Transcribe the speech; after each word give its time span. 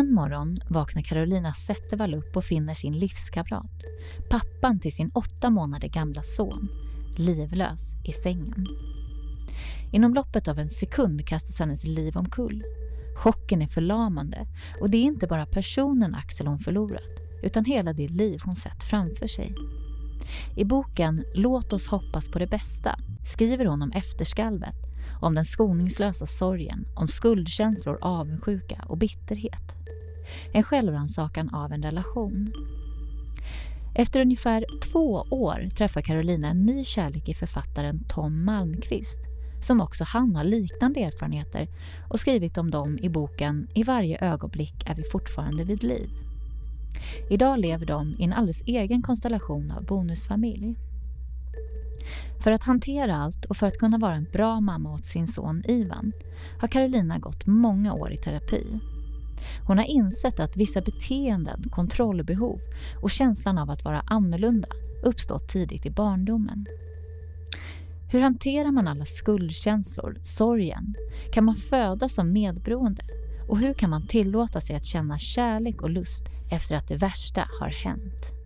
En 0.00 0.14
morgon 0.14 0.58
vaknar 0.68 1.02
Carolina 1.02 1.52
Zettervall 1.52 2.14
upp 2.14 2.36
och 2.36 2.44
finner 2.44 2.74
sin 2.74 2.98
livskamrat, 2.98 3.82
pappan 4.30 4.80
till 4.80 4.92
sin 4.92 5.10
åtta 5.14 5.50
månader 5.50 5.88
gamla 5.88 6.22
son, 6.22 6.68
livlös 7.16 7.94
i 8.04 8.12
sängen. 8.12 8.66
Inom 9.92 10.14
loppet 10.14 10.48
av 10.48 10.58
en 10.58 10.68
sekund 10.68 11.26
kastas 11.26 11.58
hennes 11.58 11.84
liv 11.84 12.16
omkull. 12.16 12.62
Chocken 13.16 13.62
är 13.62 13.66
förlamande 13.66 14.46
och 14.80 14.90
det 14.90 14.96
är 14.96 15.02
inte 15.02 15.26
bara 15.26 15.46
personen 15.46 16.14
Axel 16.14 16.46
hon 16.46 16.58
förlorat 16.58 17.08
utan 17.42 17.64
hela 17.64 17.92
det 17.92 18.08
liv 18.08 18.40
hon 18.44 18.56
sett 18.56 18.84
framför 18.84 19.26
sig. 19.26 19.54
I 20.56 20.64
boken 20.64 21.24
Låt 21.34 21.72
oss 21.72 21.86
hoppas 21.86 22.28
på 22.28 22.38
det 22.38 22.46
bästa 22.46 22.98
skriver 23.26 23.64
hon 23.64 23.82
om 23.82 23.92
efterskalvet, 23.92 24.89
om 25.20 25.34
den 25.34 25.44
skoningslösa 25.44 26.26
sorgen, 26.26 26.86
om 26.94 27.08
skuldkänslor, 27.08 27.98
avundsjuka 28.00 28.84
och 28.88 28.98
bitterhet. 28.98 29.76
En 30.52 30.62
självrannsakan 30.62 31.54
av 31.54 31.72
en 31.72 31.82
relation. 31.82 32.52
Efter 33.94 34.20
ungefär 34.20 34.64
två 34.92 35.26
år 35.30 35.68
träffar 35.76 36.00
Carolina 36.00 36.48
en 36.48 36.66
ny 36.66 36.84
kärlek 36.84 37.28
i 37.28 37.34
författaren 37.34 38.04
Tom 38.08 38.44
Malmqvist 38.44 39.30
som 39.60 39.80
också 39.80 40.04
han 40.04 40.36
har 40.36 40.44
liknande 40.44 41.00
erfarenheter 41.00 41.68
och 42.08 42.20
skrivit 42.20 42.58
om 42.58 42.70
dem 42.70 42.98
i 43.02 43.08
boken 43.08 43.68
I 43.74 43.82
varje 43.82 44.18
ögonblick 44.20 44.74
är 44.86 44.94
vi 44.94 45.02
fortfarande 45.02 45.64
vid 45.64 45.82
liv. 45.82 46.10
Idag 47.30 47.58
lever 47.58 47.86
de 47.86 48.16
i 48.18 48.24
en 48.24 48.32
alldeles 48.32 48.62
egen 48.66 49.02
konstellation 49.02 49.70
av 49.70 49.84
bonusfamilj. 49.84 50.76
För 52.42 52.52
att 52.52 52.64
hantera 52.64 53.16
allt 53.16 53.44
och 53.44 53.56
för 53.56 53.66
att 53.66 53.78
kunna 53.78 53.98
vara 53.98 54.14
en 54.14 54.26
bra 54.32 54.60
mamma 54.60 54.94
åt 54.94 55.06
sin 55.06 55.28
son 55.28 55.62
Ivan 55.68 56.12
har 56.60 56.68
Carolina 56.68 57.18
gått 57.18 57.46
många 57.46 57.94
år 57.94 58.12
i 58.12 58.16
terapi. 58.16 58.80
Hon 59.66 59.78
har 59.78 59.84
insett 59.84 60.40
att 60.40 60.56
vissa 60.56 60.80
beteenden, 60.80 61.62
kontrollbehov 61.70 62.60
och 63.02 63.10
känslan 63.10 63.58
av 63.58 63.70
att 63.70 63.84
vara 63.84 64.02
annorlunda 64.06 64.68
uppstått 65.02 65.48
tidigt 65.48 65.86
i 65.86 65.90
barndomen. 65.90 66.66
Hur 68.12 68.20
hanterar 68.20 68.70
man 68.70 68.88
alla 68.88 69.04
skuldkänslor, 69.04 70.20
sorgen? 70.24 70.94
Kan 71.32 71.44
man 71.44 71.56
födas 71.56 72.14
som 72.14 72.32
medberoende? 72.32 73.02
Och 73.48 73.58
hur 73.58 73.74
kan 73.74 73.90
man 73.90 74.06
tillåta 74.06 74.60
sig 74.60 74.76
att 74.76 74.84
känna 74.84 75.18
kärlek 75.18 75.82
och 75.82 75.90
lust 75.90 76.24
efter 76.50 76.76
att 76.76 76.88
det 76.88 76.96
värsta 76.96 77.48
har 77.60 77.68
hänt? 77.68 78.39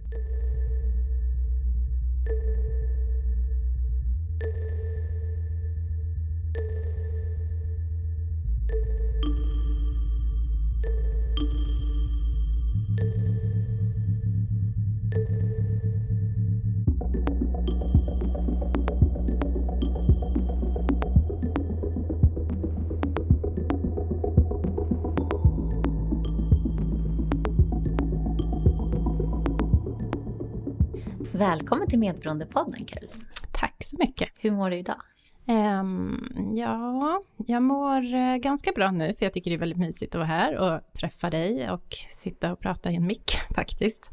Välkommen 31.34 31.88
till 31.88 31.98
Medberoendepodden 31.98 32.84
Caroline. 32.84 33.26
Tack 33.52 33.84
så 33.84 33.96
mycket. 33.96 34.28
Hur 34.38 34.50
mår 34.50 34.70
du 34.70 34.76
idag? 34.76 35.00
Um, 35.46 36.52
ja, 36.54 37.22
jag 37.46 37.62
mår 37.62 38.14
uh, 38.14 38.36
ganska 38.36 38.72
bra 38.72 38.90
nu 38.90 39.14
för 39.14 39.26
jag 39.26 39.32
tycker 39.32 39.50
det 39.50 39.56
är 39.56 39.58
väldigt 39.58 39.78
mysigt 39.78 40.14
att 40.14 40.18
vara 40.18 40.26
här 40.26 40.58
och 40.58 40.92
träffa 40.92 41.30
dig 41.30 41.70
och 41.70 41.96
sitta 42.10 42.52
och 42.52 42.60
prata 42.60 42.90
i 42.90 42.96
en 42.96 43.06
mick 43.06 43.38
faktiskt. 43.54 44.10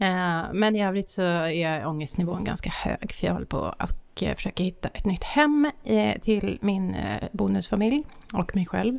Uh, 0.00 0.52
men 0.52 0.76
i 0.76 0.84
övrigt 0.84 1.08
så 1.08 1.22
är 1.22 1.86
ångestnivån 1.86 2.44
ganska 2.44 2.70
hög 2.70 3.12
för 3.12 3.26
jag 3.26 3.32
håller 3.32 3.46
på 3.46 3.74
och 4.16 4.22
uh, 4.22 4.34
försöker 4.34 4.64
hitta 4.64 4.88
ett 4.88 5.04
nytt 5.04 5.24
hem 5.24 5.70
eh, 5.84 6.20
till 6.20 6.58
min 6.62 6.96
bonusfamilj 7.32 8.04
och 8.32 8.56
mig 8.56 8.66
själv. 8.66 8.98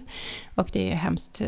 Och 0.56 0.70
det 0.74 0.92
är 0.92 0.96
hemskt 0.96 1.42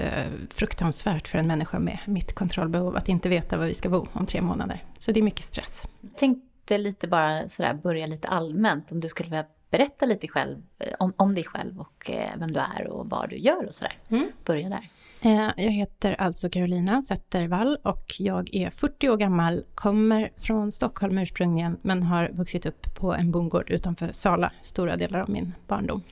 fruktansvärt 0.50 1.28
för 1.28 1.38
en 1.38 1.48
människa 1.48 1.80
med 1.80 2.00
mitt 2.06 2.34
kontrollbehov 2.34 2.96
att 2.96 3.10
inte 3.10 3.30
veta 3.30 3.58
var 3.58 3.66
vi 3.66 3.74
ska 3.74 3.90
bo 3.90 4.08
om 4.14 4.26
tre 4.26 4.42
månader. 4.42 4.84
Så 4.98 5.12
det 5.12 5.20
är 5.20 5.24
mycket 5.24 5.46
stress. 5.46 5.88
Tänkte 6.16 6.78
lite 6.78 7.08
bara 7.08 7.50
sådär 7.50 7.74
börja 7.74 8.08
lite 8.08 8.28
allmänt 8.28 8.92
om 8.92 9.00
du 9.00 9.08
skulle 9.08 9.30
vilja 9.30 9.46
berätta 9.70 10.06
lite 10.06 10.28
själv, 10.28 10.58
eh, 10.80 10.94
om, 11.00 11.14
om 11.18 11.36
dig 11.36 11.44
själv 11.44 11.80
och 11.80 12.10
eh, 12.10 12.32
vem 12.38 12.52
du 12.52 12.60
är 12.60 12.88
och 12.88 13.10
vad 13.10 13.30
du 13.30 13.38
gör 13.38 13.66
och 13.66 13.74
sådär. 13.74 13.98
Mm. 14.10 14.32
Börja 14.46 14.70
där. 14.70 14.90
Eh, 15.22 15.50
jag 15.58 15.72
heter 15.72 16.16
alltså 16.20 16.50
Carolina 16.50 17.02
Zettervall 17.02 17.78
och 17.84 18.16
jag 18.20 18.56
är 18.56 18.70
40 18.70 19.10
år 19.10 19.18
gammal, 19.18 19.64
kommer 19.76 20.32
från 20.38 20.72
Stockholm 20.72 21.18
ursprungligen 21.18 21.78
men 21.82 22.04
har 22.04 22.30
vuxit 22.34 22.66
upp 22.66 22.96
på 22.96 23.14
en 23.14 23.32
bondgård 23.32 23.70
utanför 23.70 24.10
Sala 24.12 24.52
stora 24.62 24.98
delar 24.98 25.20
av 25.20 25.30
min 25.30 25.54
barndom. 25.68 26.04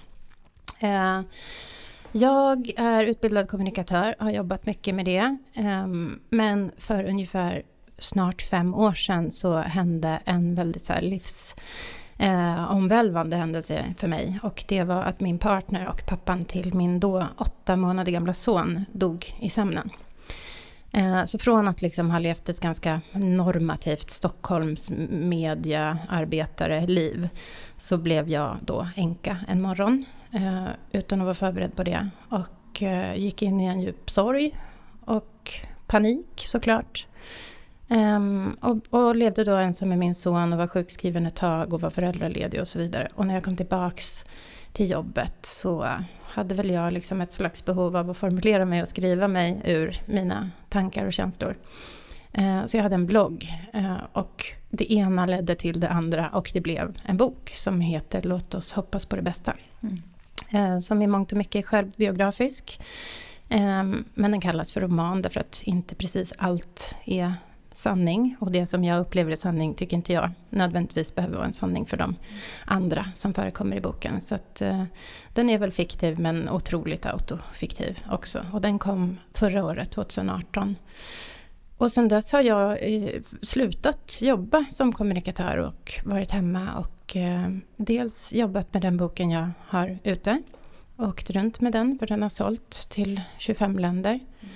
Eh, 0.79 1.21
jag 2.11 2.71
är 2.77 3.03
utbildad 3.03 3.49
kommunikatör, 3.49 4.15
har 4.19 4.31
jobbat 4.31 4.65
mycket 4.65 4.95
med 4.95 5.05
det, 5.05 5.37
ehm, 5.53 6.19
men 6.29 6.71
för 6.77 7.03
ungefär 7.03 7.63
snart 7.99 8.41
fem 8.41 8.73
år 8.73 8.93
sedan 8.93 9.31
så 9.31 9.57
hände 9.57 10.21
en 10.25 10.55
väldigt 10.55 10.85
så 10.85 10.93
livs 11.01 11.55
eh, 12.17 12.71
omvälvande 12.71 13.35
händelse 13.35 13.93
för 13.97 14.07
mig. 14.07 14.39
Och 14.43 14.65
det 14.67 14.83
var 14.83 15.01
att 15.01 15.19
min 15.19 15.39
partner 15.39 15.87
och 15.87 16.05
pappan 16.07 16.45
till 16.45 16.73
min 16.73 16.99
då 16.99 17.27
åtta 17.37 17.75
månader 17.75 18.11
gamla 18.11 18.33
son 18.33 18.85
dog 18.91 19.35
i 19.39 19.49
sömnen. 19.49 19.89
Eh, 20.91 21.25
så 21.25 21.39
från 21.39 21.67
att 21.67 21.81
liksom 21.81 22.11
ha 22.11 22.19
levt 22.19 22.49
ett 22.49 22.59
ganska 22.59 23.01
normativt 23.11 24.09
Stockholms 24.09 24.89
mediaarbetare-liv 25.09 27.29
så 27.77 27.97
blev 27.97 28.29
jag 28.29 28.57
då 28.61 28.87
enka 28.95 29.37
en 29.47 29.61
morgon 29.61 30.05
eh, 30.31 30.67
utan 30.91 31.21
att 31.21 31.25
vara 31.25 31.35
förberedd 31.35 31.75
på 31.75 31.83
det. 31.83 32.09
Och 32.29 32.83
eh, 32.83 33.15
gick 33.15 33.41
in 33.41 33.59
i 33.59 33.65
en 33.65 33.81
djup 33.81 34.09
sorg 34.09 34.55
och 35.05 35.51
panik 35.87 36.27
såklart. 36.35 37.07
Um, 37.89 38.57
och, 38.61 38.77
och, 38.89 39.15
levde 39.15 39.43
då 39.43 39.55
ensam 39.55 39.89
med 39.89 39.97
min 39.97 40.15
son 40.15 40.53
och 40.53 40.59
var 40.59 40.67
sjukskriven 40.67 41.25
ett 41.25 41.35
tag 41.35 41.73
och 41.73 41.81
var 41.81 41.89
föräldraledig 41.89 42.61
och 42.61 42.67
så 42.67 42.79
vidare. 42.79 43.07
Och 43.15 43.27
när 43.27 43.33
jag 43.33 43.43
kom 43.43 43.55
tillbaks 43.55 44.23
till 44.73 44.89
jobbet 44.89 45.35
så 45.41 45.87
hade 46.21 46.55
väl 46.55 46.69
jag 46.69 46.93
liksom 46.93 47.21
ett 47.21 47.33
slags 47.33 47.65
behov 47.65 47.95
av 47.95 48.09
att 48.09 48.17
formulera 48.17 48.65
mig 48.65 48.81
och 48.81 48.87
skriva 48.87 49.27
mig 49.27 49.61
ur 49.65 50.01
mina 50.05 50.49
tankar 50.69 51.05
och 51.05 51.13
känslor. 51.13 51.57
Uh, 52.37 52.65
så 52.65 52.77
jag 52.77 52.83
hade 52.83 52.95
en 52.95 53.05
blogg 53.05 53.53
uh, 53.75 53.97
och 54.13 54.45
det 54.69 54.93
ena 54.93 55.25
ledde 55.25 55.55
till 55.55 55.79
det 55.79 55.89
andra 55.89 56.29
och 56.29 56.51
det 56.53 56.61
blev 56.61 56.97
en 57.05 57.17
bok 57.17 57.51
som 57.55 57.81
heter 57.81 58.21
Låt 58.21 58.53
oss 58.53 58.71
hoppas 58.73 59.05
på 59.05 59.15
det 59.15 59.21
bästa. 59.21 59.53
Mm. 59.81 60.01
Uh, 60.55 60.79
som 60.79 61.01
i 61.01 61.07
mångt 61.07 61.31
och 61.31 61.37
mycket 61.37 61.63
är 61.63 61.67
självbiografisk. 61.67 62.79
Men 64.13 64.31
den 64.31 64.41
kallas 64.41 64.73
för 64.73 64.81
roman 64.81 65.21
därför 65.21 65.39
att 65.39 65.61
inte 65.63 65.95
precis 65.95 66.33
allt 66.37 66.95
är 67.05 67.33
sanning. 67.77 68.35
Och 68.39 68.51
det 68.51 68.65
som 68.65 68.83
jag 68.83 68.99
upplever 68.99 69.31
är 69.31 69.35
sanning 69.35 69.73
tycker 69.73 69.97
inte 69.97 70.13
jag 70.13 70.31
nödvändigtvis 70.49 71.15
behöver 71.15 71.35
vara 71.35 71.45
en 71.45 71.53
sanning 71.53 71.85
för 71.85 71.97
de 71.97 72.15
andra 72.65 73.05
som 73.15 73.33
förekommer 73.33 73.77
i 73.77 73.81
boken. 73.81 74.21
Så 74.21 74.35
att, 74.35 74.61
eh, 74.61 74.83
den 75.33 75.49
är 75.49 75.57
väl 75.57 75.71
fiktiv 75.71 76.19
men 76.19 76.49
otroligt 76.49 77.05
autofiktiv 77.05 77.99
också. 78.11 78.45
Och 78.53 78.61
den 78.61 78.79
kom 78.79 79.17
förra 79.33 79.65
året, 79.65 79.91
2018. 79.91 80.75
Och 81.77 81.91
sen 81.91 82.07
dess 82.07 82.31
har 82.31 82.41
jag 82.41 82.77
eh, 82.81 83.21
slutat 83.41 84.21
jobba 84.21 84.65
som 84.69 84.93
kommunikatör 84.93 85.57
och 85.57 85.93
varit 86.05 86.31
hemma 86.31 86.67
och 86.77 87.15
eh, 87.15 87.49
dels 87.75 88.33
jobbat 88.33 88.73
med 88.73 88.81
den 88.81 88.97
boken 88.97 89.31
jag 89.31 89.51
har 89.67 89.99
ute. 90.03 90.41
Åkt 90.97 91.29
runt 91.29 91.61
med 91.61 91.71
den 91.71 91.99
för 91.99 92.07
den 92.07 92.21
har 92.21 92.29
sålt 92.29 92.89
till 92.89 93.21
25 93.37 93.79
länder. 93.79 94.13
Mm. 94.13 94.53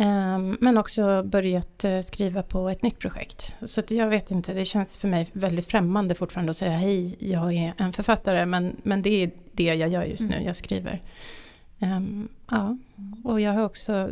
Ehm, 0.00 0.56
men 0.60 0.78
också 0.78 1.22
börjat 1.22 1.84
eh, 1.84 2.00
skriva 2.00 2.42
på 2.42 2.68
ett 2.68 2.82
nytt 2.82 2.98
projekt. 2.98 3.54
Så 3.66 3.82
jag 3.88 4.08
vet 4.08 4.30
inte, 4.30 4.54
det 4.54 4.64
känns 4.64 4.98
för 4.98 5.08
mig 5.08 5.30
väldigt 5.32 5.66
främmande 5.66 6.14
fortfarande 6.14 6.50
att 6.50 6.56
säga 6.56 6.76
hej, 6.76 7.16
jag 7.18 7.54
är 7.54 7.74
en 7.78 7.92
författare. 7.92 8.46
Men, 8.46 8.76
men 8.82 9.02
det 9.02 9.22
är 9.22 9.30
det 9.52 9.74
jag 9.74 9.88
gör 9.88 10.04
just 10.04 10.22
nu, 10.22 10.34
mm. 10.34 10.46
jag 10.46 10.56
skriver. 10.56 11.02
Um, 11.78 12.28
ja, 12.50 12.76
och 13.24 13.40
jag 13.40 13.52
har 13.52 13.64
också 13.64 14.10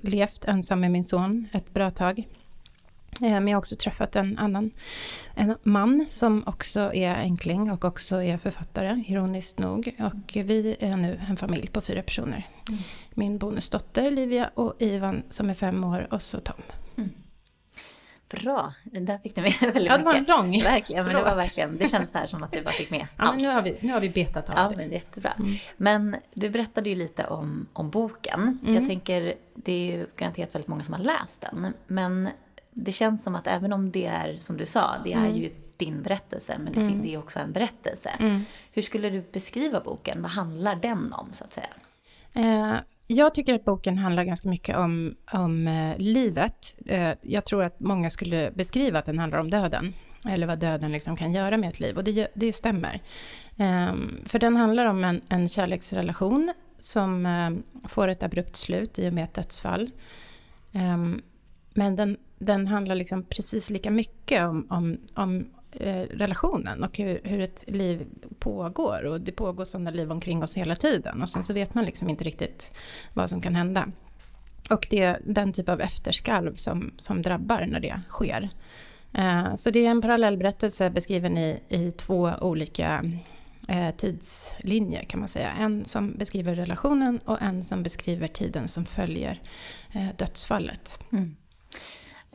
levt 0.00 0.44
ensam 0.44 0.80
med 0.80 0.90
min 0.90 1.04
son 1.04 1.48
ett 1.52 1.74
bra 1.74 1.90
tag. 1.90 2.24
Eh, 3.20 3.30
men 3.30 3.48
jag 3.48 3.56
har 3.56 3.58
också 3.58 3.76
träffat 3.76 4.16
en 4.16 4.38
annan 4.38 4.70
en 5.34 5.56
man 5.62 6.06
som 6.08 6.42
också 6.46 6.80
är 6.94 7.14
enkling 7.14 7.70
och 7.70 7.84
också 7.84 8.22
är 8.22 8.36
författare, 8.36 9.04
ironiskt 9.06 9.58
nog. 9.58 9.94
Och 9.98 10.36
vi 10.36 10.76
är 10.80 10.96
nu 10.96 11.20
en 11.28 11.36
familj 11.36 11.68
på 11.68 11.80
fyra 11.80 12.02
personer. 12.02 12.48
Mm. 12.68 12.80
Min 13.10 13.38
bonusdotter 13.38 14.10
Livia 14.10 14.50
och 14.54 14.74
Ivan 14.78 15.22
som 15.30 15.50
är 15.50 15.54
fem 15.54 15.84
år 15.84 16.08
och 16.10 16.22
så 16.22 16.40
Tom. 16.40 16.62
Mm. 16.96 17.10
Bra, 18.28 18.74
där 18.84 19.18
fick 19.18 19.34
du 19.34 19.42
med 19.42 19.54
väldigt 19.60 19.74
mycket. 19.74 19.90
Ja, 19.90 19.98
det 19.98 20.04
var 20.04 20.14
en 20.14 20.24
lång. 20.24 20.62
Verkligen, 20.62 21.04
men 21.04 21.14
det 21.14 21.22
var 21.22 21.36
verkligen, 21.36 21.76
det 21.76 21.88
känns 21.88 22.14
här 22.14 22.26
som 22.26 22.42
att 22.42 22.52
du 22.52 22.62
bara 22.62 22.70
fick 22.70 22.90
med 22.90 23.00
ja, 23.00 23.06
allt. 23.16 23.34
Men 23.34 23.42
nu, 23.42 23.48
har 23.48 23.62
vi, 23.62 23.76
nu 23.80 23.92
har 23.92 24.00
vi 24.00 24.08
betat 24.08 24.48
av 24.48 24.54
Ja, 24.56 24.68
det. 24.68 24.76
men 24.76 24.92
jättebra. 24.92 25.32
Men 25.76 26.16
du 26.34 26.50
berättade 26.50 26.88
ju 26.88 26.94
lite 26.96 27.26
om, 27.26 27.66
om 27.72 27.90
boken. 27.90 28.58
Jag 28.66 28.86
tänker, 28.86 29.34
det 29.54 29.72
är 29.72 29.96
ju 29.96 30.06
garanterat 30.16 30.54
väldigt 30.54 30.68
många 30.68 30.82
som 30.82 30.94
har 30.94 31.00
läst 31.00 31.40
den. 31.40 31.74
Men 31.86 32.28
det 32.72 32.92
känns 32.92 33.22
som 33.22 33.34
att 33.34 33.46
även 33.46 33.72
om 33.72 33.90
det 33.90 34.06
är, 34.06 34.36
som 34.38 34.56
du 34.56 34.66
sa, 34.66 34.94
det 35.04 35.12
är 35.12 35.28
ju 35.28 35.50
din 35.76 36.02
berättelse, 36.02 36.58
men 36.58 36.72
det, 36.72 36.80
fin- 36.88 37.02
det 37.02 37.14
är 37.14 37.18
också 37.18 37.38
en 37.38 37.52
berättelse. 37.52 38.10
Hur 38.72 38.82
skulle 38.82 39.10
du 39.10 39.24
beskriva 39.32 39.80
boken? 39.80 40.22
Vad 40.22 40.30
handlar 40.30 40.74
den 40.76 41.12
om, 41.12 41.28
så 41.32 41.44
att 41.44 41.52
säga? 41.52 41.68
Eh, 42.34 42.74
jag 43.06 43.34
tycker 43.34 43.54
att 43.54 43.64
boken 43.64 43.98
handlar 43.98 44.24
ganska 44.24 44.48
mycket 44.48 44.76
om, 44.76 45.14
om 45.32 45.66
eh, 45.68 45.98
livet. 45.98 46.74
Eh, 46.86 47.10
jag 47.22 47.44
tror 47.44 47.64
att 47.64 47.80
många 47.80 48.10
skulle 48.10 48.50
beskriva 48.50 48.98
att 48.98 49.06
den 49.06 49.18
handlar 49.18 49.38
om 49.38 49.50
döden. 49.50 49.94
Eller 50.28 50.46
vad 50.46 50.58
döden 50.58 50.92
liksom 50.92 51.16
kan 51.16 51.32
göra 51.32 51.56
med 51.56 51.68
ett 51.68 51.80
liv. 51.80 51.96
Och 51.96 52.04
det, 52.04 52.28
det 52.34 52.52
stämmer. 52.52 53.00
Eh, 53.56 53.92
för 54.26 54.38
den 54.38 54.56
handlar 54.56 54.86
om 54.86 55.04
en, 55.04 55.20
en 55.28 55.48
kärleksrelation 55.48 56.52
som 56.78 57.26
eh, 57.26 57.50
får 57.88 58.08
ett 58.08 58.22
abrupt 58.22 58.56
slut 58.56 58.98
i 58.98 59.08
och 59.08 59.12
med 59.12 59.24
ett 59.24 59.34
dödsfall. 59.34 59.90
Eh, 60.72 60.96
men 61.74 61.96
den, 61.96 62.16
den 62.42 62.68
handlar 62.68 62.94
liksom 62.94 63.22
precis 63.22 63.70
lika 63.70 63.90
mycket 63.90 64.42
om, 64.42 64.66
om, 64.70 64.98
om 65.14 65.46
eh, 65.72 66.02
relationen 66.02 66.84
och 66.84 66.98
hur, 66.98 67.20
hur 67.24 67.40
ett 67.40 67.64
liv 67.66 68.06
pågår. 68.38 69.04
Och 69.04 69.20
det 69.20 69.32
pågår 69.32 69.64
sådana 69.64 69.90
liv 69.90 70.12
omkring 70.12 70.42
oss 70.42 70.56
hela 70.56 70.76
tiden. 70.76 71.22
Och 71.22 71.28
sen 71.28 71.44
så 71.44 71.52
vet 71.52 71.74
man 71.74 71.84
liksom 71.84 72.10
inte 72.10 72.24
riktigt 72.24 72.72
vad 73.14 73.30
som 73.30 73.40
kan 73.40 73.54
hända. 73.54 73.88
Och 74.70 74.86
det 74.90 75.02
är 75.02 75.20
den 75.24 75.52
typ 75.52 75.68
av 75.68 75.80
efterskalv 75.80 76.54
som, 76.54 76.92
som 76.96 77.22
drabbar 77.22 77.66
när 77.68 77.80
det 77.80 78.00
sker. 78.08 78.50
Eh, 79.14 79.54
så 79.56 79.70
det 79.70 79.86
är 79.86 79.90
en 79.90 80.02
parallellberättelse 80.02 80.90
beskriven 80.90 81.38
i, 81.38 81.60
i 81.68 81.90
två 81.90 82.32
olika 82.40 83.04
eh, 83.68 83.90
tidslinjer 83.96 85.02
kan 85.02 85.20
man 85.20 85.28
säga. 85.28 85.52
En 85.52 85.84
som 85.84 86.12
beskriver 86.18 86.54
relationen 86.54 87.18
och 87.24 87.42
en 87.42 87.62
som 87.62 87.82
beskriver 87.82 88.28
tiden 88.28 88.68
som 88.68 88.86
följer 88.86 89.40
eh, 89.92 90.08
dödsfallet. 90.16 91.04
Mm. 91.12 91.36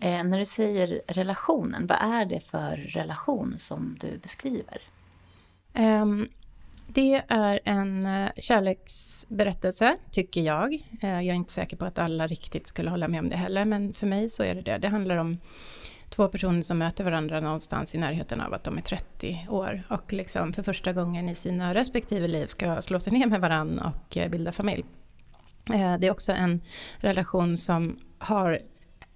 Eh, 0.02 0.24
när 0.24 0.38
du 0.38 0.46
säger 0.46 1.02
relationen, 1.08 1.88
vad 1.88 1.98
är 2.02 2.26
det 2.26 2.40
för 2.40 2.78
relation 2.78 3.56
som 3.60 3.98
du 4.00 4.18
beskriver? 4.18 4.82
Ehm, 5.74 6.28
det 6.88 7.24
är 7.28 7.60
en 7.64 8.06
eh, 8.06 8.30
kärleksberättelse, 8.38 9.98
tycker 10.12 10.42
jag. 10.42 10.74
Eh, 11.02 11.10
jag 11.10 11.28
är 11.28 11.34
inte 11.34 11.54
säker 11.54 11.78
på 11.78 11.86
att 11.86 12.00
alla 12.00 12.28
riktigt 12.28 12.68
skulle 12.68 12.90
hålla 12.90 13.08
med 13.08 13.20
om 13.20 13.30
det 13.30 13.36
heller, 13.36 13.66
men 13.66 13.94
för 13.94 14.08
mig 14.08 14.30
så 14.30 14.44
är 14.44 14.56
det 14.56 14.62
det. 14.62 14.78
Det 14.78 14.88
handlar 14.88 15.18
om 15.18 15.38
två 16.10 16.28
personer 16.28 16.62
som 16.62 16.78
möter 16.78 17.04
varandra 17.04 17.40
någonstans 17.40 17.96
i 17.96 17.98
närheten 17.98 18.42
av 18.42 18.54
att 18.54 18.64
de 18.64 18.78
är 18.78 18.82
30 18.82 19.48
år 19.50 19.84
och 19.90 20.14
liksom 20.14 20.54
för 20.54 20.64
första 20.64 20.94
gången 20.94 21.30
i 21.30 21.36
sina 21.36 21.74
respektive 21.74 22.28
liv 22.28 22.48
ska 22.48 22.82
slå 22.82 23.00
sig 23.00 23.14
ner 23.14 23.28
med 23.28 23.42
varandra 23.42 23.94
och 23.96 24.18
eh, 24.18 24.30
bilda 24.30 24.52
familj. 24.52 24.86
Eh, 25.74 25.98
det 25.98 26.08
är 26.08 26.12
också 26.12 26.32
en 26.32 26.62
relation 26.98 27.58
som 27.58 28.00
har 28.18 28.60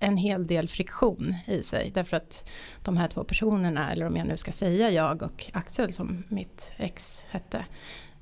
en 0.01 0.17
hel 0.17 0.47
del 0.47 0.67
friktion 0.67 1.35
i 1.47 1.63
sig. 1.63 1.91
Därför 1.93 2.17
att 2.17 2.49
de 2.83 2.97
här 2.97 3.07
två 3.07 3.23
personerna, 3.23 3.91
eller 3.91 4.05
om 4.05 4.15
jag 4.15 4.27
nu 4.27 4.37
ska 4.37 4.51
säga 4.51 4.89
jag 4.89 5.21
och 5.21 5.49
Axel 5.53 5.93
som 5.93 6.23
mitt 6.27 6.71
ex 6.77 7.21
hette, 7.29 7.65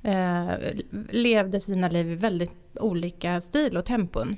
eh, 0.02 0.50
levde 1.10 1.60
sina 1.60 1.88
liv 1.88 2.10
i 2.10 2.14
väldigt 2.14 2.52
olika 2.74 3.40
stil 3.40 3.76
och 3.76 3.84
tempon. 3.84 4.36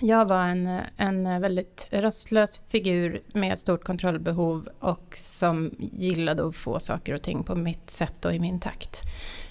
Jag 0.00 0.26
var 0.26 0.46
en, 0.46 0.80
en 0.96 1.40
väldigt 1.40 1.88
rastlös 1.90 2.62
figur 2.68 3.22
med 3.34 3.58
stort 3.58 3.84
kontrollbehov 3.84 4.68
och 4.78 5.16
som 5.16 5.74
gillade 5.78 6.46
att 6.48 6.56
få 6.56 6.80
saker 6.80 7.14
och 7.14 7.22
ting 7.22 7.44
på 7.44 7.54
mitt 7.54 7.90
sätt 7.90 8.24
och 8.24 8.34
i 8.34 8.38
min 8.38 8.60
takt. 8.60 9.02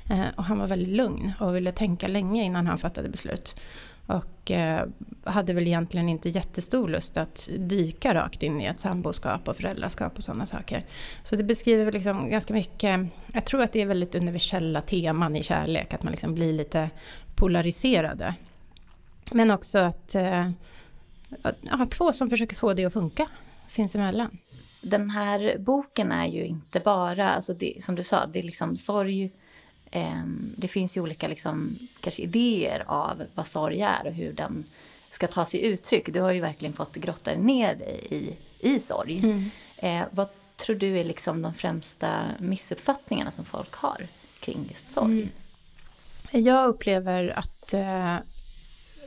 Eh, 0.10 0.28
och 0.38 0.44
han 0.44 0.60
var 0.60 0.68
väldigt 0.68 0.96
lugn 0.96 1.32
och 1.40 1.56
ville 1.56 1.72
tänka 1.72 2.08
länge 2.08 2.44
innan 2.44 2.68
han 2.68 2.78
fattade 2.78 3.10
beslut. 3.10 3.56
Och 4.10 4.52
eh, 4.52 4.86
hade 5.24 5.54
väl 5.54 5.68
egentligen 5.68 6.10
inte 6.10 6.30
jättestor 6.30 6.88
lust 6.88 7.18
att 7.18 7.50
dyka 7.58 8.14
rakt 8.14 8.44
in 8.44 8.62
i 8.62 8.66
ett 8.66 8.80
samboskap 8.80 9.48
och 9.48 9.58
föräldraskap 9.58 10.18
och 10.18 10.24
sådana 10.24 10.46
saker. 10.46 10.84
Så 11.24 11.36
det 11.36 11.44
beskriver 11.44 11.86
väl 11.86 11.94
liksom 11.94 12.30
ganska 12.30 12.54
mycket, 12.54 13.00
jag 13.34 13.46
tror 13.46 13.62
att 13.62 13.72
det 13.72 13.82
är 13.82 13.86
väldigt 13.86 14.16
universella 14.16 14.82
teman 14.82 15.36
i 15.36 15.44
kärlek, 15.44 15.94
att 15.94 16.04
man 16.04 16.12
liksom 16.12 16.36
blir 16.36 16.54
lite 16.54 16.90
polariserade. 17.36 18.36
Men 19.32 19.52
också 19.52 19.80
att, 19.80 20.16
eh, 20.16 20.50
att 21.42 21.56
ja, 21.62 21.86
två 21.90 22.14
som 22.14 22.30
försöker 22.30 22.56
få 22.56 22.74
det 22.74 22.86
att 22.86 22.94
funka 22.94 23.28
sinsemellan. 23.68 24.38
Den 24.82 25.10
här 25.10 25.56
boken 25.60 26.12
är 26.12 26.28
ju 26.28 26.46
inte 26.46 26.80
bara, 26.80 27.30
alltså 27.30 27.54
det, 27.54 27.84
som 27.84 27.96
du 27.96 28.04
sa, 28.04 28.26
det 28.26 28.40
är 28.40 28.44
liksom 28.44 28.78
sorg. 28.78 29.32
Eh, 29.92 30.24
det 30.58 30.68
finns 30.68 30.98
ju 30.98 31.02
olika 31.02 31.28
liksom, 31.28 31.78
kanske 32.02 32.22
idéer 32.22 32.84
av 32.88 33.24
vad 33.36 33.48
sorg 33.48 33.82
är 33.82 34.08
och 34.08 34.14
hur 34.14 34.34
den 34.34 34.64
ska 35.10 35.28
ta 35.28 35.46
sig 35.46 35.62
uttryck. 35.62 36.14
Du 36.14 36.22
har 36.22 36.32
ju 36.32 36.42
verkligen 36.42 36.74
fått 36.74 36.96
grotta 36.96 37.36
ner 37.36 37.76
dig 37.76 38.08
i, 38.10 38.36
i 38.60 38.80
sorg. 38.80 39.50
Eh, 39.78 40.04
vad 40.12 40.28
tror 40.58 40.76
du 40.76 41.00
är 41.00 41.04
liksom 41.04 41.42
de 41.42 41.54
främsta 41.54 42.26
missuppfattningarna 42.40 43.32
som 43.32 43.46
folk 43.46 43.76
har 43.76 44.08
kring 44.40 44.66
just 44.70 44.88
sorg? 44.88 45.30
Jag 46.32 46.68
upplever 46.68 47.40
att, 47.40 47.74
eh, 47.74 48.16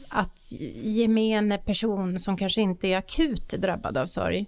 att 0.08 0.52
gemene 0.82 1.58
person 1.58 2.18
som 2.18 2.36
kanske 2.36 2.60
inte 2.60 2.88
är 2.88 2.98
akut 2.98 3.48
drabbad 3.48 3.96
av 3.96 4.06
sorg 4.06 4.46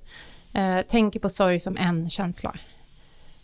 eh, 0.52 0.80
tänker 0.80 1.20
på 1.20 1.28
sorg 1.28 1.60
som 1.60 1.76
en 1.76 2.10
känsla. 2.10 2.56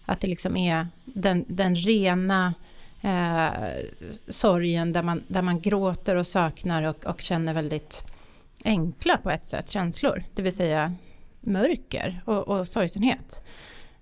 Att 0.05 0.21
det 0.21 0.27
liksom 0.27 0.57
är 0.57 0.89
den, 1.05 1.45
den 1.49 1.77
rena 1.77 2.55
eh, 3.01 3.53
sorgen 4.29 4.93
där 4.93 5.03
man, 5.03 5.23
där 5.29 5.43
man 5.43 5.61
gråter 5.61 6.17
och 6.17 6.27
saknar 6.27 6.83
och, 6.83 7.07
och 7.07 7.21
känner 7.21 7.55
väldigt 7.55 8.05
enkla 8.65 9.17
på 9.17 9.31
ett 9.31 9.45
sätt 9.45 9.71
känslor. 9.71 10.25
Det 10.35 10.43
vill 10.43 10.57
säga 10.57 10.95
mörker 11.41 12.23
och, 12.25 12.49
och 12.49 12.69
sorgsenhet. 12.69 13.43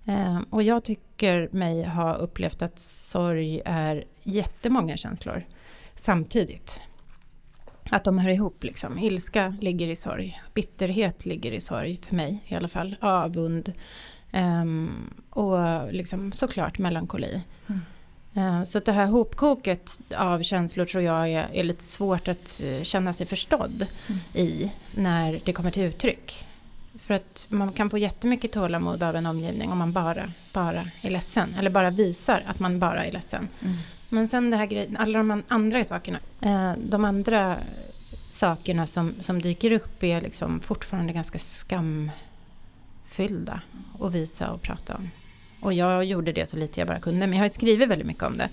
Eh, 0.05 0.39
och 0.49 0.63
jag 0.63 0.83
tycker 0.83 1.49
mig 1.51 1.83
ha 1.83 2.13
upplevt 2.13 2.61
att 2.61 2.79
sorg 2.79 3.61
är 3.65 4.03
jättemånga 4.23 4.97
känslor 4.97 5.45
samtidigt. 5.95 6.79
Att 7.91 8.03
de 8.03 8.17
hör 8.17 8.29
ihop 8.29 8.63
liksom. 8.63 8.99
Ilska 8.99 9.57
ligger 9.61 9.87
i 9.87 9.95
sorg. 9.95 10.41
Bitterhet 10.53 11.25
ligger 11.25 11.51
i 11.51 11.59
sorg, 11.59 11.99
för 12.07 12.15
mig 12.15 12.43
i 12.47 12.55
alla 12.55 12.67
fall. 12.67 12.95
Avund. 13.01 13.73
Um, 14.33 15.13
och 15.29 15.93
liksom 15.93 16.31
såklart 16.31 16.77
melankoli. 16.77 17.41
Mm. 17.67 17.81
Så 18.65 18.77
att 18.77 18.85
det 18.85 18.91
här 18.91 19.05
hopkoket 19.05 19.99
av 20.17 20.43
känslor 20.43 20.85
tror 20.85 21.03
jag 21.03 21.29
är, 21.29 21.47
är 21.53 21.63
lite 21.63 21.83
svårt 21.83 22.27
att 22.27 22.61
eh, 22.63 22.83
känna 22.83 23.13
sig 23.13 23.25
förstådd 23.25 23.85
i 24.33 24.71
när 24.95 25.39
det 25.45 25.53
kommer 25.53 25.71
till 25.71 25.83
uttryck. 25.83 26.45
För 26.99 27.13
att 27.13 27.45
man 27.49 27.73
kan 27.73 27.89
få 27.89 27.97
jättemycket 27.97 28.51
tålamod 28.51 29.03
av 29.03 29.15
en 29.15 29.25
omgivning 29.25 29.71
om 29.71 29.77
man 29.77 29.93
bara, 29.93 30.31
bara 30.53 30.89
är 31.01 31.09
ledsen. 31.09 31.55
Eller 31.59 31.69
bara 31.69 31.89
visar 31.89 32.43
att 32.47 32.59
man 32.59 32.79
bara 32.79 33.05
är 33.05 33.11
ledsen. 33.11 33.47
Men 34.09 34.27
sen 34.27 34.51
det 34.51 34.57
här 34.57 34.85
alla 34.97 35.17
de 35.17 35.31
an- 35.31 35.43
andra 35.47 35.85
sakerna. 35.85 36.19
Eh, 36.41 36.71
de 36.77 37.05
andra 37.05 37.57
sakerna 38.29 38.87
som, 38.87 39.13
som 39.19 39.41
dyker 39.41 39.71
upp 39.71 40.03
är 40.03 40.21
liksom 40.21 40.59
fortfarande 40.59 41.13
ganska 41.13 41.39
skamfyllda 41.39 43.61
att 43.99 44.11
visa 44.11 44.51
och 44.51 44.61
prata 44.61 44.95
om. 44.95 45.09
Och 45.61 45.73
jag 45.73 46.05
gjorde 46.05 46.31
det 46.31 46.45
så 46.45 46.57
lite 46.57 46.79
jag 46.79 46.87
bara 46.87 46.99
kunde. 46.99 47.27
Men 47.27 47.37
jag 47.37 47.45
har 47.45 47.49
skrivit 47.49 47.89
väldigt 47.89 48.07
mycket 48.07 48.23
om 48.23 48.37
det. 48.37 48.49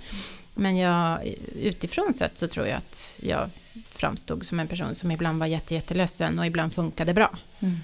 Men 0.55 0.77
jag, 0.77 1.35
utifrån 1.55 2.15
sett 2.15 2.39
så 2.39 2.49
tror 2.49 2.67
jag 2.67 2.79
att 2.79 3.15
jag 3.17 3.51
framstod 3.89 4.47
som 4.47 4.61
en 4.61 4.69
person 4.69 4.95
som 4.95 5.11
ibland 5.11 5.39
var 5.39 5.47
jätte, 5.47 5.75
jätteledsen 5.75 6.39
och 6.39 6.47
ibland 6.47 6.75
funkade 6.75 7.15
bra. 7.15 7.39
Mm. 7.61 7.77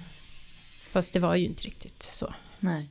Fast 0.91 1.13
det 1.13 1.19
var 1.19 1.35
ju 1.35 1.47
inte 1.47 1.63
riktigt 1.63 2.03
så. 2.13 2.35
Nej. 2.59 2.89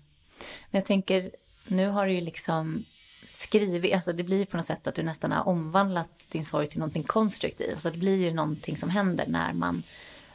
Men 0.70 0.80
jag 0.80 0.86
tänker, 0.86 1.32
nu 1.68 1.88
har 1.88 2.06
du 2.08 2.14
ju 2.14 2.22
liksom 2.22 2.86
skrivit, 3.34 3.94
alltså 3.94 4.14
det 4.14 4.24
blir 4.24 4.46
på 4.46 4.58
något 4.58 4.66
sätt 4.66 4.88
att 4.88 4.96
du 4.96 5.04
nästan 5.04 5.32
har 5.32 5.48
omvandlat 5.48 6.28
din 6.30 6.46
sorg 6.46 6.68
till 6.68 6.80
någonting 6.80 7.04
konstruktivt. 7.04 7.72
Alltså 7.72 7.92
det 7.92 7.98
blir 7.98 8.18
ju 8.18 8.34
någonting 8.34 8.78
som 8.78 8.90
händer 8.90 9.26
när 9.28 9.54
man 9.54 9.84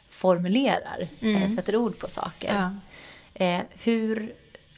formulerar, 0.09 1.09
eh, 1.21 1.49
sätter 1.49 1.77
ord 1.77 1.99
på 1.99 2.09
saker. 2.09 2.55
Ja. 2.55 2.75
Eh, 3.45 3.63
hur 3.83 4.35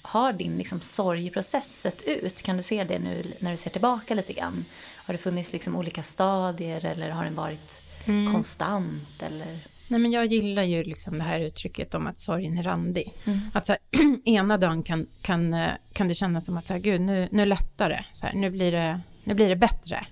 har 0.08 0.32
din 0.32 0.58
liksom 0.58 0.80
sorgeprocess 0.80 1.80
sett 1.80 2.02
ut? 2.02 2.42
Kan 2.42 2.56
du 2.56 2.62
se 2.62 2.84
det 2.84 2.98
nu 2.98 3.32
när 3.40 3.50
du 3.50 3.56
ser 3.56 3.70
tillbaka 3.70 4.14
lite 4.14 4.32
grann? 4.32 4.64
Har 4.96 5.14
det 5.14 5.18
funnits 5.18 5.52
liksom 5.52 5.76
olika 5.76 6.02
stadier 6.02 6.84
eller 6.84 7.10
har 7.10 7.24
den 7.24 7.34
varit 7.34 7.82
konstant? 8.32 9.22
Eller? 9.22 9.58
Nej, 9.88 10.00
men 10.00 10.10
jag 10.10 10.26
gillar 10.26 10.62
ju 10.62 10.84
liksom 10.84 11.18
det 11.18 11.24
här 11.24 11.40
uttrycket 11.40 11.94
om 11.94 12.06
att 12.06 12.18
sorgen 12.18 12.58
är 12.58 12.62
randig. 12.62 13.14
Att 13.52 13.66
så 13.66 13.72
här, 13.72 13.80
ena 14.24 14.58
dagen 14.58 14.82
kan, 14.82 15.06
kan, 15.22 15.54
eh, 15.54 15.70
kan 15.92 16.08
det 16.08 16.14
kännas 16.14 16.46
som 16.46 16.56
att 16.56 16.66
så 16.66 16.72
här, 16.72 16.80
gud, 16.80 17.00
nu, 17.00 17.28
nu 17.30 17.46
lättar 17.46 17.88
det. 17.88 18.04
Så 18.12 18.26
här, 18.26 18.34
nu, 18.34 18.50
blir 18.50 18.72
det 18.72 19.00
nu 19.24 19.34
blir 19.34 19.48
det 19.48 19.56
bättre. 19.56 20.06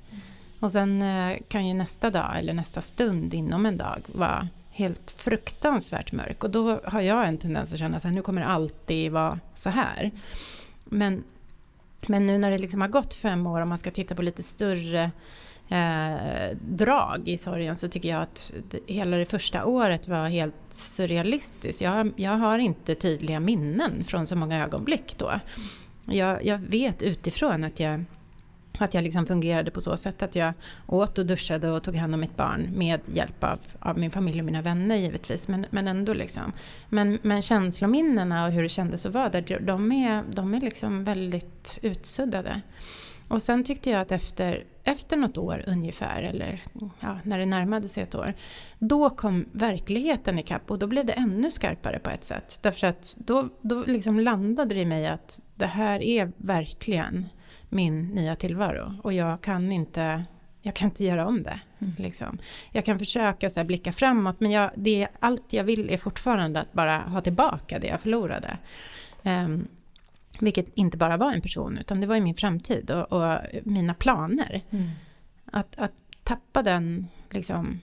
Och 0.61 0.73
sen 0.73 1.03
eh, 1.03 1.37
kan 1.49 1.67
ju 1.69 1.75
nästa 1.75 2.11
dag 2.11 2.39
eller 2.39 2.53
nästa 2.53 2.83
stund 2.83 3.35
inom 3.35 3.67
en 3.67 3.77
dag 3.77 4.01
vara 4.07 4.49
helt 4.77 5.11
fruktansvärt 5.11 6.13
mörk. 6.13 6.45
Och 6.45 6.51
då 6.51 6.81
har 6.85 7.01
jag 7.01 7.29
en 7.29 7.39
tendens 7.39 7.73
att 7.73 7.79
känna 7.79 7.97
att 7.97 8.05
nu 8.05 8.23
kommer 8.23 8.41
det 8.41 8.47
alltid 8.47 9.13
vara 9.13 9.41
så 9.55 9.71
här. 9.71 10.11
Men, 10.85 11.25
men 12.07 12.27
nu 12.27 12.39
när 12.39 12.51
det 12.51 12.59
liksom 12.59 12.81
har 12.81 12.89
gått 12.89 13.15
fem 13.15 13.47
år 13.47 13.61
och 13.61 13.69
man 13.69 13.79
ska 13.79 13.91
titta 13.91 14.15
på 14.15 14.23
lite 14.23 14.43
större 14.43 15.11
eh, 15.69 16.57
drag 16.61 17.29
i 17.29 17.39
sorgen 17.39 17.77
så 17.77 17.89
tycker 17.89 18.09
jag 18.09 18.23
att 18.23 18.53
det, 18.71 18.81
hela 18.87 19.17
det 19.17 19.27
första 19.27 19.65
året 19.65 20.09
var 20.09 20.29
helt 20.29 20.55
surrealistiskt. 20.71 21.81
Jag, 21.81 22.13
jag 22.17 22.37
har 22.37 22.59
inte 22.59 22.95
tydliga 22.95 23.41
minnen 23.41 24.05
från 24.05 24.27
så 24.27 24.37
många 24.37 24.65
ögonblick 24.65 25.19
då. 25.19 25.41
Jag, 26.05 26.45
jag 26.45 26.59
vet 26.59 27.03
utifrån 27.03 27.65
att 27.65 27.81
jag 27.81 28.05
att 28.85 28.95
jag 28.95 29.05
liksom 29.05 29.27
fungerade 29.27 29.71
på 29.71 29.81
så 29.81 29.97
sätt 29.97 30.23
att 30.23 30.35
jag 30.35 30.53
åt 30.87 31.19
och 31.19 31.27
duschade 31.27 31.71
och 31.71 31.83
tog 31.83 31.97
hand 31.97 32.15
om 32.15 32.21
mitt 32.21 32.37
barn 32.37 32.69
med 32.75 33.01
hjälp 33.07 33.45
av, 33.45 33.59
av 33.79 33.99
min 33.99 34.11
familj 34.11 34.41
och 34.41 34.47
mina 34.47 34.63
vänner 34.63 34.97
givetvis. 34.97 35.49
Men, 35.49 35.67
men 35.71 35.89
ändå 35.89 36.15
liksom. 36.15 36.53
Men, 36.89 37.19
men 37.23 37.43
känslominnena 37.43 38.47
och 38.47 38.53
hur 38.53 38.63
det 38.63 38.69
kändes 38.69 39.07
att 39.07 39.13
vara 39.13 39.29
där, 39.29 39.61
de 39.61 39.93
är, 39.93 40.25
de 40.33 40.55
är 40.55 40.61
liksom 40.61 41.05
väldigt 41.05 41.79
utsuddade. 41.83 42.61
Och 43.29 43.43
sen 43.43 43.65
tyckte 43.65 43.91
jag 43.91 44.01
att 44.01 44.13
efter, 44.13 44.65
efter 44.85 45.17
något 45.17 45.39
år 45.39 45.65
ungefär, 45.67 46.23
eller 46.23 46.61
ja, 47.01 47.19
när 47.23 47.39
det 47.39 47.47
närmade 47.47 47.89
sig 47.89 48.03
ett 48.03 48.15
år, 48.15 48.35
då 48.79 49.11
kom 49.11 49.47
verkligheten 49.53 50.39
ikapp 50.39 50.71
och 50.71 50.79
då 50.79 50.87
blev 50.87 51.07
det 51.07 51.13
ännu 51.13 51.51
skarpare 51.51 51.99
på 51.99 52.11
ett 52.11 52.25
sätt. 52.25 52.59
Därför 52.63 52.87
att 52.87 53.15
då, 53.19 53.49
då 53.61 53.85
liksom 53.85 54.21
landade 54.21 54.75
det 54.75 54.81
i 54.81 54.87
mig 54.87 55.07
att 55.07 55.41
det 55.55 55.67
här 55.67 56.03
är 56.03 56.33
verkligen 56.37 57.29
min 57.77 58.09
nya 58.09 58.37
tillvaro 58.37 58.95
och 59.03 59.13
jag 59.13 59.41
kan 59.41 59.73
inte, 59.73 60.25
jag 60.63 60.75
kan 60.75 60.89
inte 60.89 61.05
göra 61.05 61.27
om 61.27 61.43
det. 61.43 61.61
Mm. 61.79 61.95
Liksom. 61.99 62.39
Jag 62.73 62.85
kan 62.85 62.99
försöka 62.99 63.51
så 63.51 63.61
här, 63.61 63.65
blicka 63.65 63.93
framåt 63.93 64.41
men 64.41 64.51
jag, 64.51 64.71
det, 64.75 65.09
allt 65.21 65.53
jag 65.53 65.65
vill 65.65 65.91
är 65.91 65.99
fortfarande 65.99 66.61
att 66.61 66.73
bara 66.73 66.99
ha 66.99 67.21
tillbaka 67.21 67.79
det 67.79 67.87
jag 67.87 68.01
förlorade. 68.01 68.59
Um, 69.23 69.69
vilket 70.41 70.69
inte 70.75 70.97
bara 70.97 71.17
var 71.17 71.33
en 71.33 71.41
person, 71.41 71.79
utan 71.79 72.01
det 72.01 72.07
var 72.07 72.17
i 72.17 72.21
min 72.21 72.35
framtid 72.35 72.91
och, 72.91 73.13
och 73.13 73.39
mina 73.63 73.95
planer. 73.95 74.63
Mm. 74.71 74.91
Att, 75.45 75.79
att 75.79 75.93
tappa 76.23 76.63
den 76.63 77.09
liksom, 77.31 77.81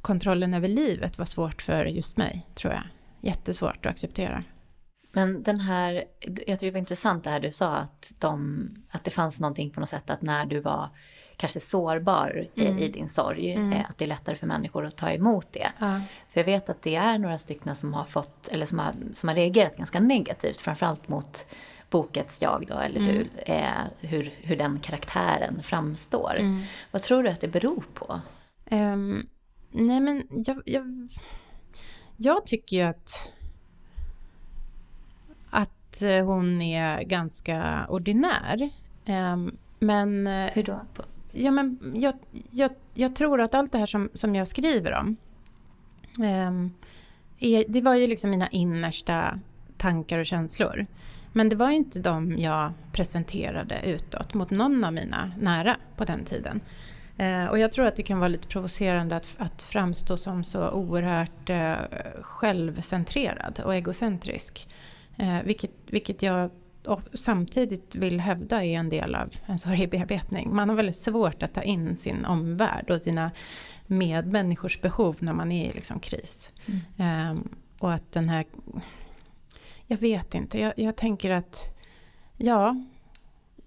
kontrollen 0.00 0.54
över 0.54 0.68
livet 0.68 1.18
var 1.18 1.24
svårt 1.24 1.62
för 1.62 1.84
just 1.84 2.16
mig, 2.16 2.46
tror 2.54 2.72
jag. 2.72 2.82
Jättesvårt 3.20 3.86
att 3.86 3.92
acceptera. 3.92 4.44
Men 5.12 5.42
den 5.42 5.60
här, 5.60 6.04
jag 6.20 6.34
tycker 6.34 6.66
det 6.66 6.70
var 6.70 6.78
intressant 6.78 7.24
det 7.24 7.30
här 7.30 7.40
du 7.40 7.50
sa 7.50 7.76
att, 7.76 8.12
de, 8.18 8.68
att 8.90 9.04
det 9.04 9.10
fanns 9.10 9.40
någonting 9.40 9.70
på 9.70 9.80
något 9.80 9.88
sätt 9.88 10.10
att 10.10 10.22
när 10.22 10.46
du 10.46 10.60
var 10.60 10.88
kanske 11.36 11.60
sårbar 11.60 12.46
mm. 12.54 12.78
i, 12.78 12.84
i, 12.84 12.88
din 12.88 13.08
sorg, 13.08 13.52
mm. 13.52 13.72
Eh, 13.72 13.84
att 13.88 13.98
det 13.98 14.04
är 14.04 14.08
lättare 14.08 14.36
för 14.36 14.46
människor 14.46 14.86
att 14.86 14.96
ta 14.96 15.10
emot 15.10 15.46
det. 15.52 15.72
Ja. 15.78 16.00
För 16.28 16.40
jag 16.40 16.44
vet 16.44 16.70
att 16.70 16.82
det 16.82 16.94
är 16.94 17.18
några 17.18 17.38
stycken 17.38 17.76
som 17.76 17.94
har 17.94 18.04
fått, 18.04 18.48
eller 18.48 18.66
som 18.66 18.78
har, 18.78 18.94
som 19.14 19.28
har 19.28 19.36
reagerat 19.36 19.76
ganska 19.76 20.00
negativt, 20.00 20.60
framförallt 20.60 21.08
mot 21.08 21.46
bokets 21.90 22.42
jag 22.42 22.64
då, 22.68 22.78
eller 22.78 23.00
mm. 23.00 23.14
du, 23.14 23.52
eh, 23.52 23.70
hur, 24.00 24.32
hur 24.40 24.56
den 24.56 24.80
karaktären 24.80 25.62
framstår. 25.62 26.36
Mm. 26.38 26.62
Vad 26.90 27.02
tror 27.02 27.22
du 27.22 27.30
att 27.30 27.40
det 27.40 27.48
beror 27.48 27.84
på? 27.94 28.20
Um, 28.70 29.28
nej 29.70 30.00
men 30.00 30.22
jag, 30.30 30.62
jag, 30.64 31.08
jag 32.16 32.46
tycker 32.46 32.76
ju 32.76 32.82
att 32.82 33.32
att 35.92 36.02
eh, 36.02 36.24
hon 36.24 36.62
är 36.62 37.02
ganska 37.02 37.86
ordinär. 37.88 38.70
Um, 39.06 39.56
men... 39.78 40.26
Eh, 40.26 40.50
hur 40.52 40.62
då? 40.62 40.80
Ja, 41.32 41.50
men 41.50 41.78
jag, 41.94 42.14
jag, 42.50 42.70
jag 42.94 43.16
tror 43.16 43.40
att 43.40 43.54
allt 43.54 43.72
det 43.72 43.78
här 43.78 43.86
som, 43.86 44.10
som 44.14 44.34
jag 44.34 44.48
skriver 44.48 44.92
om 44.92 45.16
är, 47.38 47.64
det 47.68 47.80
var 47.80 47.94
ju 47.94 48.06
liksom 48.06 48.30
mina 48.30 48.48
innersta 48.48 49.38
tankar 49.76 50.18
och 50.18 50.26
känslor. 50.26 50.86
Men 51.32 51.48
det 51.48 51.56
var 51.56 51.70
ju 51.70 51.76
inte 51.76 51.98
de 51.98 52.38
jag 52.38 52.72
presenterade 52.92 53.80
utåt 53.84 54.34
mot 54.34 54.50
någon 54.50 54.84
av 54.84 54.92
mina 54.92 55.32
nära 55.38 55.76
på 55.96 56.04
den 56.04 56.24
tiden. 56.24 56.60
Eh, 57.16 57.46
och 57.46 57.58
jag 57.58 57.72
tror 57.72 57.86
att 57.86 57.96
det 57.96 58.02
kan 58.02 58.18
vara 58.18 58.28
lite 58.28 58.48
provocerande 58.48 59.16
att, 59.16 59.34
att 59.38 59.62
framstå 59.62 60.16
som 60.16 60.44
så 60.44 60.70
oerhört 60.70 61.50
eh, 61.50 61.74
självcentrerad 62.22 63.60
och 63.64 63.74
egocentrisk. 63.74 64.68
Eh, 65.16 65.42
vilket, 65.44 65.70
vilket 65.92 66.22
jag 66.22 66.50
samtidigt 67.14 67.94
vill 67.94 68.20
hävda 68.20 68.64
är 68.64 68.78
en 68.78 68.88
del 68.88 69.14
av 69.14 69.34
en 69.46 69.58
sorgebearbetning. 69.58 70.54
Man 70.54 70.68
har 70.68 70.76
väldigt 70.76 70.96
svårt 70.96 71.42
att 71.42 71.54
ta 71.54 71.62
in 71.62 71.96
sin 71.96 72.24
omvärld 72.24 72.90
och 72.90 73.02
sina 73.02 73.30
medmänniskors 73.86 74.80
behov 74.80 75.16
när 75.18 75.32
man 75.32 75.52
är 75.52 75.70
i 75.70 75.72
liksom 75.72 76.00
kris. 76.00 76.50
Mm. 76.98 77.30
Um, 77.30 77.48
och 77.78 77.92
att 77.92 78.12
den 78.12 78.28
här 78.28 78.44
jag 79.86 79.96
vet 79.98 80.34
inte. 80.34 80.60
Jag, 80.60 80.72
jag 80.76 80.96
tänker 80.96 81.30
att 81.30 81.78
ja, 82.36 82.76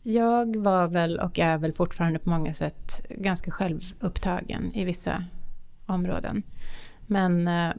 jag 0.03 0.55
var 0.55 0.87
väl 0.87 1.19
och 1.19 1.39
är 1.39 1.57
väl 1.57 1.73
fortfarande 1.73 2.19
på 2.19 2.29
många 2.29 2.53
sätt 2.53 3.05
ganska 3.09 3.51
självupptagen 3.51 4.71
i 4.73 4.85
vissa 4.85 5.25
områden. 5.85 6.43
Men 7.07 7.47
eh, 7.47 7.73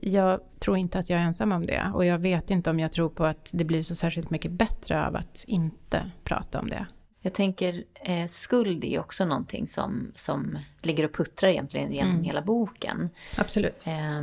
jag 0.00 0.40
tror 0.58 0.76
inte 0.76 0.98
att 0.98 1.10
jag 1.10 1.20
är 1.20 1.24
ensam 1.24 1.52
om 1.52 1.66
det. 1.66 1.90
Och 1.94 2.04
jag 2.04 2.18
vet 2.18 2.50
inte 2.50 2.70
om 2.70 2.80
jag 2.80 2.92
tror 2.92 3.08
på 3.08 3.24
att 3.24 3.50
det 3.54 3.64
blir 3.64 3.82
så 3.82 3.94
särskilt 3.94 4.30
mycket 4.30 4.50
bättre 4.50 5.06
av 5.06 5.16
att 5.16 5.44
inte 5.46 6.10
prata 6.24 6.60
om 6.60 6.68
det. 6.68 6.86
Jag 7.22 7.32
tänker, 7.32 7.84
eh, 7.94 8.26
skuld 8.26 8.84
är 8.84 9.00
också 9.00 9.24
någonting 9.24 9.66
som, 9.66 10.12
som 10.14 10.58
ligger 10.82 11.04
och 11.04 11.12
puttrar 11.12 11.48
egentligen 11.48 11.92
genom 11.92 12.12
mm. 12.12 12.24
hela 12.24 12.42
boken. 12.42 13.10
Absolut. 13.36 13.86
Eh, 13.86 14.22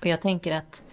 och 0.00 0.06
jag 0.06 0.20
tänker 0.20 0.52
att 0.52 0.84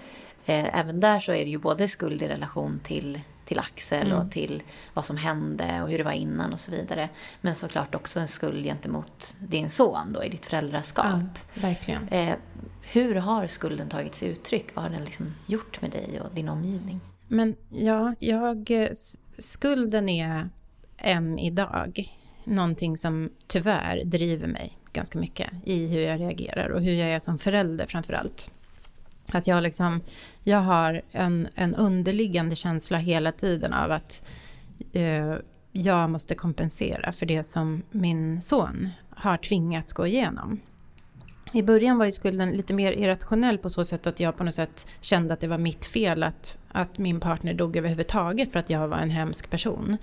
eh, 0.45 0.79
även 0.79 0.99
där 0.99 1.19
så 1.19 1.31
är 1.31 1.45
det 1.45 1.51
ju 1.51 1.57
både 1.57 1.87
skuld 1.87 2.21
i 2.21 2.27
relation 2.27 2.79
till, 2.83 3.19
till 3.51 3.59
Axel 3.59 4.07
mm. 4.07 4.17
och 4.17 4.31
till 4.31 4.63
vad 4.93 5.05
som 5.05 5.17
hände 5.17 5.81
och 5.81 5.89
hur 5.89 5.97
det 5.97 6.03
var 6.03 6.11
innan 6.11 6.53
och 6.53 6.59
så 6.59 6.71
vidare. 6.71 7.09
Men 7.41 7.55
såklart 7.55 7.95
också 7.95 8.19
en 8.19 8.27
skuld 8.27 8.63
gentemot 8.63 9.35
din 9.39 9.69
son 9.69 10.13
då 10.13 10.23
i 10.23 10.29
ditt 10.29 10.45
föräldraskap. 10.45 11.05
Ja, 11.05 11.61
verkligen. 11.61 12.07
Eh, 12.07 12.35
hur 12.81 13.15
har 13.15 13.47
skulden 13.47 13.89
tagit 13.89 14.15
sig 14.15 14.27
uttryck? 14.27 14.75
Vad 14.75 14.83
har 14.83 14.91
den 14.91 15.03
liksom 15.03 15.33
gjort 15.47 15.81
med 15.81 15.91
dig 15.91 16.21
och 16.21 16.35
din 16.35 16.49
omgivning? 16.49 16.99
Men 17.27 17.55
ja, 17.69 18.15
jag, 18.19 18.89
skulden 19.37 20.09
är 20.09 20.49
än 20.97 21.39
idag 21.39 22.05
någonting 22.43 22.97
som 22.97 23.31
tyvärr 23.47 24.03
driver 24.05 24.47
mig 24.47 24.77
ganska 24.93 25.19
mycket 25.19 25.49
i 25.63 25.87
hur 25.87 26.01
jag 26.01 26.19
reagerar 26.19 26.69
och 26.69 26.81
hur 26.81 26.93
jag 26.93 27.09
är 27.09 27.19
som 27.19 27.39
förälder 27.39 27.85
framför 27.85 28.13
allt. 28.13 28.51
Att 29.31 29.47
jag, 29.47 29.63
liksom, 29.63 30.01
jag 30.43 30.57
har 30.57 31.01
en, 31.11 31.47
en 31.55 31.75
underliggande 31.75 32.55
känsla 32.55 32.97
hela 32.97 33.31
tiden 33.31 33.73
av 33.73 33.91
att 33.91 34.23
eh, 34.93 35.35
jag 35.71 36.09
måste 36.09 36.35
kompensera 36.35 37.11
för 37.11 37.25
det 37.25 37.43
som 37.43 37.83
min 37.91 38.41
son 38.41 38.89
har 39.09 39.37
tvingats 39.37 39.93
gå 39.93 40.07
igenom. 40.07 40.59
I 41.53 41.63
början 41.63 41.97
var 41.97 42.05
ju 42.05 42.11
skulden 42.11 42.51
lite 42.51 42.73
mer 42.73 42.91
irrationell 42.91 43.57
på 43.57 43.69
så 43.69 43.85
sätt 43.85 44.07
att 44.07 44.19
jag 44.19 44.37
på 44.37 44.43
något 44.43 44.55
sätt 44.55 44.87
kände 45.01 45.33
att 45.33 45.39
det 45.39 45.47
var 45.47 45.57
mitt 45.57 45.85
fel 45.85 46.23
att, 46.23 46.57
att 46.71 46.97
min 46.97 47.19
partner 47.19 47.53
dog 47.53 47.77
överhuvudtaget 47.77 48.51
för 48.51 48.59
att 48.59 48.69
jag 48.69 48.87
var 48.87 48.97
en 48.97 49.09
hemsk 49.09 49.49
person. 49.49 49.97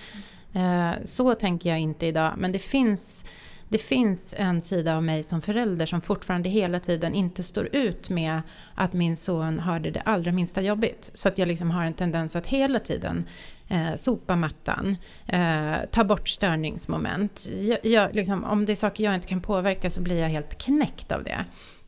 Mm. 0.52 0.88
Eh, 0.88 1.04
så 1.04 1.34
tänker 1.34 1.70
jag 1.70 1.80
inte 1.80 2.06
idag, 2.06 2.34
men 2.38 2.52
det 2.52 2.58
finns 2.58 3.24
det 3.68 3.78
finns 3.78 4.34
en 4.36 4.62
sida 4.62 4.96
av 4.96 5.02
mig 5.02 5.22
som 5.22 5.42
förälder 5.42 5.86
som 5.86 6.00
fortfarande 6.00 6.48
hela 6.48 6.80
tiden 6.80 7.14
inte 7.14 7.42
står 7.42 7.68
ut 7.76 8.10
med 8.10 8.40
att 8.74 8.92
min 8.92 9.16
son 9.16 9.58
har 9.58 9.80
det, 9.80 9.90
det 9.90 10.00
allra 10.00 10.32
minsta 10.32 10.62
jobbigt. 10.62 11.10
Så 11.14 11.28
att 11.28 11.38
jag 11.38 11.48
liksom 11.48 11.70
har 11.70 11.84
en 11.84 11.94
tendens 11.94 12.36
att 12.36 12.46
hela 12.46 12.78
tiden 12.78 13.28
eh, 13.68 13.94
sopa 13.96 14.36
mattan, 14.36 14.96
eh, 15.26 15.74
ta 15.90 16.04
bort 16.04 16.28
störningsmoment. 16.28 17.48
Jag, 17.60 17.78
jag, 17.82 18.14
liksom, 18.14 18.44
om 18.44 18.66
det 18.66 18.72
är 18.72 18.76
saker 18.76 19.04
jag 19.04 19.14
inte 19.14 19.28
kan 19.28 19.40
påverka 19.40 19.90
så 19.90 20.00
blir 20.00 20.18
jag 20.20 20.28
helt 20.28 20.58
knäckt 20.58 21.12
av 21.12 21.24
det. 21.24 21.44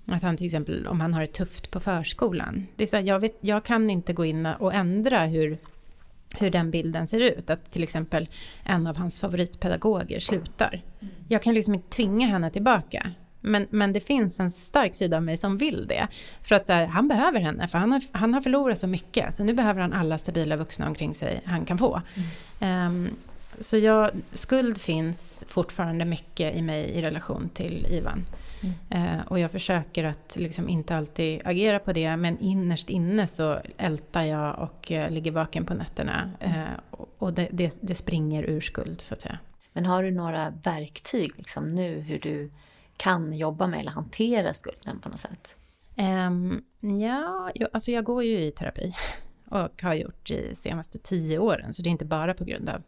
Att 0.06 0.22
han 0.22 0.36
till 0.36 0.46
exempel, 0.46 0.86
om 0.86 1.00
han 1.00 1.14
har 1.14 1.20
det 1.20 1.26
tufft 1.26 1.70
på 1.70 1.80
förskolan. 1.80 2.66
Det 2.76 2.82
är 2.82 2.86
så 2.86 2.96
här, 2.96 3.02
jag, 3.02 3.20
vet, 3.20 3.38
jag 3.40 3.64
kan 3.64 3.90
inte 3.90 4.12
gå 4.12 4.24
in 4.24 4.46
och 4.46 4.74
ändra 4.74 5.24
hur 5.24 5.58
hur 6.38 6.50
den 6.50 6.70
bilden 6.70 7.08
ser 7.08 7.20
ut. 7.20 7.50
Att 7.50 7.70
till 7.70 7.82
exempel 7.82 8.28
en 8.64 8.86
av 8.86 8.96
hans 8.96 9.20
favoritpedagoger 9.20 10.20
slutar. 10.20 10.82
Jag 11.28 11.42
kan 11.42 11.54
liksom 11.54 11.74
inte 11.74 11.88
tvinga 11.88 12.26
henne 12.26 12.50
tillbaka. 12.50 13.10
Men, 13.40 13.66
men 13.70 13.92
det 13.92 14.00
finns 14.00 14.40
en 14.40 14.50
stark 14.50 14.94
sida 14.94 15.16
av 15.16 15.22
mig 15.22 15.36
som 15.36 15.58
vill 15.58 15.86
det. 15.86 16.08
För 16.42 16.54
att 16.54 16.68
här, 16.68 16.86
han 16.86 17.08
behöver 17.08 17.40
henne, 17.40 17.68
för 17.68 17.78
han 17.78 17.92
har, 17.92 18.02
han 18.12 18.34
har 18.34 18.40
förlorat 18.40 18.78
så 18.78 18.86
mycket. 18.86 19.34
Så 19.34 19.44
nu 19.44 19.54
behöver 19.54 19.80
han 19.80 19.92
alla 19.92 20.18
stabila 20.18 20.56
vuxna 20.56 20.86
omkring 20.86 21.14
sig 21.14 21.42
han 21.44 21.64
kan 21.64 21.78
få. 21.78 22.02
Mm. 22.60 22.86
Um, 22.86 23.10
så 23.60 23.78
jag, 23.78 24.10
skuld 24.32 24.78
finns 24.78 25.44
fortfarande 25.48 26.04
mycket 26.04 26.56
i 26.56 26.62
mig 26.62 26.90
i 26.90 27.02
relation 27.02 27.48
till 27.54 27.86
Ivan. 27.90 28.24
Mm. 28.62 29.18
Eh, 29.18 29.26
och 29.26 29.38
jag 29.38 29.50
försöker 29.50 30.04
att 30.04 30.36
liksom 30.36 30.68
inte 30.68 30.96
alltid 30.96 31.40
agera 31.44 31.78
på 31.78 31.92
det, 31.92 32.16
men 32.16 32.38
innerst 32.38 32.90
inne 32.90 33.26
så 33.26 33.60
ältar 33.76 34.22
jag 34.22 34.58
och 34.58 34.92
eh, 34.92 35.10
ligger 35.10 35.30
vaken 35.30 35.64
på 35.64 35.74
nätterna. 35.74 36.30
Mm. 36.40 36.60
Eh, 36.60 36.68
och 37.18 37.32
det, 37.32 37.48
det, 37.52 37.78
det, 37.80 37.94
springer 37.94 38.42
ur 38.42 38.60
skuld, 38.60 39.00
så 39.00 39.14
att 39.14 39.20
säga. 39.20 39.38
Men 39.72 39.86
har 39.86 40.02
du 40.02 40.10
några 40.10 40.50
verktyg 40.50 41.32
liksom, 41.36 41.74
nu 41.74 42.00
hur 42.00 42.18
du 42.18 42.50
kan 42.96 43.32
jobba 43.32 43.66
med 43.66 43.80
eller 43.80 43.90
hantera 43.90 44.54
skulden 44.54 45.00
på 45.00 45.08
något 45.08 45.20
sätt? 45.20 45.56
Um, 45.96 46.64
ja, 46.80 47.50
jag, 47.54 47.68
alltså 47.72 47.90
jag 47.90 48.04
går 48.04 48.24
ju 48.24 48.40
i 48.40 48.50
terapi 48.50 48.92
och 49.50 49.82
har 49.82 49.94
gjort 49.94 50.28
de 50.28 50.54
senaste 50.54 50.98
tio 50.98 51.38
åren, 51.38 51.74
så 51.74 51.82
det 51.82 51.88
är 51.88 51.90
inte 51.90 52.04
bara 52.04 52.34
på 52.34 52.44
grund 52.44 52.68
av, 52.68 52.82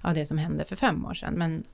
av 0.00 0.14
det 0.14 0.26
som 0.26 0.38
hände 0.38 0.64
för 0.64 0.76
fem 0.76 1.06
år 1.06 1.14
sedan. 1.14 1.34
Men, 1.34 1.64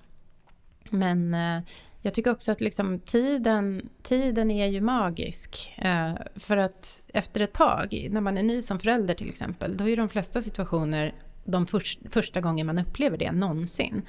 men 0.90 1.34
eh, 1.34 1.62
jag 2.02 2.14
tycker 2.14 2.30
också 2.30 2.52
att 2.52 2.60
liksom 2.60 3.00
tiden, 3.00 3.88
tiden 4.02 4.50
är 4.50 4.66
ju 4.66 4.80
magisk. 4.80 5.74
Eh, 5.78 6.12
för 6.36 6.56
att 6.56 7.00
efter 7.08 7.40
ett 7.40 7.52
tag, 7.52 8.08
när 8.10 8.20
man 8.20 8.38
är 8.38 8.42
ny 8.42 8.62
som 8.62 8.80
förälder 8.80 9.14
till 9.14 9.28
exempel, 9.28 9.76
då 9.76 9.88
är 9.88 9.96
de 9.96 10.08
flesta 10.08 10.42
situationer 10.42 11.14
de 11.44 11.66
först, 11.66 12.00
första 12.10 12.40
gången 12.40 12.66
man 12.66 12.78
upplever 12.78 13.18
det 13.18 13.32
någonsin. 13.32 14.02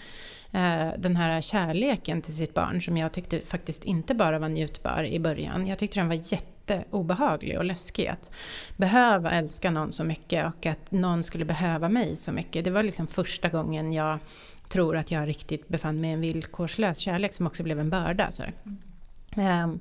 Eh, 0.51 0.87
den 0.97 1.15
här 1.15 1.41
kärleken 1.41 2.21
till 2.21 2.35
sitt 2.35 2.53
barn 2.53 2.81
som 2.81 2.97
jag 2.97 3.11
tyckte 3.11 3.41
faktiskt 3.41 3.83
inte 3.83 4.15
bara 4.15 4.39
var 4.39 4.49
njutbar 4.49 5.03
i 5.03 5.19
början. 5.19 5.67
Jag 5.67 5.77
tyckte 5.77 5.99
den 5.99 6.07
var 6.07 6.15
jätteobehaglig 6.69 7.57
och 7.57 7.65
läskig. 7.65 8.07
Att 8.07 8.31
behöva 8.77 9.31
älska 9.31 9.71
någon 9.71 9.91
så 9.91 10.03
mycket 10.03 10.45
och 10.45 10.65
att 10.65 10.91
någon 10.91 11.23
skulle 11.23 11.45
behöva 11.45 11.89
mig 11.89 12.15
så 12.15 12.31
mycket. 12.31 12.63
Det 12.63 12.71
var 12.71 12.83
liksom 12.83 13.07
första 13.07 13.49
gången 13.49 13.93
jag 13.93 14.19
tror 14.69 14.97
att 14.97 15.11
jag 15.11 15.27
riktigt 15.27 15.67
befann 15.67 16.01
mig 16.01 16.09
i 16.09 16.13
en 16.13 16.21
villkorslös 16.21 16.97
kärlek 16.97 17.33
som 17.33 17.47
också 17.47 17.63
blev 17.63 17.79
en 17.79 17.89
börda. 17.89 18.31
Så 18.31 18.43
um, 19.35 19.79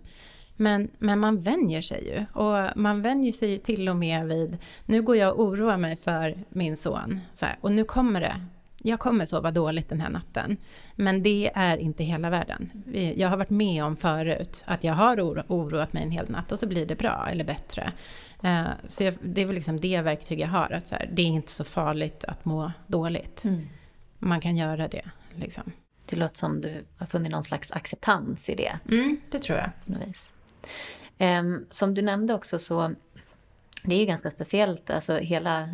men, 0.57 0.91
men 0.99 1.19
man 1.19 1.41
vänjer 1.41 1.83
sig 1.83 2.05
ju. 2.05 2.41
Och 2.43 2.77
man 2.77 3.03
vänjer 3.03 3.33
sig 3.33 3.51
ju 3.51 3.59
till 3.59 3.89
och 3.89 3.97
med 3.97 4.27
vid, 4.27 4.59
nu 4.87 5.03
går 5.03 5.17
jag 5.17 5.35
och 5.35 5.45
oroar 5.45 5.77
mig 5.77 5.97
för 5.97 6.45
min 6.49 6.77
son. 6.77 7.21
Så 7.33 7.47
här, 7.47 7.59
och 7.61 7.73
nu 7.73 7.85
kommer 7.85 8.21
det, 8.21 8.41
jag 8.89 8.99
kommer 8.99 9.25
sova 9.25 9.51
dåligt 9.51 9.89
den 9.89 10.01
här 10.01 10.11
natten. 10.11 10.57
Men 10.97 11.23
det 11.23 11.51
är 11.55 11.77
inte 11.77 12.05
hela 12.05 12.31
världen. 12.31 12.71
Jag 13.17 13.29
har 13.29 13.37
varit 13.37 13.51
med 13.51 13.85
om 13.85 13.97
förut 13.97 14.65
att 14.67 14.85
jag 14.85 14.95
har 14.95 15.21
oro, 15.21 15.43
oroat 15.49 15.93
mig 15.93 16.03
en 16.03 16.11
hel 16.11 16.31
natt 16.31 16.53
och 16.53 16.59
så 16.59 16.67
blir 16.67 16.87
det 16.87 16.97
bra 16.97 17.29
eller 17.31 17.45
bättre. 17.45 17.93
Uh, 18.45 18.69
så 18.87 19.05
jag, 19.05 19.15
det 19.23 19.43
är 19.43 19.47
väl 19.47 19.55
liksom 19.55 19.81
det 19.81 20.03
verktyg 20.03 20.41
jag 20.41 20.49
har. 20.49 20.71
Att 20.71 20.89
så 20.89 20.95
här, 20.95 21.11
det 21.13 21.23
är 21.23 21.27
inte 21.27 21.53
så 21.53 21.65
farligt 21.65 22.25
att 22.25 22.45
må 22.45 22.73
dåligt. 22.87 23.45
Mm 23.45 23.69
man 24.19 24.41
kan 24.41 24.57
göra 24.57 24.89
det. 24.89 25.11
Liksom. 25.35 25.73
Det 26.07 26.17
låter 26.17 26.39
som 26.39 26.61
du 26.61 26.85
har 26.99 27.07
funnit 27.07 27.31
någon 27.31 27.43
slags 27.43 27.73
acceptans 27.73 28.51
i 28.51 28.55
det. 28.55 28.79
Mm, 28.91 29.21
det 29.31 29.39
tror 29.39 29.59
jag. 29.59 29.71
Um, 31.41 31.67
som 31.71 31.95
du 31.95 32.03
nämnde 32.03 32.35
också 32.35 32.59
så 32.59 32.95
det 33.83 33.95
är 33.95 33.99
ju 33.99 34.07
ganska 34.07 34.31
speciellt, 34.31 34.91
alltså 34.91 35.17
hela 35.17 35.69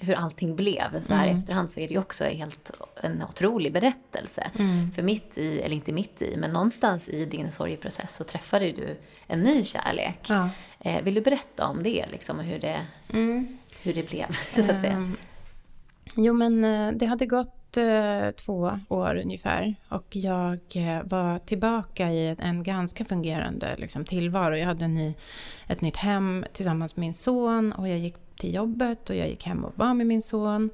hur 0.00 0.14
allting 0.14 0.56
blev. 0.56 1.00
Så 1.00 1.14
här 1.14 1.24
mm. 1.26 1.36
efterhand 1.36 1.70
så 1.70 1.80
är 1.80 1.88
det 1.88 1.94
ju 1.94 2.00
också 2.00 2.24
helt 2.24 2.70
en 3.02 3.22
otrolig 3.22 3.72
berättelse. 3.72 4.50
Mm. 4.58 4.92
För 4.92 5.02
mitt 5.02 5.38
i, 5.38 5.60
eller 5.60 5.76
inte 5.76 5.92
mitt 5.92 6.22
i, 6.22 6.36
men 6.36 6.50
någonstans 6.50 7.08
i 7.08 7.24
din 7.24 7.52
sorgeprocess 7.52 8.16
så 8.16 8.24
träffade 8.24 8.72
du 8.72 8.96
en 9.26 9.40
ny 9.40 9.64
kärlek. 9.64 10.18
Ja. 10.28 10.48
Eh, 10.80 11.02
vill 11.02 11.14
du 11.14 11.20
berätta 11.20 11.66
om 11.66 11.82
det, 11.82 12.06
liksom, 12.10 12.38
hur 12.38 12.58
det, 12.58 12.86
mm. 13.12 13.58
hur 13.82 13.94
det 13.94 14.08
blev, 14.08 14.26
så 14.66 14.70
att 14.70 14.80
säga? 14.80 14.96
Um, 14.96 15.16
jo, 16.16 16.34
men 16.34 16.64
eh, 16.64 16.92
det 16.92 17.06
hade 17.06 17.26
gått 17.26 17.76
eh, 17.76 18.30
två 18.30 18.72
år 18.88 19.16
ungefär 19.24 19.74
och 19.88 20.16
jag 20.16 20.58
eh, 20.74 21.02
var 21.04 21.38
tillbaka 21.38 22.10
i 22.10 22.36
en 22.38 22.62
ganska 22.62 23.04
fungerande 23.04 23.76
liksom, 23.78 24.04
tillvaro. 24.04 24.56
Jag 24.56 24.66
hade 24.66 24.84
en 24.84 24.94
ny, 24.94 25.14
ett 25.66 25.80
nytt 25.80 25.96
hem 25.96 26.44
tillsammans 26.52 26.96
med 26.96 27.00
min 27.00 27.14
son 27.14 27.72
och 27.72 27.88
jag 27.88 27.98
gick 27.98 28.25
till 28.38 28.54
jobbet 28.54 29.10
och 29.10 29.16
jag 29.16 29.28
gick 29.28 29.44
hem 29.44 29.64
och 29.64 29.72
var 29.76 29.94
med 29.94 30.06
min 30.06 30.22
son. 30.22 30.70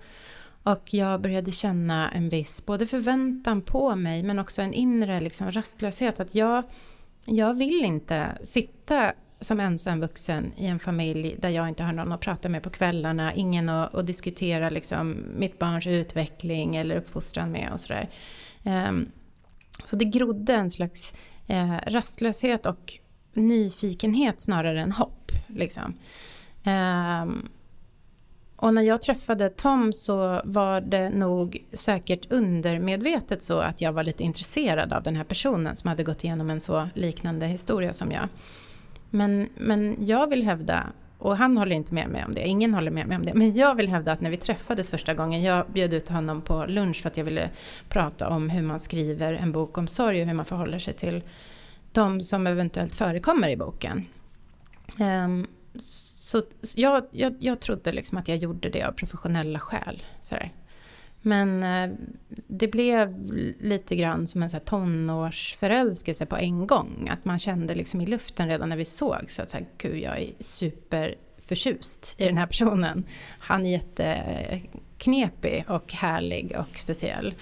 Och 0.62 0.94
jag 0.94 1.20
började 1.20 1.52
känna 1.52 2.10
en 2.10 2.28
viss 2.28 2.66
både 2.66 2.86
förväntan 2.86 3.62
på 3.62 3.96
mig 3.96 4.22
men 4.22 4.38
också 4.38 4.62
en 4.62 4.72
inre 4.72 5.20
liksom, 5.20 5.50
rastlöshet. 5.50 6.20
Att 6.20 6.34
jag, 6.34 6.62
jag 7.24 7.54
vill 7.54 7.84
inte 7.84 8.38
sitta 8.44 9.12
som 9.40 9.60
ensam 9.60 10.00
vuxen 10.00 10.52
i 10.56 10.66
en 10.66 10.78
familj 10.78 11.36
där 11.38 11.48
jag 11.48 11.68
inte 11.68 11.82
har 11.82 11.92
någon 11.92 12.12
att 12.12 12.20
prata 12.20 12.48
med 12.48 12.62
på 12.62 12.70
kvällarna, 12.70 13.34
ingen 13.34 13.68
att, 13.68 13.94
att 13.94 14.06
diskutera 14.06 14.70
liksom 14.70 15.16
mitt 15.36 15.58
barns 15.58 15.86
utveckling 15.86 16.76
eller 16.76 16.96
uppfostran 16.96 17.52
med 17.52 17.72
och 17.72 17.80
sådär. 17.80 18.08
Um, 18.64 19.08
så 19.84 19.96
det 19.96 20.04
grodde 20.04 20.54
en 20.54 20.70
slags 20.70 21.12
eh, 21.46 21.76
rastlöshet 21.86 22.66
och 22.66 22.98
nyfikenhet 23.32 24.40
snarare 24.40 24.80
än 24.80 24.92
hopp. 24.92 25.32
Liksom. 25.46 25.94
Um, 26.64 27.48
och 28.62 28.74
när 28.74 28.82
jag 28.82 29.02
träffade 29.02 29.48
Tom 29.50 29.92
så 29.92 30.40
var 30.44 30.80
det 30.80 31.10
nog 31.10 31.64
säkert 31.72 32.32
undermedvetet 32.32 33.42
så 33.42 33.60
att 33.60 33.80
jag 33.80 33.92
var 33.92 34.02
lite 34.02 34.22
intresserad 34.22 34.92
av 34.92 35.02
den 35.02 35.16
här 35.16 35.24
personen 35.24 35.76
som 35.76 35.88
hade 35.88 36.04
gått 36.04 36.24
igenom 36.24 36.50
en 36.50 36.60
så 36.60 36.88
liknande 36.94 37.46
historia 37.46 37.92
som 37.92 38.12
jag. 38.12 38.28
Men, 39.10 39.48
men 39.56 39.96
jag 40.06 40.26
vill 40.26 40.42
hävda, 40.42 40.86
och 41.18 41.36
han 41.36 41.56
håller 41.56 41.76
inte 41.76 41.94
med 41.94 42.08
mig 42.08 42.24
om 42.24 42.34
det, 42.34 42.48
ingen 42.48 42.74
håller 42.74 42.90
med 42.90 43.06
mig 43.06 43.16
om 43.16 43.22
det, 43.22 43.34
men 43.34 43.54
jag 43.54 43.74
vill 43.74 43.88
hävda 43.88 44.12
att 44.12 44.20
när 44.20 44.30
vi 44.30 44.36
träffades 44.36 44.90
första 44.90 45.14
gången, 45.14 45.42
jag 45.42 45.66
bjöd 45.72 45.94
ut 45.94 46.08
honom 46.08 46.42
på 46.42 46.64
lunch 46.68 47.02
för 47.02 47.08
att 47.08 47.16
jag 47.16 47.24
ville 47.24 47.50
prata 47.88 48.28
om 48.28 48.50
hur 48.50 48.62
man 48.62 48.80
skriver 48.80 49.32
en 49.32 49.52
bok 49.52 49.78
om 49.78 49.86
sorg 49.86 50.20
och 50.20 50.26
hur 50.26 50.34
man 50.34 50.46
förhåller 50.46 50.78
sig 50.78 50.94
till 50.94 51.22
de 51.92 52.20
som 52.20 52.46
eventuellt 52.46 52.94
förekommer 52.94 53.48
i 53.48 53.56
boken. 53.56 54.06
Um, 54.98 55.46
så 56.32 56.42
jag, 56.80 57.04
jag, 57.10 57.34
jag 57.38 57.60
trodde 57.60 57.92
liksom 57.92 58.18
att 58.18 58.28
jag 58.28 58.36
gjorde 58.36 58.68
det 58.68 58.82
av 58.82 58.92
professionella 58.92 59.58
skäl. 59.58 60.02
Sådär. 60.20 60.52
Men 61.22 61.62
eh, 61.62 61.96
det 62.46 62.68
blev 62.68 63.32
lite 63.60 63.96
grann 63.96 64.26
som 64.26 64.42
en 64.42 64.50
så 64.50 64.56
här 64.56 64.64
tonårsförälskelse 64.64 66.26
på 66.26 66.36
en 66.36 66.66
gång. 66.66 67.08
Att 67.12 67.24
man 67.24 67.38
kände 67.38 67.74
liksom 67.74 68.00
i 68.00 68.06
luften 68.06 68.48
redan 68.48 68.68
när 68.68 68.76
vi 68.76 68.84
såg 68.84 69.30
så 69.30 69.42
att 69.42 69.50
så 69.50 69.56
här, 69.56 69.66
gud 69.78 69.98
jag 69.98 70.18
är 70.18 70.30
superförtjust 70.40 72.14
i 72.18 72.24
den 72.24 72.38
här 72.38 72.46
personen. 72.46 73.04
Han 73.38 73.66
är 73.66 73.70
jätteknepig 73.70 75.64
och 75.68 75.92
härlig 75.92 76.56
och 76.58 76.78
speciell. 76.78 77.34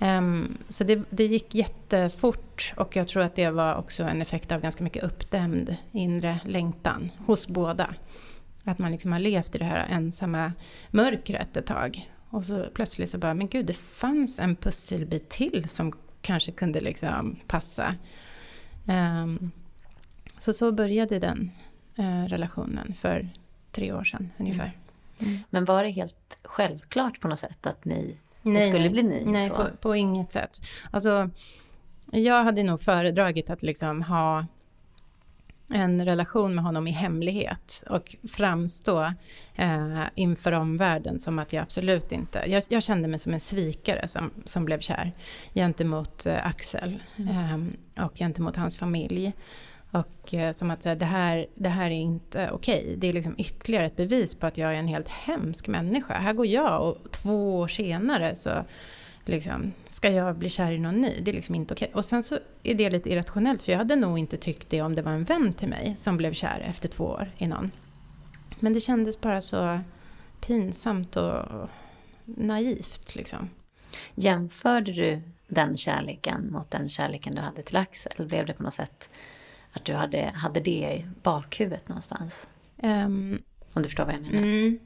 Um, 0.00 0.58
så 0.68 0.84
det, 0.84 1.02
det 1.10 1.26
gick 1.26 1.54
jättefort 1.54 2.74
och 2.76 2.96
jag 2.96 3.08
tror 3.08 3.22
att 3.22 3.34
det 3.34 3.50
var 3.50 3.74
också 3.74 4.04
en 4.04 4.22
effekt 4.22 4.52
av 4.52 4.60
ganska 4.60 4.84
mycket 4.84 5.04
uppdämd 5.04 5.76
inre 5.92 6.40
längtan 6.44 7.10
hos 7.26 7.48
båda. 7.48 7.94
Att 8.64 8.78
man 8.78 8.92
liksom 8.92 9.12
har 9.12 9.18
levt 9.18 9.54
i 9.54 9.58
det 9.58 9.64
här 9.64 9.86
ensamma 9.90 10.52
mörkret 10.90 11.56
ett 11.56 11.66
tag 11.66 12.10
och 12.30 12.44
så 12.44 12.66
plötsligt 12.74 13.10
så 13.10 13.18
bara, 13.18 13.34
men 13.34 13.48
gud, 13.48 13.66
det 13.66 13.74
fanns 13.74 14.38
en 14.38 14.56
pusselbit 14.56 15.28
till 15.28 15.68
som 15.68 15.92
kanske 16.20 16.52
kunde 16.52 16.80
liksom 16.80 17.36
passa. 17.46 17.94
Um, 18.86 19.50
så 20.38 20.52
så 20.52 20.72
började 20.72 21.18
den 21.18 21.50
uh, 21.98 22.24
relationen 22.24 22.94
för 22.94 23.28
tre 23.72 23.92
år 23.92 24.04
sedan 24.04 24.32
ungefär. 24.36 24.76
Mm. 25.18 25.32
Mm. 25.32 25.42
Men 25.50 25.64
var 25.64 25.84
det 25.84 25.90
helt 25.90 26.38
självklart 26.42 27.20
på 27.20 27.28
något 27.28 27.38
sätt 27.38 27.66
att 27.66 27.84
ni 27.84 28.18
nej, 28.44 28.62
skulle 28.62 28.78
nej, 28.78 28.90
bli 28.90 29.02
ni? 29.02 29.24
Nej, 29.24 29.50
på, 29.50 29.66
på, 29.80 29.96
inget 29.96 30.32
sätt. 30.32 30.60
Alltså, 30.90 31.30
jag 32.12 32.44
hade 32.44 32.62
nog 32.62 32.80
föredragit 32.80 33.50
att 33.50 33.62
liksom 33.62 34.02
ha 34.02 34.46
en 35.68 36.04
relation 36.04 36.54
med 36.54 36.64
honom 36.64 36.86
i 36.86 36.90
hemlighet 36.90 37.84
och 37.90 38.16
framstå 38.32 39.12
eh, 39.54 40.02
inför 40.14 40.52
omvärlden 40.52 41.18
som 41.18 41.38
att 41.38 41.52
jag 41.52 41.62
absolut 41.62 42.12
inte... 42.12 42.44
Jag, 42.46 42.62
jag, 42.70 42.82
kände 42.82 43.08
mig 43.08 43.18
som 43.18 43.34
en 43.34 43.40
svikare 43.40 44.08
som, 44.08 44.30
som 44.44 44.64
blev 44.64 44.80
kär 44.80 45.12
gentemot 45.54 46.26
eh, 46.26 46.46
Axel 46.46 47.02
mm. 47.16 47.72
eh, 47.96 48.04
och 48.04 48.14
gentemot 48.14 48.56
hans 48.56 48.78
familj. 48.78 49.32
Och 49.94 50.34
eh, 50.34 50.52
som 50.52 50.70
att 50.70 50.82
säga 50.82 50.94
det 50.94 51.04
här, 51.04 51.46
det 51.54 51.68
här 51.68 51.86
är 51.86 51.90
inte 51.90 52.50
okej. 52.50 52.82
Okay. 52.82 52.96
Det 52.96 53.08
är 53.08 53.12
liksom 53.12 53.34
ytterligare 53.38 53.86
ett 53.86 53.96
bevis 53.96 54.34
på 54.34 54.46
att 54.46 54.58
jag 54.58 54.70
är 54.70 54.78
en 54.78 54.88
helt 54.88 55.08
hemsk 55.08 55.68
människa. 55.68 56.14
Här 56.14 56.32
går 56.32 56.46
jag 56.46 56.88
och 56.88 57.10
två 57.10 57.58
år 57.58 57.68
senare 57.68 58.34
så 58.34 58.64
Liksom, 59.26 59.72
ska 59.86 60.10
jag 60.10 60.36
bli 60.36 60.50
kär 60.50 60.72
i 60.72 60.78
någon 60.78 61.00
ny? 61.00 61.20
Det 61.22 61.30
är 61.30 61.34
liksom 61.34 61.54
inte 61.54 61.74
okej. 61.74 61.90
Och 61.94 62.04
sen 62.04 62.22
så 62.22 62.38
är 62.62 62.74
det 62.74 62.90
lite 62.90 63.10
irrationellt 63.10 63.62
för 63.62 63.72
jag 63.72 63.78
hade 63.78 63.96
nog 63.96 64.18
inte 64.18 64.36
tyckt 64.36 64.70
det 64.70 64.82
om 64.82 64.94
det 64.94 65.02
var 65.02 65.12
en 65.12 65.24
vän 65.24 65.52
till 65.52 65.68
mig 65.68 65.94
som 65.98 66.16
blev 66.16 66.32
kär 66.32 66.60
efter 66.60 66.88
två 66.88 67.04
år 67.04 67.30
i 67.38 67.46
någon. 67.46 67.70
Men 68.60 68.72
det 68.72 68.80
kändes 68.80 69.20
bara 69.20 69.40
så 69.40 69.80
pinsamt 70.40 71.16
och 71.16 71.68
naivt 72.24 73.14
liksom. 73.14 73.50
Jämförde 74.14 74.92
du 74.92 75.20
den 75.48 75.76
kärleken 75.76 76.52
mot 76.52 76.70
den 76.70 76.88
kärleken 76.88 77.34
du 77.34 77.40
hade 77.40 77.62
till 77.62 77.76
Axel? 77.76 78.26
Blev 78.26 78.46
det 78.46 78.52
på 78.52 78.62
något 78.62 78.74
sätt 78.74 79.08
att 79.74 79.84
du 79.84 79.94
hade, 79.94 80.32
hade 80.34 80.60
det 80.60 80.70
i 80.70 81.06
bakhuvudet 81.22 81.88
någonstans? 81.88 82.46
Um, 82.82 83.42
om 83.72 83.82
du 83.82 83.88
förstår 83.88 84.04
vad 84.04 84.14
jag 84.14 84.22
menar? 84.22 84.38
Mm, 84.38 84.78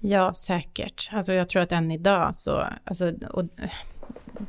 Ja, 0.00 0.34
säkert. 0.34 1.08
Alltså 1.12 1.32
jag 1.32 1.48
tror 1.48 1.62
att 1.62 1.72
än 1.72 1.90
idag 1.90 2.34
så, 2.34 2.64
alltså, 2.84 3.12
och 3.30 3.44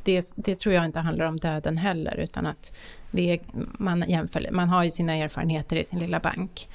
det, 0.04 0.32
det 0.36 0.58
tror 0.58 0.74
jag 0.74 0.84
inte 0.84 1.00
handlar 1.00 1.26
om 1.26 1.36
döden 1.36 1.76
heller, 1.76 2.16
utan 2.16 2.46
att 2.46 2.76
det, 3.10 3.40
man, 3.78 4.04
jämför, 4.08 4.48
man 4.52 4.68
har 4.68 4.84
ju 4.84 4.90
sina 4.90 5.14
erfarenheter 5.14 5.76
i 5.76 5.84
sin 5.84 5.98
lilla 5.98 6.20
bank. 6.20 6.68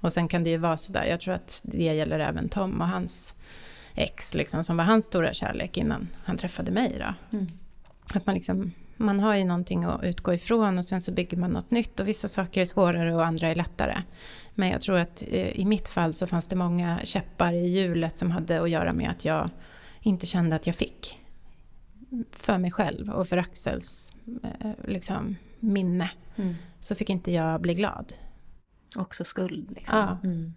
Och 0.00 0.12
sen 0.12 0.28
kan 0.28 0.44
det 0.44 0.50
ju 0.50 0.56
vara 0.56 0.76
sådär, 0.76 1.04
jag 1.04 1.20
tror 1.20 1.34
att 1.34 1.60
det 1.64 1.82
gäller 1.82 2.18
även 2.18 2.48
Tom 2.48 2.80
och 2.80 2.88
hans 2.88 3.34
ex, 3.94 4.34
liksom, 4.34 4.64
som 4.64 4.76
var 4.76 4.84
hans 4.84 5.06
stora 5.06 5.34
kärlek 5.34 5.76
innan 5.76 6.08
han 6.24 6.36
träffade 6.36 6.70
mig. 6.70 6.96
Då. 6.98 7.36
Mm. 7.36 7.46
Att 8.14 8.26
man 8.26 8.34
liksom 8.34 8.72
man 8.96 9.20
har 9.20 9.36
ju 9.36 9.44
någonting 9.44 9.84
att 9.84 10.04
utgå 10.04 10.34
ifrån 10.34 10.78
och 10.78 10.84
sen 10.84 11.02
så 11.02 11.12
bygger 11.12 11.36
man 11.36 11.50
något 11.50 11.70
nytt 11.70 12.00
och 12.00 12.08
vissa 12.08 12.28
saker 12.28 12.60
är 12.60 12.64
svårare 12.64 13.14
och 13.14 13.26
andra 13.26 13.48
är 13.48 13.54
lättare. 13.54 14.02
Men 14.54 14.68
jag 14.68 14.80
tror 14.80 14.98
att 14.98 15.22
eh, 15.28 15.60
i 15.60 15.64
mitt 15.64 15.88
fall 15.88 16.14
så 16.14 16.26
fanns 16.26 16.46
det 16.46 16.56
många 16.56 17.00
käppar 17.04 17.52
i 17.52 17.66
hjulet 17.66 18.18
som 18.18 18.30
hade 18.30 18.62
att 18.62 18.70
göra 18.70 18.92
med 18.92 19.10
att 19.10 19.24
jag 19.24 19.50
inte 20.00 20.26
kände 20.26 20.56
att 20.56 20.66
jag 20.66 20.76
fick. 20.76 21.18
För 22.30 22.58
mig 22.58 22.70
själv 22.70 23.10
och 23.10 23.28
för 23.28 23.36
Axels 23.36 24.12
eh, 24.42 24.70
liksom, 24.84 25.36
minne. 25.60 26.10
Mm. 26.36 26.54
Så 26.80 26.94
fick 26.94 27.10
inte 27.10 27.32
jag 27.32 27.60
bli 27.60 27.74
glad. 27.74 28.12
Också 28.96 29.24
skuld. 29.24 29.70
Liksom. 29.70 29.98
Ja. 29.98 30.18
Mm. 30.24 30.54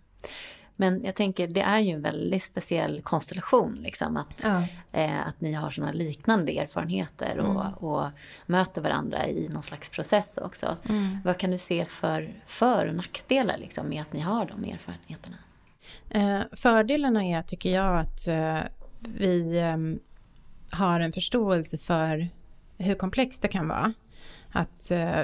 Men 0.75 1.03
jag 1.03 1.15
tänker, 1.15 1.47
det 1.47 1.61
är 1.61 1.79
ju 1.79 1.91
en 1.91 2.01
väldigt 2.01 2.43
speciell 2.43 3.01
konstellation, 3.01 3.75
liksom, 3.75 4.17
att, 4.17 4.43
ja. 4.43 4.63
eh, 4.91 5.27
att 5.27 5.41
ni 5.41 5.53
har 5.53 5.69
sådana 5.69 5.91
liknande 5.91 6.51
erfarenheter 6.51 7.39
och, 7.39 7.65
mm. 7.65 7.73
och, 7.73 8.09
möter 8.45 8.81
varandra 8.81 9.27
i 9.27 9.49
någon 9.49 9.63
slags 9.63 9.89
process 9.89 10.37
också. 10.37 10.77
Mm. 10.89 11.17
Vad 11.23 11.37
kan 11.37 11.51
du 11.51 11.57
se 11.57 11.85
för 11.85 12.33
för 12.45 12.87
och 12.87 12.95
nackdelar 12.95 13.57
liksom, 13.57 13.89
med 13.89 14.01
att 14.01 14.13
ni 14.13 14.19
har 14.19 14.45
de 14.45 14.63
erfarenheterna? 14.63 15.37
Eh, 16.09 16.41
fördelarna 16.51 17.25
är, 17.25 17.41
tycker 17.41 17.69
jag, 17.69 17.99
att 17.99 18.27
eh, 18.27 18.59
vi 18.99 19.59
eh, 19.59 19.77
har 20.77 20.99
en 20.99 21.11
förståelse 21.11 21.77
för 21.77 22.29
hur 22.77 22.95
komplext 22.95 23.41
det 23.41 23.47
kan 23.47 23.67
vara. 23.67 23.93
Att 24.51 24.91
eh, 24.91 25.21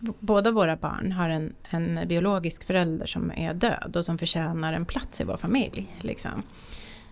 båda 0.00 0.50
våra 0.50 0.76
barn 0.76 1.12
har 1.12 1.28
en, 1.28 1.54
en, 1.70 2.08
biologisk 2.08 2.64
förälder 2.64 3.06
som 3.06 3.32
är 3.36 3.54
död 3.54 3.96
och 3.96 4.04
som 4.04 4.18
förtjänar 4.18 4.72
en 4.72 4.84
plats 4.84 5.20
i 5.20 5.24
vår 5.24 5.36
familj. 5.36 5.86
Liksom. 6.00 6.42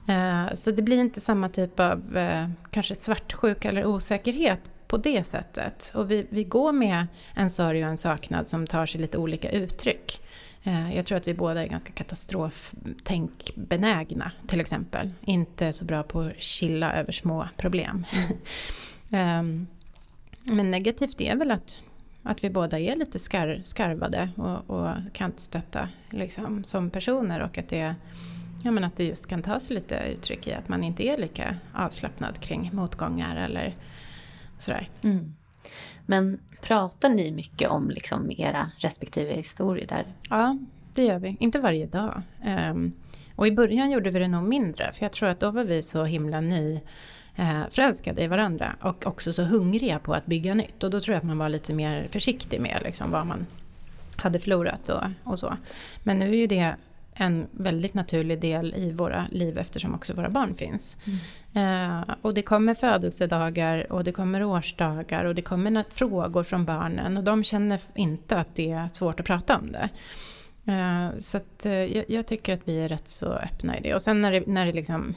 Eh, 0.08 0.54
så 0.54 0.70
det 0.70 0.82
blir 0.82 0.98
inte 0.98 1.20
samma 1.20 1.48
typ 1.48 1.80
av 1.80 2.16
eh, 2.16 2.48
kanske 2.70 2.94
svartsjuka 2.94 3.68
eller 3.68 3.86
osäkerhet 3.86 4.70
på 4.88 4.96
det 4.96 5.24
sättet. 5.24 5.92
Och 5.94 6.10
vi, 6.10 6.26
vi 6.30 6.44
går 6.44 6.72
med 6.72 7.06
en 7.34 7.50
sorg 7.50 7.84
och 7.84 7.90
en 7.90 7.98
saknad 7.98 8.48
som 8.48 8.66
tar 8.66 8.86
sig 8.86 9.00
lite 9.00 9.18
olika 9.18 9.50
uttryck. 9.50 10.22
Eh, 10.62 10.96
jag 10.96 11.06
tror 11.06 11.18
att 11.18 11.28
vi 11.28 11.34
båda 11.34 11.62
är 11.62 11.66
ganska 11.66 11.92
katastroftänkbenägna 11.92 14.32
till 14.46 14.60
exempel. 14.60 15.10
Inte 15.20 15.72
så 15.72 15.84
bra 15.84 16.02
på 16.02 16.20
att 16.20 16.42
chilla 16.42 16.92
över 16.92 17.12
små 17.12 17.48
problem. 17.56 18.06
Mm. 19.10 19.66
Men 20.42 20.70
negativt 20.70 21.20
är 21.20 21.36
väl 21.36 21.50
att 21.50 21.80
att 22.22 22.44
vi 22.44 22.50
båda 22.50 22.78
är 22.78 22.96
lite 22.96 23.18
skar, 23.18 23.60
skarvade 23.64 24.30
och, 24.36 24.70
och 24.70 24.94
kantstötta 25.12 25.88
liksom, 26.10 26.64
som 26.64 26.90
personer 26.90 27.40
och 27.40 27.58
att 27.58 27.68
det, 27.68 27.94
ja, 28.64 28.70
men 28.70 28.84
att 28.84 28.96
det 28.96 29.04
just 29.04 29.26
kan 29.26 29.42
ta 29.42 29.60
sig 29.60 29.74
lite 29.74 30.02
uttryck 30.12 30.46
i 30.46 30.52
att 30.52 30.68
man 30.68 30.84
inte 30.84 31.06
är 31.06 31.16
lika 31.16 31.56
avslappnad 31.74 32.40
kring 32.40 32.70
motgångar 32.72 33.36
eller 33.36 33.74
sådär. 34.58 34.88
Mm. 35.02 35.34
Men 36.06 36.40
pratar 36.62 37.08
ni 37.08 37.32
mycket 37.32 37.68
om 37.68 37.90
liksom 37.90 38.30
era 38.30 38.66
respektive 38.78 39.32
historier 39.32 39.86
där? 39.86 40.06
Ja, 40.30 40.58
det 40.94 41.04
gör 41.04 41.18
vi. 41.18 41.36
Inte 41.40 41.58
varje 41.58 41.86
dag. 41.86 42.22
Um, 42.70 42.92
och 43.36 43.46
i 43.46 43.52
början 43.52 43.90
gjorde 43.90 44.10
vi 44.10 44.18
det 44.18 44.28
nog 44.28 44.42
mindre, 44.42 44.92
för 44.92 45.04
jag 45.04 45.12
tror 45.12 45.28
att 45.28 45.40
då 45.40 45.50
var 45.50 45.64
vi 45.64 45.82
så 45.82 46.04
himla 46.04 46.40
ny 46.40 46.80
förälskade 47.70 48.22
i 48.22 48.26
varandra 48.26 48.76
och 48.80 49.06
också 49.06 49.32
så 49.32 49.42
hungriga 49.42 49.98
på 49.98 50.14
att 50.14 50.26
bygga 50.26 50.54
nytt. 50.54 50.84
Och 50.84 50.90
då 50.90 51.00
tror 51.00 51.12
jag 51.12 51.18
att 51.18 51.26
man 51.26 51.38
var 51.38 51.48
lite 51.48 51.72
mer 51.72 52.08
försiktig 52.10 52.60
med 52.60 52.80
liksom, 52.84 53.10
vad 53.10 53.26
man 53.26 53.46
hade 54.16 54.38
förlorat 54.40 54.88
och, 54.88 55.02
och 55.24 55.38
så. 55.38 55.56
Men 56.02 56.18
nu 56.18 56.28
är 56.28 56.36
ju 56.36 56.46
det 56.46 56.74
en 57.14 57.46
väldigt 57.50 57.94
naturlig 57.94 58.40
del 58.40 58.74
i 58.76 58.92
våra 58.92 59.26
liv 59.30 59.58
eftersom 59.58 59.94
också 59.94 60.14
våra 60.14 60.28
barn 60.28 60.54
finns. 60.54 60.96
Mm. 61.04 61.98
Eh, 61.98 62.14
och 62.22 62.34
det 62.34 62.42
kommer 62.42 62.74
födelsedagar 62.74 63.92
och 63.92 64.04
det 64.04 64.12
kommer 64.12 64.44
årsdagar 64.44 65.24
och 65.24 65.34
det 65.34 65.42
kommer 65.42 65.84
frågor 65.90 66.44
från 66.44 66.64
barnen 66.64 67.16
och 67.16 67.24
de 67.24 67.44
känner 67.44 67.80
inte 67.94 68.36
att 68.36 68.54
det 68.54 68.70
är 68.70 68.88
svårt 68.88 69.20
att 69.20 69.26
prata 69.26 69.56
om 69.56 69.72
det. 69.72 69.88
Eh, 70.72 71.18
så 71.18 71.36
att, 71.36 71.66
eh, 71.66 71.72
jag, 71.72 72.04
jag, 72.08 72.26
tycker 72.26 72.52
att 72.52 72.68
vi 72.68 72.80
är 72.80 72.88
rätt 72.88 73.08
så 73.08 73.26
öppna 73.26 73.78
i 73.78 73.80
det. 73.82 73.94
Och 73.94 74.02
sen 74.02 74.20
när 74.20 74.32
det, 74.32 74.46
när 74.46 74.66
det, 74.66 74.72
liksom, 74.72 75.14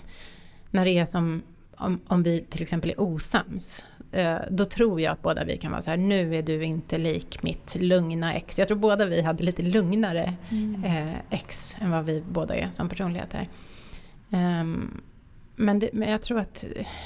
när 0.72 0.86
det 0.86 0.92
är 0.92 1.06
som 1.06 1.42
om, 1.82 2.00
om 2.08 2.24
vi 2.24 2.39
till 2.50 2.62
exempel 2.62 2.89
är 2.89 3.02
osams, 3.02 3.86
eh, 4.12 4.38
då 4.50 4.65
tror 4.65 5.02
jag 5.02 5.12
att 5.12 5.22
båda 5.22 5.44
vi 5.44 5.58
kan 5.58 5.72
vara 5.72 5.82
så 5.82 5.89
här, 5.89 5.98
nu 5.98 6.36
är 6.36 6.41
du 6.41 6.63
inte 6.63 6.98
lik 6.98 7.44
mitt 7.44 7.76
lugna 7.76 8.34
ex. 8.34 8.60
Jag 8.60 8.67
tror 8.67 8.78
båda 8.78 9.06
vi 9.06 9.22
hade 9.22 9.44
lite 9.44 9.62
lugnare 9.62 10.34
mm. 10.50 10.84
Eh, 10.84 11.15
ex 11.30 11.76
än 11.80 11.91
vad 11.91 12.06
vi 12.06 12.24
båda 12.32 12.56
är 12.56 12.70
som 12.74 12.89
personligheter. 12.89 13.50
Um, 14.30 15.02
men, 15.56 15.80
det, 15.80 15.89
men, 15.94 16.10
jag 16.10 16.22
tror 16.22 16.39
att 16.39 16.65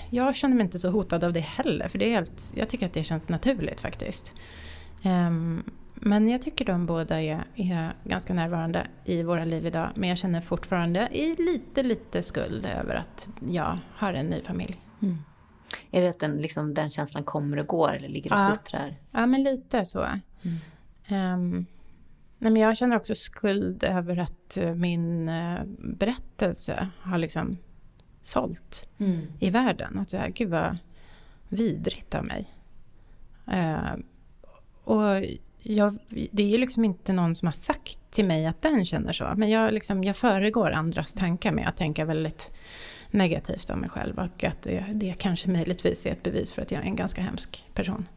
jag 0.09 0.35
känner 0.35 0.55
mig 0.55 0.63
inte 0.63 0.79
så 0.79 0.89
hotad 0.89 1.23
av 1.23 1.33
det 1.33 1.39
heller, 1.39 1.87
för 1.87 1.99
det 1.99 2.05
är 2.05 2.11
helt, 2.11 2.51
jag 2.55 2.69
tycker 2.69 2.85
att 2.85 2.93
det 2.93 3.03
känns 3.03 3.29
naturligt 3.29 3.81
faktiskt. 3.81 4.33
Men 5.95 6.29
jag 6.29 6.41
tycker 6.41 6.65
de 6.65 6.85
båda 6.85 7.21
är, 7.21 7.43
är, 7.55 7.91
ganska 8.03 8.33
närvarande 8.33 8.87
i 9.05 9.23
våra 9.23 9.45
liv 9.45 9.65
idag. 9.65 9.89
Men 9.95 10.09
jag 10.09 10.17
känner 10.17 10.41
fortfarande 10.41 11.09
i 11.11 11.35
lite, 11.35 11.83
lite 11.83 12.23
skuld 12.23 12.65
över 12.65 12.95
att 12.95 13.29
jag 13.49 13.79
har 13.95 14.13
en 14.13 14.25
ny 14.25 14.41
familj. 14.41 14.77
Mm. 15.01 15.17
Är 15.91 16.01
det 16.01 16.09
att 16.09 16.19
den, 16.19 16.37
liksom, 16.37 16.73
den 16.73 16.89
känslan 16.89 17.23
kommer 17.23 17.57
och 17.57 17.67
går 17.67 17.93
eller 17.93 18.09
ligger 18.09 18.33
och 18.33 18.39
ja. 18.39 18.49
puttrar? 18.49 18.95
Ja, 19.11 19.25
men 19.25 19.43
lite 19.43 19.85
så. 19.85 20.07
Mm. 20.41 21.33
Um, 21.33 21.65
nej, 22.39 22.51
men 22.51 22.61
jag 22.61 22.77
känner 22.77 22.95
också 22.95 23.15
skuld 23.15 23.83
över 23.83 24.17
att 24.17 24.57
uh, 24.57 24.73
min 24.73 25.29
uh, 25.29 25.59
berättelse 25.77 26.89
har 26.99 27.17
liksom 27.17 27.57
sålt 28.21 28.87
mm. 28.97 29.21
i 29.39 29.49
världen. 29.49 29.99
Att 29.99 30.09
säga, 30.09 30.29
gud 30.29 30.49
vad 30.49 30.77
vidrigt 31.49 32.15
av 32.15 32.25
mig. 32.25 32.53
Uh, 33.47 33.95
och 34.83 35.23
jag, 35.67 35.97
det 36.31 36.53
är 36.53 36.57
liksom 36.57 36.85
inte 36.85 37.13
någon 37.13 37.35
som 37.35 37.45
har 37.45 37.53
sagt 37.53 37.99
till 38.11 38.25
mig 38.25 38.45
att 38.45 38.61
den 38.61 38.85
känner 38.85 39.13
så. 39.13 39.33
Men 39.37 39.49
jag, 39.49 39.73
liksom, 39.73 40.03
jag 40.03 40.17
föregår 40.17 40.71
andras 40.71 41.13
tankar 41.13 41.51
med 41.51 41.67
att 41.67 41.77
tänka 41.77 42.05
väldigt 42.05 42.51
negativt 43.11 43.69
om 43.69 43.79
mig 43.79 43.89
själv. 43.89 44.19
Och 44.19 44.43
att 44.43 44.61
det, 44.61 44.85
det 44.93 45.13
kanske 45.17 45.49
möjligtvis 45.49 46.05
är 46.05 46.11
ett 46.11 46.23
bevis 46.23 46.53
för 46.53 46.61
att 46.61 46.71
jag 46.71 46.81
är 46.81 46.85
en 46.85 46.95
ganska 46.95 47.21
hemsk 47.21 47.65
person. 47.73 48.07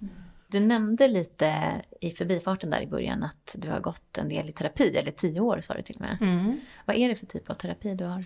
Du 0.48 0.60
nämnde 0.60 1.08
lite 1.08 1.54
i 2.00 2.10
förbifarten 2.10 2.70
där 2.70 2.80
i 2.80 2.86
början 2.86 3.22
att 3.22 3.56
du 3.58 3.70
har 3.70 3.80
gått 3.80 4.18
en 4.18 4.28
del 4.28 4.48
i 4.48 4.52
terapi, 4.52 4.96
eller 4.96 5.10
tio 5.10 5.40
år 5.40 5.60
sa 5.60 5.74
du 5.74 5.82
till 5.82 5.96
och 5.96 6.00
med. 6.00 6.18
Mm. 6.20 6.60
Vad 6.84 6.96
är 6.96 7.08
det 7.08 7.14
för 7.14 7.26
typ 7.26 7.50
av 7.50 7.54
terapi 7.54 7.94
du 7.94 8.04
har? 8.04 8.24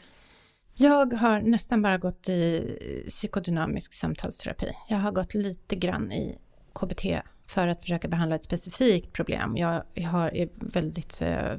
Jag 0.74 1.12
har 1.12 1.40
nästan 1.40 1.82
bara 1.82 1.98
gått 1.98 2.28
i 2.28 3.04
psykodynamisk 3.08 3.92
samtalsterapi. 3.92 4.72
Jag 4.88 4.98
har 4.98 5.12
gått 5.12 5.34
lite 5.34 5.76
grann 5.76 6.12
i 6.12 6.38
KBT 6.74 7.04
för 7.52 7.68
att 7.68 7.80
försöka 7.80 8.08
behandla 8.08 8.36
ett 8.36 8.44
specifikt 8.44 9.12
problem. 9.12 9.56
Jag, 9.56 9.82
jag 9.94 10.08
har, 10.08 10.36
är 10.36 10.48
väldigt 10.54 11.22
eh, 11.22 11.52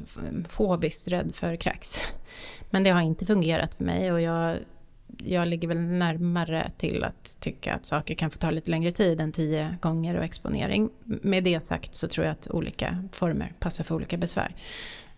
fobiskt 0.49 1.08
rädd 1.08 1.36
för 1.36 1.56
kräks. 1.56 2.01
Men 2.69 2.84
det 2.84 2.89
har 2.89 3.01
inte 3.01 3.25
fungerat 3.25 3.75
för 3.75 3.84
mig 3.84 4.12
och 4.12 4.21
jag, 4.21 4.58
jag 5.17 5.47
ligger 5.47 5.67
väl 5.67 5.79
närmare 5.79 6.71
till 6.77 7.03
att 7.03 7.38
tycka 7.39 7.73
att 7.73 7.86
saker 7.86 8.15
kan 8.15 8.32
få 8.32 8.38
ta 8.38 8.51
lite 8.51 8.71
längre 8.71 8.91
tid 8.91 9.21
än 9.21 9.32
tio 9.32 9.77
gånger 9.82 10.17
och 10.17 10.23
exponering. 10.23 10.89
Med 11.03 11.43
det 11.43 11.60
sagt 11.60 11.95
så 11.95 12.08
tror 12.08 12.25
jag 12.25 12.32
att 12.32 12.47
olika 12.47 13.03
former 13.12 13.53
passar 13.60 13.84
för 13.84 13.95
olika 13.95 14.17
besvär. 14.17 14.56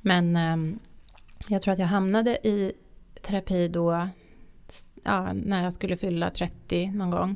Men 0.01 0.35
eh, 0.35 0.77
jag 1.47 1.61
tror 1.61 1.73
att 1.73 1.79
jag 1.79 1.87
hamnade 1.87 2.47
i 2.47 2.73
terapi 3.21 3.67
då, 3.67 4.09
ja, 5.03 5.33
när 5.33 5.63
jag 5.63 5.73
skulle 5.73 5.97
fylla 5.97 6.29
30 6.29 6.87
någon 6.87 7.11
gång. 7.11 7.35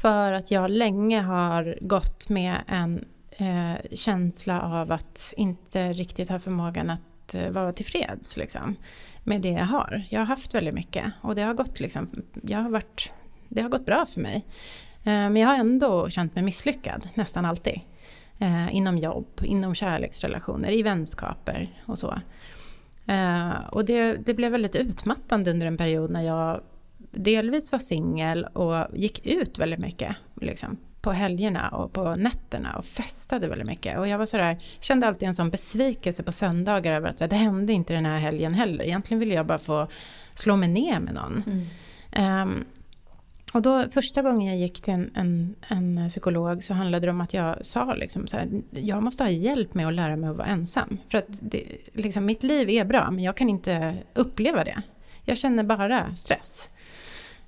För 0.00 0.32
att 0.32 0.50
jag 0.50 0.70
länge 0.70 1.20
har 1.20 1.78
gått 1.80 2.28
med 2.28 2.56
en 2.66 3.04
eh, 3.30 3.96
känsla 3.96 4.60
av 4.62 4.92
att 4.92 5.34
inte 5.36 5.92
riktigt 5.92 6.28
ha 6.28 6.38
förmågan 6.38 6.90
att 6.90 7.34
eh, 7.34 7.50
vara 7.50 7.72
tillfreds 7.72 8.36
liksom, 8.36 8.76
med 9.24 9.42
det 9.42 9.48
jag 9.48 9.64
har. 9.64 10.02
Jag 10.08 10.20
har 10.20 10.26
haft 10.26 10.54
väldigt 10.54 10.74
mycket 10.74 11.04
och 11.20 11.34
det 11.34 11.42
har 11.42 11.54
gått, 11.54 11.80
liksom, 11.80 12.10
jag 12.42 12.58
har 12.58 12.70
varit, 12.70 13.12
det 13.48 13.62
har 13.62 13.68
gått 13.68 13.86
bra 13.86 14.06
för 14.06 14.20
mig. 14.20 14.44
Eh, 15.04 15.12
men 15.12 15.36
jag 15.36 15.48
har 15.48 15.56
ändå 15.56 16.10
känt 16.10 16.34
mig 16.34 16.44
misslyckad 16.44 17.08
nästan 17.14 17.44
alltid. 17.44 17.80
Eh, 18.38 18.76
inom 18.76 18.98
jobb, 18.98 19.40
inom 19.44 19.74
kärleksrelationer, 19.74 20.70
i 20.70 20.82
vänskaper 20.82 21.68
och 21.86 21.98
så. 21.98 22.20
Eh, 23.06 23.50
och 23.72 23.84
det, 23.84 24.12
det 24.12 24.34
blev 24.34 24.52
väldigt 24.52 24.76
utmattande 24.76 25.50
under 25.50 25.66
en 25.66 25.76
period 25.76 26.10
när 26.10 26.22
jag 26.22 26.60
delvis 27.10 27.72
var 27.72 27.78
singel 27.78 28.44
och 28.44 28.86
gick 28.92 29.26
ut 29.26 29.58
väldigt 29.58 29.80
mycket. 29.80 30.16
Liksom, 30.40 30.76
på 31.00 31.12
helgerna 31.12 31.68
och 31.68 31.92
på 31.92 32.14
nätterna 32.14 32.76
och 32.76 32.84
festade 32.84 33.48
väldigt 33.48 33.68
mycket. 33.68 33.98
Och 33.98 34.08
jag 34.08 34.18
var 34.18 34.26
sådär, 34.26 34.58
kände 34.80 35.06
alltid 35.06 35.28
en 35.28 35.34
sån 35.34 35.50
besvikelse 35.50 36.22
på 36.22 36.32
söndagar 36.32 36.92
över 36.92 37.08
att 37.08 37.30
det 37.30 37.36
hände 37.36 37.72
inte 37.72 37.94
den 37.94 38.06
här 38.06 38.18
helgen 38.18 38.54
heller. 38.54 38.84
Egentligen 38.84 39.18
ville 39.18 39.34
jag 39.34 39.46
bara 39.46 39.58
få 39.58 39.88
slå 40.34 40.56
mig 40.56 40.68
ner 40.68 41.00
med 41.00 41.14
någon. 41.14 41.42
Mm. 42.12 42.42
Um, 42.42 42.64
och 43.52 43.62
då 43.62 43.84
första 43.90 44.22
gången 44.22 44.48
jag 44.48 44.58
gick 44.58 44.80
till 44.80 44.94
en, 44.94 45.10
en, 45.14 45.54
en, 45.68 46.08
psykolog 46.08 46.64
så 46.64 46.74
handlade 46.74 47.06
det 47.06 47.10
om 47.10 47.20
att 47.20 47.34
jag 47.34 47.66
sa 47.66 47.94
liksom 47.94 48.26
så 48.26 48.36
här, 48.36 48.48
jag 48.70 49.02
måste 49.02 49.22
ha 49.22 49.30
hjälp 49.30 49.74
med 49.74 49.86
att 49.86 49.94
lära 49.94 50.16
mig 50.16 50.30
att 50.30 50.36
vara 50.36 50.48
ensam. 50.48 50.98
För 51.08 51.18
att 51.18 51.26
det, 51.42 51.64
liksom, 51.92 52.26
mitt 52.26 52.42
liv 52.42 52.70
är 52.70 52.84
bra 52.84 53.10
men 53.10 53.24
jag 53.24 53.36
kan 53.36 53.48
inte 53.48 53.96
uppleva 54.14 54.64
det. 54.64 54.82
Jag 55.24 55.38
känner 55.38 55.62
bara 55.62 56.14
stress. 56.14 56.68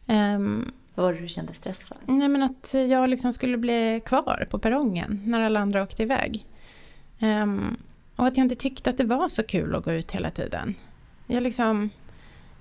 Um, 0.06 0.72
Vad 0.94 1.06
var 1.06 1.12
det 1.12 1.20
du 1.20 1.28
kände 1.28 1.54
stress 1.54 1.88
för? 1.88 1.96
Nej, 2.06 2.28
men 2.28 2.42
att 2.42 2.74
jag 2.88 3.10
liksom 3.10 3.32
skulle 3.32 3.58
bli 3.58 4.02
kvar 4.04 4.46
på 4.50 4.58
perrongen 4.58 5.22
när 5.24 5.40
alla 5.40 5.60
andra 5.60 5.82
åkte 5.82 6.02
iväg. 6.02 6.46
Um, 7.20 7.76
och 8.16 8.26
att 8.26 8.36
jag 8.36 8.44
inte 8.44 8.54
tyckte 8.54 8.90
att 8.90 8.98
det 8.98 9.04
var 9.04 9.28
så 9.28 9.42
kul 9.42 9.74
att 9.74 9.84
gå 9.84 9.92
ut 9.92 10.12
hela 10.12 10.30
tiden. 10.30 10.74
Jag 11.26 11.42
liksom... 11.42 11.90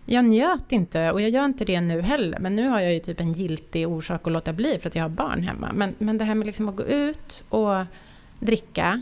Jag 0.06 0.26
njöt 0.26 0.72
inte, 0.72 1.12
och 1.12 1.22
jag 1.22 1.30
gör 1.30 1.46
inte 1.46 1.66
det 1.66 1.82
nu 1.82 2.02
heller, 2.02 2.40
men 2.40 2.56
nu 2.56 2.68
har 2.68 2.80
jag 2.80 2.94
ju 2.94 3.00
typ 3.00 3.20
en 3.20 3.34
giltig 3.34 3.88
orsak 3.88 4.28
att 4.28 4.34
låta 4.34 4.54
bli 4.54 4.80
för 4.80 4.88
att 4.88 4.96
jag 4.96 5.04
har 5.04 5.10
barn 5.10 5.44
hemma. 5.44 5.72
Men, 5.74 5.96
men 5.98 6.18
det 6.18 6.26
här 6.26 6.36
med 6.36 6.46
liksom 6.46 6.70
att 6.70 6.76
gå 6.76 6.84
ut 6.84 7.44
och 7.50 7.86
dricka 8.40 9.02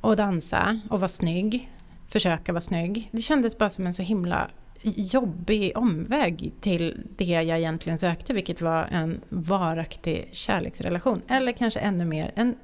och 0.00 0.16
dansa 0.16 0.80
och 0.90 1.00
vara 1.00 1.08
snygg, 1.08 1.70
försöka 2.08 2.52
vara 2.52 2.60
snygg. 2.60 3.08
Det 3.12 3.22
kändes 3.22 3.58
bara 3.58 3.70
som 3.70 3.86
en 3.86 3.94
så 3.94 4.02
himla 4.02 4.48
jobbig 4.82 5.72
omväg 5.76 6.52
till 6.60 7.06
det 7.16 7.24
jag 7.24 7.58
egentligen 7.58 7.98
sökte, 7.98 8.32
vilket 8.32 8.60
var 8.60 8.88
en 8.90 9.20
varaktig 9.28 10.28
kärleksrelation. 10.32 11.22
Eller 11.28 11.52
kanske 11.52 11.80
ännu 11.80 12.04
mer, 12.04 12.32
en 12.34 12.56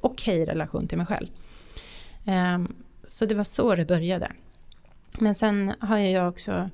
okej 0.00 0.42
okay 0.42 0.52
relation 0.52 0.86
till 0.88 0.98
mig 0.98 1.06
själv. 1.06 1.26
Ehm, 2.24 2.74
så 3.06 3.26
det 3.26 3.34
var 3.34 3.44
så 3.44 3.74
det 3.74 3.84
började. 3.84 4.28
Men 5.18 5.34
sen 5.34 5.74
har 5.80 5.98
jag 5.98 6.28
också 6.28 6.70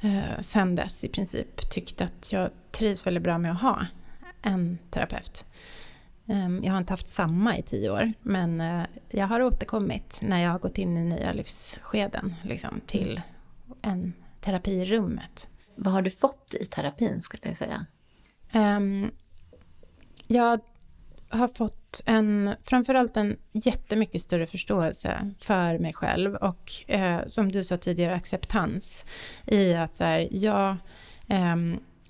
eh, 0.00 0.40
sen 0.40 0.74
dess 0.74 1.04
i 1.04 1.08
princip 1.08 1.70
tyckt 1.70 2.00
att 2.00 2.32
jag 2.32 2.50
trivs 2.70 3.06
väldigt 3.06 3.22
bra 3.22 3.38
med 3.38 3.52
att 3.52 3.60
ha 3.60 3.86
en 4.42 4.78
terapeut. 4.90 5.44
Ehm, 6.26 6.64
jag 6.64 6.72
har 6.72 6.78
inte 6.78 6.92
haft 6.92 7.08
samma 7.08 7.58
i 7.58 7.62
tio 7.62 7.90
år, 7.90 8.12
men 8.22 8.60
eh, 8.60 8.82
jag 9.10 9.26
har 9.26 9.42
återkommit 9.42 10.18
när 10.22 10.42
jag 10.42 10.50
har 10.50 10.58
gått 10.58 10.78
in 10.78 10.96
i 10.96 11.04
nya 11.04 11.32
livsskeden 11.32 12.34
liksom, 12.42 12.80
till 12.86 13.20
än 13.82 14.12
terapirummet. 14.40 15.48
Vad 15.74 15.92
har 15.92 16.02
du 16.02 16.10
fått 16.10 16.54
i 16.60 16.66
terapin 16.66 17.20
skulle 17.20 17.42
jag 17.46 17.56
säga? 17.56 17.86
Um, 18.52 19.10
jag 20.26 20.60
har 21.28 21.48
fått 21.48 22.00
en, 22.06 22.54
framförallt 22.64 23.16
en 23.16 23.36
jättemycket 23.52 24.22
större 24.22 24.46
förståelse 24.46 25.34
för 25.40 25.78
mig 25.78 25.92
själv 25.94 26.34
och 26.34 26.90
eh, 26.90 27.20
som 27.26 27.52
du 27.52 27.64
sa 27.64 27.76
tidigare, 27.76 28.14
acceptans 28.14 29.04
i 29.46 29.74
att 29.74 29.94
så 29.94 30.04
här, 30.04 30.28
ja, 30.30 30.76
eh, 31.28 31.56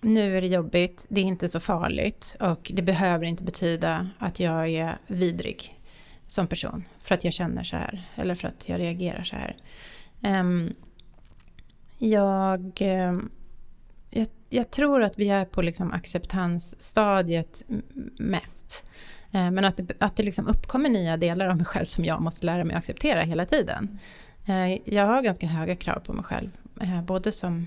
nu 0.01 0.37
är 0.37 0.41
det 0.41 0.47
jobbigt, 0.47 1.07
det 1.09 1.21
är 1.21 1.25
inte 1.25 1.49
så 1.49 1.61
farligt 1.61 2.37
och 2.41 2.71
det 2.75 2.83
behöver 2.83 3.27
inte 3.27 3.45
betyda 3.45 4.09
att 4.19 4.41
jag 4.41 4.69
är 4.69 4.99
vidrig 5.07 5.81
som 6.27 6.47
person 6.47 6.85
för 7.03 7.15
att 7.15 7.25
jag 7.25 7.33
känner 7.33 7.63
så 7.63 7.77
här 7.77 8.11
eller 8.15 8.35
för 8.35 8.49
att 8.49 8.69
jag 8.69 8.81
reagerar 8.81 9.23
så 9.23 9.37
här. 9.37 9.57
Um, 10.41 10.69
jag, 11.99 12.73
eh, 12.81 13.19
jag, 14.11 14.27
jag, 14.49 14.71
tror 14.71 15.03
att 15.03 15.19
vi 15.19 15.29
är 15.29 15.45
på 15.45 15.63
liksom 15.63 15.93
acceptansstadiet 15.93 17.63
mest. 18.19 18.85
Eh, 19.31 19.51
men 19.51 19.65
att 19.65 19.77
det, 19.77 19.93
att 19.99 20.17
det 20.17 20.23
liksom 20.23 20.47
uppkommer 20.47 20.89
nya 20.89 21.17
delar 21.17 21.47
av 21.47 21.57
mig 21.57 21.67
själv 21.67 21.85
som 21.85 22.05
jag 22.05 22.21
måste 22.21 22.47
lära 22.47 22.65
mig 22.65 22.75
att 22.75 22.79
acceptera 22.79 23.21
hela 23.21 23.45
tiden. 23.45 23.99
Eh, 24.47 24.95
jag 24.95 25.07
har 25.07 25.23
ganska 25.23 25.47
höga 25.47 25.77
krav 25.77 26.01
på 26.01 26.13
mig 26.13 26.25
själv, 26.25 26.51
både 27.07 27.33
som 27.33 27.67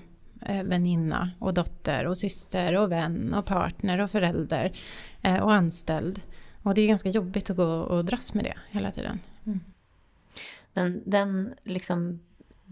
väninna 0.64 1.30
och 1.38 1.54
dotter 1.54 2.06
och 2.06 2.18
syster 2.18 2.76
och 2.76 2.92
vän 2.92 3.34
och 3.34 3.46
partner 3.46 4.00
och 4.00 4.10
förälder 4.10 4.72
och 5.42 5.52
anställd. 5.52 6.20
Och 6.62 6.74
det 6.74 6.82
är 6.82 6.86
ganska 6.86 7.08
jobbigt 7.08 7.50
att 7.50 7.56
gå 7.56 7.64
och 7.64 8.04
dras 8.04 8.34
med 8.34 8.44
det 8.44 8.54
hela 8.70 8.90
tiden. 8.90 9.20
Mm. 9.46 9.60
Den, 10.72 11.02
den 11.06 11.54
liksom 11.62 12.20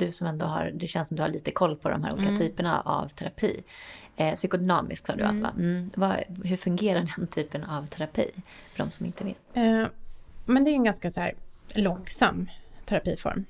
du 0.01 0.13
som 0.13 0.27
ändå 0.27 0.47
har, 0.47 0.71
det 0.75 0.89
känns 0.89 1.09
som 1.09 1.17
du 1.17 1.23
har 1.23 1.29
lite 1.29 1.51
koll 1.51 1.77
på 1.77 1.89
de 1.89 2.05
här 2.05 2.13
olika 2.13 2.29
mm. 2.29 2.41
typerna 2.41 2.81
av 2.81 3.09
terapi. 3.09 3.63
Eh, 4.17 4.35
psykodynamisk 4.35 5.07
sa 5.07 5.17
du 5.17 5.25
mm. 5.25 5.37
att 5.37 5.43
va? 5.43 5.51
Mm. 5.59 5.91
Vad, 5.97 6.17
hur 6.45 6.57
fungerar 6.57 7.09
den 7.17 7.27
typen 7.27 7.65
av 7.65 7.87
terapi 7.87 8.31
för 8.73 8.85
de 8.85 8.91
som 8.91 9.07
inte 9.07 9.25
vet? 9.25 9.37
Eh, 9.55 9.87
men 10.45 10.65
det 10.65 10.71
är 10.71 10.75
en 10.75 10.85
ganska 10.85 11.11
så 11.11 11.21
här 11.21 11.35
långsam 11.75 12.51
terapiform. 12.87 13.45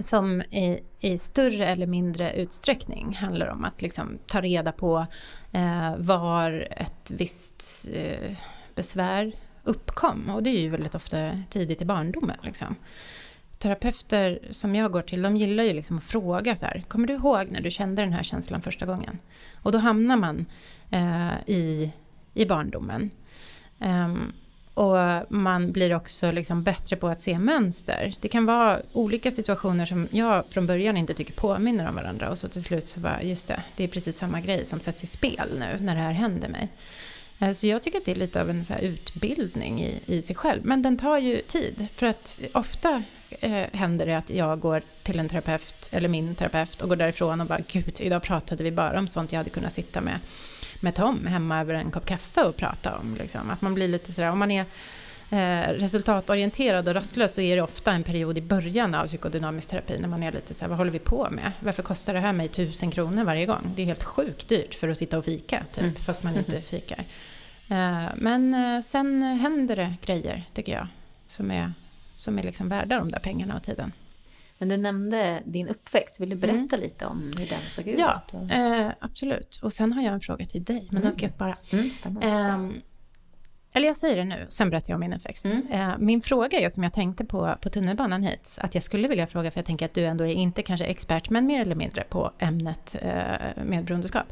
Som 0.00 0.42
i, 0.42 0.80
i, 1.00 1.18
större 1.18 1.66
eller 1.66 1.86
mindre 1.86 2.32
utsträckning 2.32 3.14
handlar 3.14 3.46
om 3.46 3.64
att 3.64 3.82
liksom 3.82 4.18
ta 4.26 4.40
reda 4.40 4.72
på 4.72 5.06
eh, 5.52 5.96
var 5.98 6.68
ett 6.70 7.10
visst 7.10 7.88
eh, 7.92 8.36
besvär 8.74 9.32
uppkom. 9.64 10.30
Och 10.30 10.42
det 10.42 10.50
är 10.50 10.60
ju 10.60 10.68
väldigt 10.68 10.94
ofta 10.94 11.42
tidigt 11.50 11.82
i 11.82 11.84
barndomen. 11.84 12.36
Liksom 12.42 12.76
terapeuter 13.58 14.38
som 14.50 14.74
jag 14.74 14.92
går 14.92 15.02
till, 15.02 15.22
de 15.22 15.36
gillar 15.36 15.64
ju 15.64 15.72
liksom 15.72 15.98
att 15.98 16.04
fråga 16.04 16.56
så 16.56 16.66
här, 16.66 16.84
kommer 16.88 17.06
du 17.06 17.14
ihåg 17.14 17.50
när 17.50 17.60
du 17.60 17.70
kände 17.70 18.02
den 18.02 18.12
här 18.12 18.22
känslan 18.22 18.62
första 18.62 18.86
gången? 18.86 19.18
Och 19.62 19.72
då 19.72 19.78
hamnar 19.78 20.16
man 20.16 20.46
eh, 20.90 21.32
i, 21.46 21.92
i 22.34 22.46
barndomen. 22.46 23.10
Um, 23.78 24.32
och 24.74 24.96
man 25.28 25.72
blir 25.72 25.94
också 25.94 26.30
liksom 26.30 26.62
bättre 26.62 26.96
på 26.96 27.08
att 27.08 27.22
se 27.22 27.38
mönster. 27.38 28.14
Det 28.20 28.28
kan 28.28 28.46
vara 28.46 28.80
olika 28.92 29.30
situationer 29.30 29.86
som 29.86 30.08
jag 30.10 30.44
från 30.50 30.66
början 30.66 30.96
inte 30.96 31.14
tycker 31.14 31.32
påminner 31.32 31.88
om 31.88 31.94
varandra 31.94 32.30
och 32.30 32.38
så 32.38 32.48
till 32.48 32.64
slut 32.64 32.88
så 32.88 33.00
bara, 33.00 33.22
just 33.22 33.48
det, 33.48 33.62
det 33.76 33.84
är 33.84 33.88
precis 33.88 34.18
samma 34.18 34.40
grej 34.40 34.64
som 34.64 34.80
sätts 34.80 35.04
i 35.04 35.06
spel 35.06 35.48
nu 35.58 35.84
när 35.84 35.94
det 35.94 36.00
här 36.00 36.12
händer 36.12 36.48
mig. 36.48 36.68
Eh, 37.38 37.52
så 37.52 37.66
jag 37.66 37.82
tycker 37.82 37.98
att 37.98 38.04
det 38.04 38.10
är 38.10 38.16
lite 38.16 38.40
av 38.40 38.50
en 38.50 38.64
så 38.64 38.74
utbildning 38.74 39.82
i, 39.82 40.00
i 40.06 40.22
sig 40.22 40.36
själv. 40.36 40.64
Men 40.64 40.82
den 40.82 40.96
tar 40.96 41.18
ju 41.18 41.40
tid. 41.40 41.86
För 41.94 42.06
att 42.06 42.38
ofta 42.52 43.02
eh, 43.30 43.66
händer 43.72 44.06
det 44.06 44.14
att 44.14 44.30
jag 44.30 44.60
går 44.60 44.82
till 45.02 45.18
en 45.18 45.28
terapeut, 45.28 45.88
eller 45.92 46.08
min 46.08 46.34
terapeut, 46.34 46.82
och 46.82 46.88
går 46.88 46.96
därifrån 46.96 47.40
och 47.40 47.46
bara 47.46 47.60
gud, 47.68 47.96
idag 48.00 48.22
pratade 48.22 48.64
vi 48.64 48.70
bara 48.70 48.98
om 48.98 49.08
sånt 49.08 49.32
jag 49.32 49.38
hade 49.38 49.50
kunnat 49.50 49.72
sitta 49.72 50.00
med, 50.00 50.18
med 50.80 50.94
Tom 50.94 51.26
hemma 51.26 51.60
över 51.60 51.74
en 51.74 51.90
kopp 51.90 52.06
kaffe 52.06 52.42
och 52.42 52.56
prata 52.56 52.96
om. 52.96 53.16
Liksom. 53.18 53.50
Att 53.50 53.60
man 53.60 53.74
blir 53.74 53.88
lite 53.88 54.12
sådär, 54.12 54.30
om 54.30 54.38
man 54.38 54.50
är 54.50 54.64
eh, 55.30 55.72
resultatorienterad 55.72 56.88
och 56.88 56.94
rastlös 56.94 57.34
så 57.34 57.40
är 57.40 57.56
det 57.56 57.62
ofta 57.62 57.92
en 57.92 58.02
period 58.02 58.38
i 58.38 58.40
början 58.40 58.94
av 58.94 59.06
psykodynamisk 59.06 59.70
terapi 59.70 59.98
när 59.98 60.08
man 60.08 60.22
är 60.22 60.32
lite 60.32 60.54
såhär, 60.54 60.68
vad 60.68 60.78
håller 60.78 60.90
vi 60.90 60.98
på 60.98 61.28
med? 61.30 61.52
Varför 61.60 61.82
kostar 61.82 62.14
det 62.14 62.20
här 62.20 62.32
mig 62.32 62.48
tusen 62.48 62.90
kronor 62.90 63.24
varje 63.24 63.46
gång? 63.46 63.72
Det 63.76 63.82
är 63.82 63.86
helt 63.86 64.04
sjukt 64.04 64.48
dyrt 64.48 64.74
för 64.74 64.88
att 64.88 64.98
sitta 64.98 65.18
och 65.18 65.24
fika, 65.24 65.64
typ, 65.72 65.82
mm. 65.82 65.94
fast 65.94 66.22
man 66.22 66.36
inte 66.36 66.62
fikar. 66.70 67.04
Eh, 67.68 68.08
men 68.16 68.54
eh, 68.54 68.82
sen 68.82 69.22
händer 69.22 69.76
det 69.76 69.96
grejer, 70.02 70.44
tycker 70.54 70.72
jag, 70.72 70.86
som 71.28 71.50
är 71.50 71.72
som 72.16 72.38
är 72.38 72.42
liksom 72.42 72.68
värda 72.68 72.98
de 72.98 73.10
där 73.10 73.18
pengarna 73.18 73.56
och 73.56 73.62
tiden. 73.62 73.92
Men 74.58 74.68
du 74.68 74.76
nämnde 74.76 75.42
din 75.44 75.68
uppväxt. 75.68 76.20
Vill 76.20 76.30
du 76.30 76.36
berätta 76.36 76.76
mm. 76.76 76.80
lite 76.80 77.06
om 77.06 77.34
hur 77.38 77.46
den 77.46 77.60
såg 77.68 77.86
ut? 77.86 77.98
Ja, 77.98 78.22
eh, 78.50 78.90
absolut. 79.00 79.60
Och 79.62 79.72
sen 79.72 79.92
har 79.92 80.02
jag 80.02 80.14
en 80.14 80.20
fråga 80.20 80.44
till 80.44 80.64
dig, 80.64 80.86
men 80.90 80.96
mm. 80.96 81.02
den 81.02 81.12
ska 81.12 81.24
jag 81.24 81.32
spara. 81.32 81.56
Mm, 81.72 82.16
eh, 82.22 82.80
eller 83.72 83.86
jag 83.86 83.96
säger 83.96 84.16
det 84.16 84.24
nu, 84.24 84.46
sen 84.48 84.70
berättar 84.70 84.90
jag 84.90 84.96
om 84.96 85.00
min 85.00 85.12
uppväxt. 85.12 85.44
Mm. 85.44 85.68
Eh, 85.70 85.98
min 85.98 86.22
fråga 86.22 86.60
är 86.60 86.70
som 86.70 86.82
jag 86.82 86.92
tänkte 86.92 87.24
på 87.24 87.54
på 87.60 87.70
tunnelbanan 87.70 88.22
hit, 88.22 88.58
att 88.60 88.74
jag 88.74 88.84
skulle 88.84 89.08
vilja 89.08 89.26
fråga, 89.26 89.50
för 89.50 89.58
jag 89.58 89.66
tänker 89.66 89.86
att 89.86 89.94
du 89.94 90.04
ändå 90.04 90.26
är 90.26 90.34
inte 90.34 90.62
kanske 90.62 90.86
expert, 90.86 91.30
men 91.30 91.46
mer 91.46 91.60
eller 91.60 91.74
mindre 91.74 92.04
på 92.04 92.32
ämnet 92.38 92.96
eh, 93.02 93.64
medberoendeskap. 93.64 94.26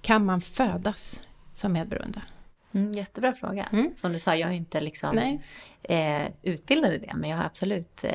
Kan 0.00 0.24
man 0.24 0.40
födas 0.40 1.20
som 1.54 1.72
medberoende? 1.72 2.22
Mm, 2.74 2.92
jättebra 2.92 3.32
fråga. 3.32 3.68
Mm. 3.72 3.92
Som 3.96 4.12
du 4.12 4.18
sa, 4.18 4.36
jag 4.36 4.50
är 4.50 4.54
inte 4.54 4.80
liksom 4.80 5.38
eh, 5.82 6.26
utbildad 6.42 6.92
i 6.92 6.98
det, 6.98 7.12
men 7.14 7.30
jag 7.30 7.36
har 7.36 7.44
absolut 7.44 8.04
eh, 8.04 8.12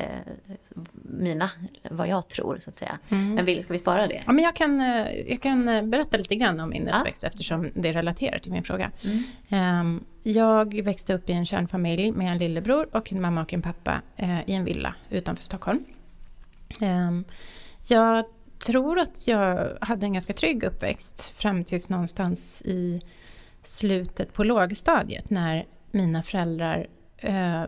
mina, 1.02 1.50
vad 1.90 2.08
jag 2.08 2.28
tror 2.28 2.58
så 2.58 2.70
att 2.70 2.76
säga. 2.76 2.98
Mm. 3.08 3.34
Men 3.34 3.44
vill, 3.44 3.62
ska 3.62 3.72
vi 3.72 3.78
spara 3.78 4.06
det? 4.06 4.22
Ja, 4.26 4.32
men 4.32 4.44
jag, 4.44 4.56
kan, 4.56 4.80
eh, 4.80 5.20
jag 5.28 5.40
kan 5.40 5.68
eh, 5.68 5.82
berätta 5.82 6.16
lite 6.16 6.36
grann 6.36 6.60
om 6.60 6.70
min 6.70 6.88
uppväxt 6.88 7.22
ja. 7.22 7.28
eftersom 7.28 7.70
det 7.74 7.92
relaterar 7.92 8.38
till 8.38 8.52
min 8.52 8.64
fråga. 8.64 8.90
Um, 9.50 10.04
jag 10.22 10.82
växte 10.82 11.14
upp 11.14 11.30
i 11.30 11.32
en 11.32 11.46
kärnfamilj 11.46 12.12
med 12.12 12.32
en 12.32 12.38
lillebror 12.38 12.88
och 12.92 13.12
en 13.12 13.20
mamma 13.20 13.42
och 13.42 13.54
en 13.54 13.62
pappa 13.62 14.02
eh, 14.16 14.40
i 14.46 14.52
en 14.52 14.64
villa 14.64 14.94
utanför 15.10 15.44
Stockholm. 15.44 15.84
Um, 16.80 17.24
jag 17.86 18.24
tror 18.58 18.98
att 18.98 19.28
jag 19.28 19.78
hade 19.80 20.06
en 20.06 20.12
ganska 20.12 20.32
trygg 20.32 20.64
uppväxt 20.64 21.34
fram 21.36 21.64
tills 21.64 21.88
någonstans 21.88 22.62
i 22.62 23.00
slutet 23.62 24.32
på 24.32 24.44
lågstadiet 24.44 25.30
när 25.30 25.66
mina 25.90 26.22
föräldrar 26.22 26.86
eh, 27.16 27.64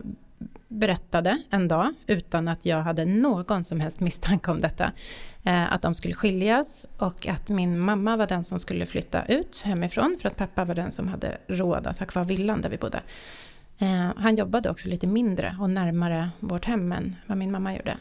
berättade 0.67 1.41
en 1.49 1.67
dag, 1.67 1.93
utan 2.07 2.47
att 2.47 2.65
jag 2.65 2.81
hade 2.81 3.05
någon 3.05 3.63
som 3.63 3.79
helst 3.79 3.99
misstanke 3.99 4.51
om 4.51 4.61
detta, 4.61 4.91
eh, 5.43 5.73
att 5.73 5.81
de 5.81 5.95
skulle 5.95 6.13
skiljas 6.13 6.85
och 6.97 7.27
att 7.27 7.49
min 7.49 7.79
mamma 7.79 8.17
var 8.17 8.27
den 8.27 8.43
som 8.43 8.59
skulle 8.59 8.85
flytta 8.85 9.25
ut 9.25 9.61
hemifrån 9.65 10.17
för 10.21 10.29
att 10.29 10.35
pappa 10.35 10.65
var 10.65 10.75
den 10.75 10.91
som 10.91 11.07
hade 11.07 11.37
råd 11.47 11.87
att 11.87 11.99
ha 11.99 12.05
kvar 12.05 12.23
villan 12.23 12.61
där 12.61 12.69
vi 12.69 12.77
bodde. 12.77 13.01
Eh, 13.77 14.09
han 14.17 14.35
jobbade 14.35 14.69
också 14.69 14.87
lite 14.87 15.07
mindre 15.07 15.55
och 15.59 15.69
närmare 15.69 16.29
vårt 16.39 16.65
hem 16.65 16.91
än 16.91 17.15
vad 17.25 17.37
min 17.37 17.51
mamma 17.51 17.75
gjorde. 17.75 17.97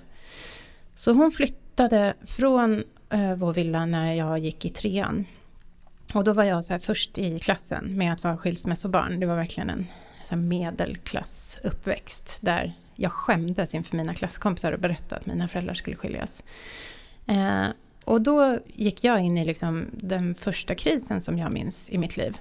Så 0.95 1.13
hon 1.13 1.31
flyttade 1.31 2.15
från 2.27 2.85
eh, 3.11 3.35
vår 3.35 3.53
villa 3.53 3.87
när 3.87 4.15
jag 4.15 4.39
gick 4.39 4.65
i 4.65 4.69
trean 4.69 5.27
och 6.15 6.25
då 6.25 6.33
var 6.33 6.45
jag 6.45 6.65
så 6.65 6.79
först 6.79 7.19
i 7.19 7.39
klassen 7.39 7.97
med 7.97 8.13
att 8.13 8.25
vara 8.25 8.37
skilsmässobarn. 8.37 9.21
Det 9.21 9.27
var 9.27 9.37
verkligen 9.37 9.71
en 9.71 9.87
så 10.25 10.37
medelklassuppväxt 10.37 12.39
där 12.41 12.73
jag 12.95 13.13
skämdes 13.13 13.75
inför 13.75 13.97
mina 13.97 14.15
klasskompisar 14.15 14.73
och 14.73 14.81
berättade 14.81 15.21
att 15.21 15.27
mina 15.27 15.49
föräldrar 15.49 15.75
skulle 15.75 15.97
skiljas. 15.97 16.43
Eh, 17.27 17.67
och 18.05 18.21
då 18.21 18.59
gick 18.67 19.05
jag 19.05 19.21
in 19.21 19.39
i 19.39 19.45
liksom 19.45 19.87
den 19.93 20.35
första 20.35 20.75
krisen 20.75 21.23
som 21.23 21.39
jag 21.39 21.53
minns 21.53 21.89
i 21.89 21.99
mitt 21.99 22.17
liv. 22.17 22.39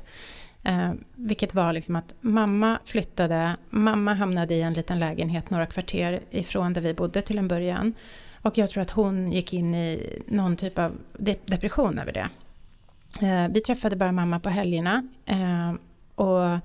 Eh, 0.63 0.91
vilket 1.15 1.53
var 1.53 1.73
liksom 1.73 1.95
att 1.95 2.13
mamma 2.21 2.79
flyttade, 2.85 3.55
mamma 3.69 4.13
hamnade 4.13 4.53
i 4.53 4.61
en 4.61 4.73
liten 4.73 4.99
lägenhet 4.99 5.49
några 5.49 5.65
kvarter 5.65 6.19
ifrån 6.29 6.73
där 6.73 6.81
vi 6.81 6.93
bodde 6.93 7.21
till 7.21 7.37
en 7.37 7.47
början. 7.47 7.93
Och 8.41 8.57
jag 8.57 8.69
tror 8.69 8.81
att 8.81 8.91
hon 8.91 9.31
gick 9.31 9.53
in 9.53 9.75
i 9.75 10.21
någon 10.27 10.55
typ 10.55 10.79
av 10.79 10.97
depression 11.45 11.99
över 11.99 12.11
det. 12.11 12.29
Eh, 13.21 13.47
vi 13.49 13.61
träffade 13.61 13.95
bara 13.95 14.11
mamma 14.11 14.39
på 14.39 14.49
helgerna. 14.49 15.07
Eh, 15.25 15.73
och 16.15 16.59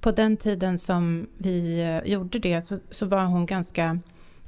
på 0.00 0.10
den 0.10 0.36
tiden 0.36 0.78
som 0.78 1.26
vi 1.38 1.82
eh, 1.82 2.12
gjorde 2.12 2.38
det 2.38 2.62
så, 2.62 2.78
så 2.90 3.06
var 3.06 3.24
hon 3.24 3.46
ganska 3.46 3.98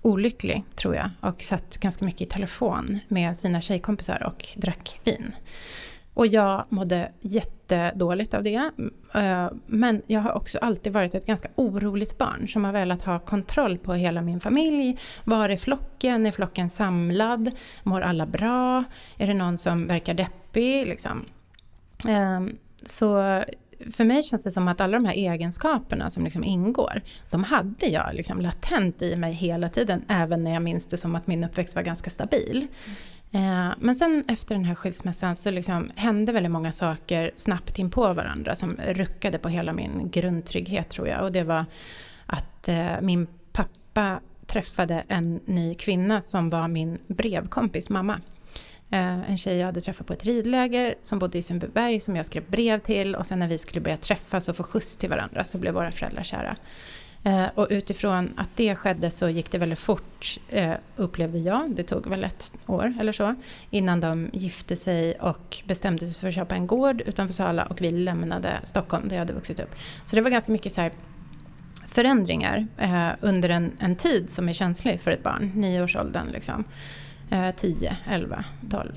olycklig, 0.03 0.65
tror 0.77 0.95
jag. 0.95 1.11
Och 1.21 1.43
satt 1.43 1.77
ganska 1.77 2.05
mycket 2.05 2.21
i 2.21 2.27
telefon 2.27 2.99
med 3.09 3.37
sina 3.37 3.61
tjejkompisar 3.61 4.23
och 4.27 4.49
drack 4.57 5.01
vin. 5.05 5.35
Och 6.15 6.27
jag 6.27 6.65
mådde 6.69 7.13
jättedåligt 7.21 8.35
av 8.35 8.43
det. 8.43 8.71
Mm, 8.79 8.93
eh, 9.15 9.53
men 9.67 10.03
jag 10.07 10.21
har 10.21 10.33
också 10.33 10.59
alltid 10.59 10.93
varit 10.93 11.15
ett 11.15 11.27
ganska 11.27 11.49
oroligt 11.55 12.19
barn 12.19 12.49
som 12.49 12.65
har 12.65 12.73
velat 12.73 13.03
ha 13.03 13.19
kontroll 13.19 13.79
på 13.79 13.95
hela 13.95 14.23
min 14.23 14.41
familj. 14.41 14.99
Var 15.25 15.49
är 15.49 15.57
flocken? 15.57 16.27
Är 16.27 16.31
flocken 16.31 16.71
samlad? 16.71 17.51
Mår 17.83 18.01
alla 18.01 18.27
bra? 18.27 18.85
Är 19.19 19.27
det 19.27 19.35
någon 19.35 19.59
som 19.59 19.87
verkar 19.87 20.15
deppig? 20.15 20.44
Liksom. 20.61 21.25
Ehm, 22.09 22.57
så 22.83 23.43
för 23.91 24.05
mig 24.05 24.23
känns 24.23 24.43
det 24.43 24.51
som 24.51 24.69
att 24.69 24.81
alla 24.81 24.99
de 24.99 25.05
här 25.05 25.15
egenskaperna 25.15 26.11
som 26.11 26.25
liksom 26.25 26.45
ingår, 26.45 27.03
de 27.31 27.45
hade 27.45 27.87
jag 27.87 28.15
liksom 28.15 28.41
latent 28.41 29.03
i 29.03 29.17
mig 29.17 29.33
hela 29.33 29.69
tiden, 29.69 30.05
även 30.09 30.45
när 30.45 30.53
jag 30.53 30.63
minns 30.63 30.87
det 30.87 30.97
som 30.97 31.15
att 31.15 31.27
min 31.27 31.45
uppväxt 31.45 31.75
var 31.77 31.83
ganska 31.83 32.11
stabil. 32.11 32.67
Mm. 33.31 33.75
Men 33.79 33.97
sen 33.97 34.25
efter 34.29 34.55
den 34.55 34.65
här 34.65 34.75
skilsmässan 34.75 35.37
så 35.37 35.51
liksom 35.51 35.91
hände 35.95 36.33
väldigt 36.33 36.53
många 36.53 36.73
saker 36.73 37.31
snabbt 37.37 37.79
in 37.79 37.91
på 37.91 38.13
varandra 38.13 38.57
som 38.57 38.77
ruckade 38.89 39.39
på 39.39 39.49
hela 39.49 39.73
min 39.73 40.11
grundtrygghet 40.11 40.91
tror 40.91 41.09
jag. 41.09 41.25
Och 41.25 41.33
det 41.33 41.43
var 41.43 41.65
att 42.27 42.69
eh, 42.69 43.01
min 43.01 43.27
pappa 43.53 44.21
träffade 44.47 45.05
en 45.09 45.41
ny 45.45 45.75
kvinna 45.75 46.21
som 46.21 46.49
var 46.49 46.69
min 46.69 46.99
brevkompis 47.07 47.91
mamma. 47.91 48.21
Eh, 48.91 49.31
en 49.31 49.39
tjej 49.39 49.57
jag 49.57 49.67
hade 49.67 49.81
träffat 49.81 50.07
på 50.07 50.13
ett 50.13 50.25
ridläger 50.25 50.95
som 51.03 51.19
bodde 51.19 51.39
i 51.39 51.43
Sundbyberg 51.43 52.01
som 52.01 52.17
jag 52.17 52.27
skrev 52.27 52.51
brev 52.51 52.79
till 52.79 53.15
och 53.15 53.27
sen 53.27 53.39
när 53.39 53.49
vi 53.49 53.59
skulle 53.59 53.81
börja 53.81 53.97
träffas 53.97 54.49
och 54.49 54.57
få 54.57 54.63
skjuts 54.63 54.97
till 54.97 55.11
varandra 55.11 55.45
så 55.45 55.59
blev 55.59 55.75
våra 55.75 55.93
föräldrar 55.93 56.23
kära. 56.23 56.57
Eh, 57.25 57.47
och 57.55 57.67
utifrån 57.71 58.35
att 58.37 58.49
det 58.55 58.77
skedde 58.77 59.11
så 59.11 59.29
gick 59.29 59.51
det 59.51 59.59
väldigt 59.59 59.79
fort, 59.79 60.41
eh, 60.49 60.73
upplevde 60.97 61.39
jag. 61.39 61.71
Det 61.71 61.83
tog 61.83 62.07
väl 62.07 62.25
ett 62.25 62.53
år 62.67 62.95
eller 63.01 63.13
så 63.13 63.35
innan 63.71 64.01
de 64.01 64.31
gifte 64.33 64.77
sig 64.77 65.15
och 65.15 65.63
bestämde 65.67 66.07
sig 66.07 66.21
för 66.21 66.29
att 66.29 66.35
köpa 66.35 66.55
en 66.55 66.67
gård 66.67 67.01
utanför 67.01 67.35
Sala 67.35 67.65
och 67.65 67.81
vi 67.81 67.91
lämnade 67.91 68.61
Stockholm 68.65 69.09
där 69.09 69.17
jag 69.17 69.21
hade 69.21 69.33
vuxit 69.33 69.61
upp. 69.61 69.75
Så 70.05 70.17
det 70.17 70.23
var 70.23 70.31
ganska 70.31 70.53
mycket 70.53 70.73
så 70.73 70.81
här 70.81 70.93
förändringar 71.89 72.67
under 73.21 73.49
en, 73.49 73.73
en 73.79 73.97
tid 73.97 74.31
som 74.31 74.49
är 74.49 74.53
känslig 74.53 75.01
för 75.01 75.11
ett 75.11 75.23
barn, 75.23 75.53
nioårsåldern 75.55 76.27
liksom. 76.33 76.65
10, 77.57 77.97
11, 78.07 78.45
12. 78.71 78.93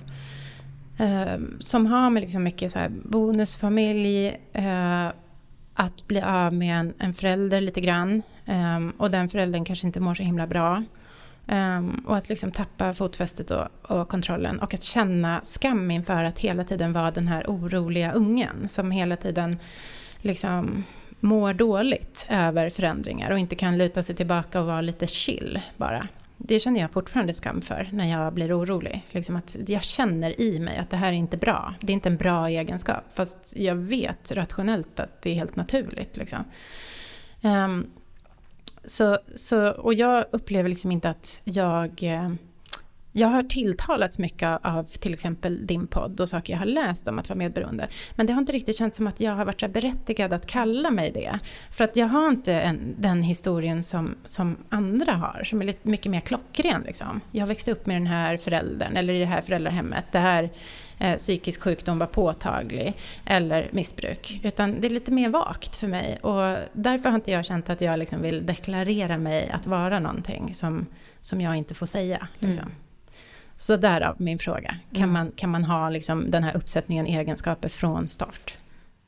som 1.59 1.85
har 1.85 2.09
med 2.09 2.21
liksom 2.21 2.43
mycket 2.43 2.71
så 2.71 2.79
bonusfamilj, 2.89 4.27
eh, 4.53 5.07
att 5.73 6.07
bli 6.07 6.21
av 6.21 6.53
med 6.53 6.79
en, 6.79 6.93
en 6.99 7.13
förälder 7.13 7.61
lite 7.61 7.81
grann 7.81 8.21
ehm, 8.45 8.93
och 8.97 9.11
den 9.11 9.29
föräldern 9.29 9.65
kanske 9.65 9.87
inte 9.87 9.99
mår 9.99 10.13
så 10.13 10.23
himla 10.23 10.47
bra. 10.47 10.83
Um, 11.49 12.03
och 12.07 12.17
att 12.17 12.29
liksom 12.29 12.51
tappa 12.51 12.93
fotfästet 12.93 13.51
och, 13.51 13.67
och, 13.81 14.09
kontrollen 14.09 14.59
och 14.59 14.73
att 14.73 14.83
känna 14.83 15.41
skam 15.43 15.91
inför 15.91 16.23
att 16.23 16.39
hela 16.39 16.63
tiden 16.63 16.93
vara 16.93 17.11
den 17.11 17.27
här 17.27 17.45
oroliga 17.47 18.11
ungen 18.11 18.67
som 18.67 18.91
hela 18.91 19.15
tiden 19.15 19.59
liksom 20.17 20.83
mår 21.19 21.53
dåligt 21.53 22.25
över 22.29 22.69
förändringar 22.69 23.31
och 23.31 23.39
inte 23.39 23.55
kan 23.55 23.77
luta 23.77 24.03
sig 24.03 24.15
tillbaka 24.15 24.59
och 24.59 24.67
vara 24.67 24.81
lite 24.81 25.07
chill 25.07 25.61
bara 25.77 26.07
det 26.37 26.59
känner 26.59 26.79
jag 26.79 26.91
fortfarande 26.91 27.33
skam 27.33 27.61
för 27.61 27.89
när 27.91 28.11
jag 28.11 28.33
blir 28.33 28.59
orolig. 28.59 29.05
Liksom 29.11 29.35
att 29.35 29.55
jag 29.67 29.83
känner 29.83 30.41
i 30.41 30.59
mig 30.59 30.77
att 30.77 30.89
det 30.89 30.97
här 30.97 31.07
är 31.07 31.15
inte 31.15 31.37
bra. 31.37 31.73
Det 31.79 31.91
är 31.91 31.93
inte 31.93 32.09
en 32.09 32.17
bra 32.17 32.47
egenskap. 32.47 33.03
Fast 33.13 33.37
jag 33.55 33.75
vet 33.75 34.31
rationellt 34.31 34.99
att 34.99 35.21
det 35.21 35.29
är 35.29 35.35
helt 35.35 35.55
naturligt. 35.55 36.17
Liksom. 36.17 36.43
Um, 37.41 37.87
så, 38.85 39.19
så, 39.35 39.67
och 39.67 39.93
jag 39.93 40.25
upplever 40.31 40.69
liksom 40.69 40.91
inte 40.91 41.09
att 41.09 41.39
jag... 41.43 42.03
Eh, 42.03 42.29
jag 43.17 43.27
har 43.27 43.43
tilltalats 43.43 44.19
mycket 44.19 44.59
av 44.61 44.83
till 44.83 45.13
exempel 45.13 45.67
din 45.67 45.87
podd 45.87 46.19
och 46.19 46.29
saker 46.29 46.53
jag 46.53 46.59
har 46.59 46.65
läst 46.65 47.07
om 47.07 47.19
att 47.19 47.29
vara 47.29 47.37
medberoende. 47.37 47.87
Men 48.15 48.27
det 48.27 48.33
har 48.33 48.39
inte 48.39 48.51
riktigt 48.51 48.77
känts 48.77 48.97
som 48.97 49.07
att 49.07 49.19
jag 49.19 49.31
har 49.31 49.45
varit 49.45 49.59
så 49.59 49.67
berättigad 49.67 50.33
att 50.33 50.45
kalla 50.45 50.91
mig 50.91 51.11
det. 51.11 51.39
För 51.71 51.83
att 51.83 51.95
jag 51.95 52.07
har 52.07 52.27
inte 52.27 52.53
en, 52.53 52.95
den 52.97 53.23
historien 53.23 53.83
som, 53.83 54.15
som 54.25 54.57
andra 54.69 55.11
har, 55.11 55.43
som 55.43 55.61
är 55.61 55.65
lite, 55.65 55.89
mycket 55.89 56.11
mer 56.11 56.19
klockren. 56.19 56.81
Liksom. 56.85 57.21
Jag 57.31 57.47
växte 57.47 57.71
upp 57.71 57.85
med 57.85 57.95
den 57.95 58.07
här 58.07 58.37
föräldern, 58.37 58.97
eller 58.97 59.13
i 59.13 59.19
det 59.19 59.25
här 59.25 59.41
föräldrahemmet. 59.41 60.05
Det 60.11 60.19
här 60.19 60.49
eh, 60.99 61.15
psykisk 61.17 61.61
sjukdom 61.61 61.99
var 61.99 62.07
påtaglig, 62.07 62.93
eller 63.25 63.69
missbruk. 63.71 64.39
Utan 64.43 64.81
det 64.81 64.87
är 64.87 64.91
lite 64.91 65.11
mer 65.11 65.29
vagt 65.29 65.75
för 65.75 65.87
mig. 65.87 66.19
Och 66.21 66.57
därför 66.73 67.09
har 67.09 67.15
inte 67.15 67.31
jag 67.31 67.45
känt 67.45 67.69
att 67.69 67.81
jag 67.81 67.99
liksom 67.99 68.21
vill 68.21 68.45
deklarera 68.45 69.17
mig 69.17 69.49
att 69.49 69.67
vara 69.67 69.99
någonting 69.99 70.53
som, 70.53 70.85
som 71.21 71.41
jag 71.41 71.55
inte 71.55 71.73
får 71.73 71.85
säga. 71.85 72.27
Liksom. 72.39 72.63
Mm. 72.63 72.75
Så 73.57 73.77
därav 73.77 74.15
min 74.21 74.39
fråga. 74.39 74.75
Kan, 74.91 75.03
mm. 75.03 75.13
man, 75.13 75.31
kan 75.31 75.49
man 75.49 75.63
ha 75.63 75.89
liksom 75.89 76.31
den 76.31 76.43
här 76.43 76.57
uppsättningen 76.57 77.05
egenskaper 77.05 77.69
från 77.69 78.07
start? 78.07 78.57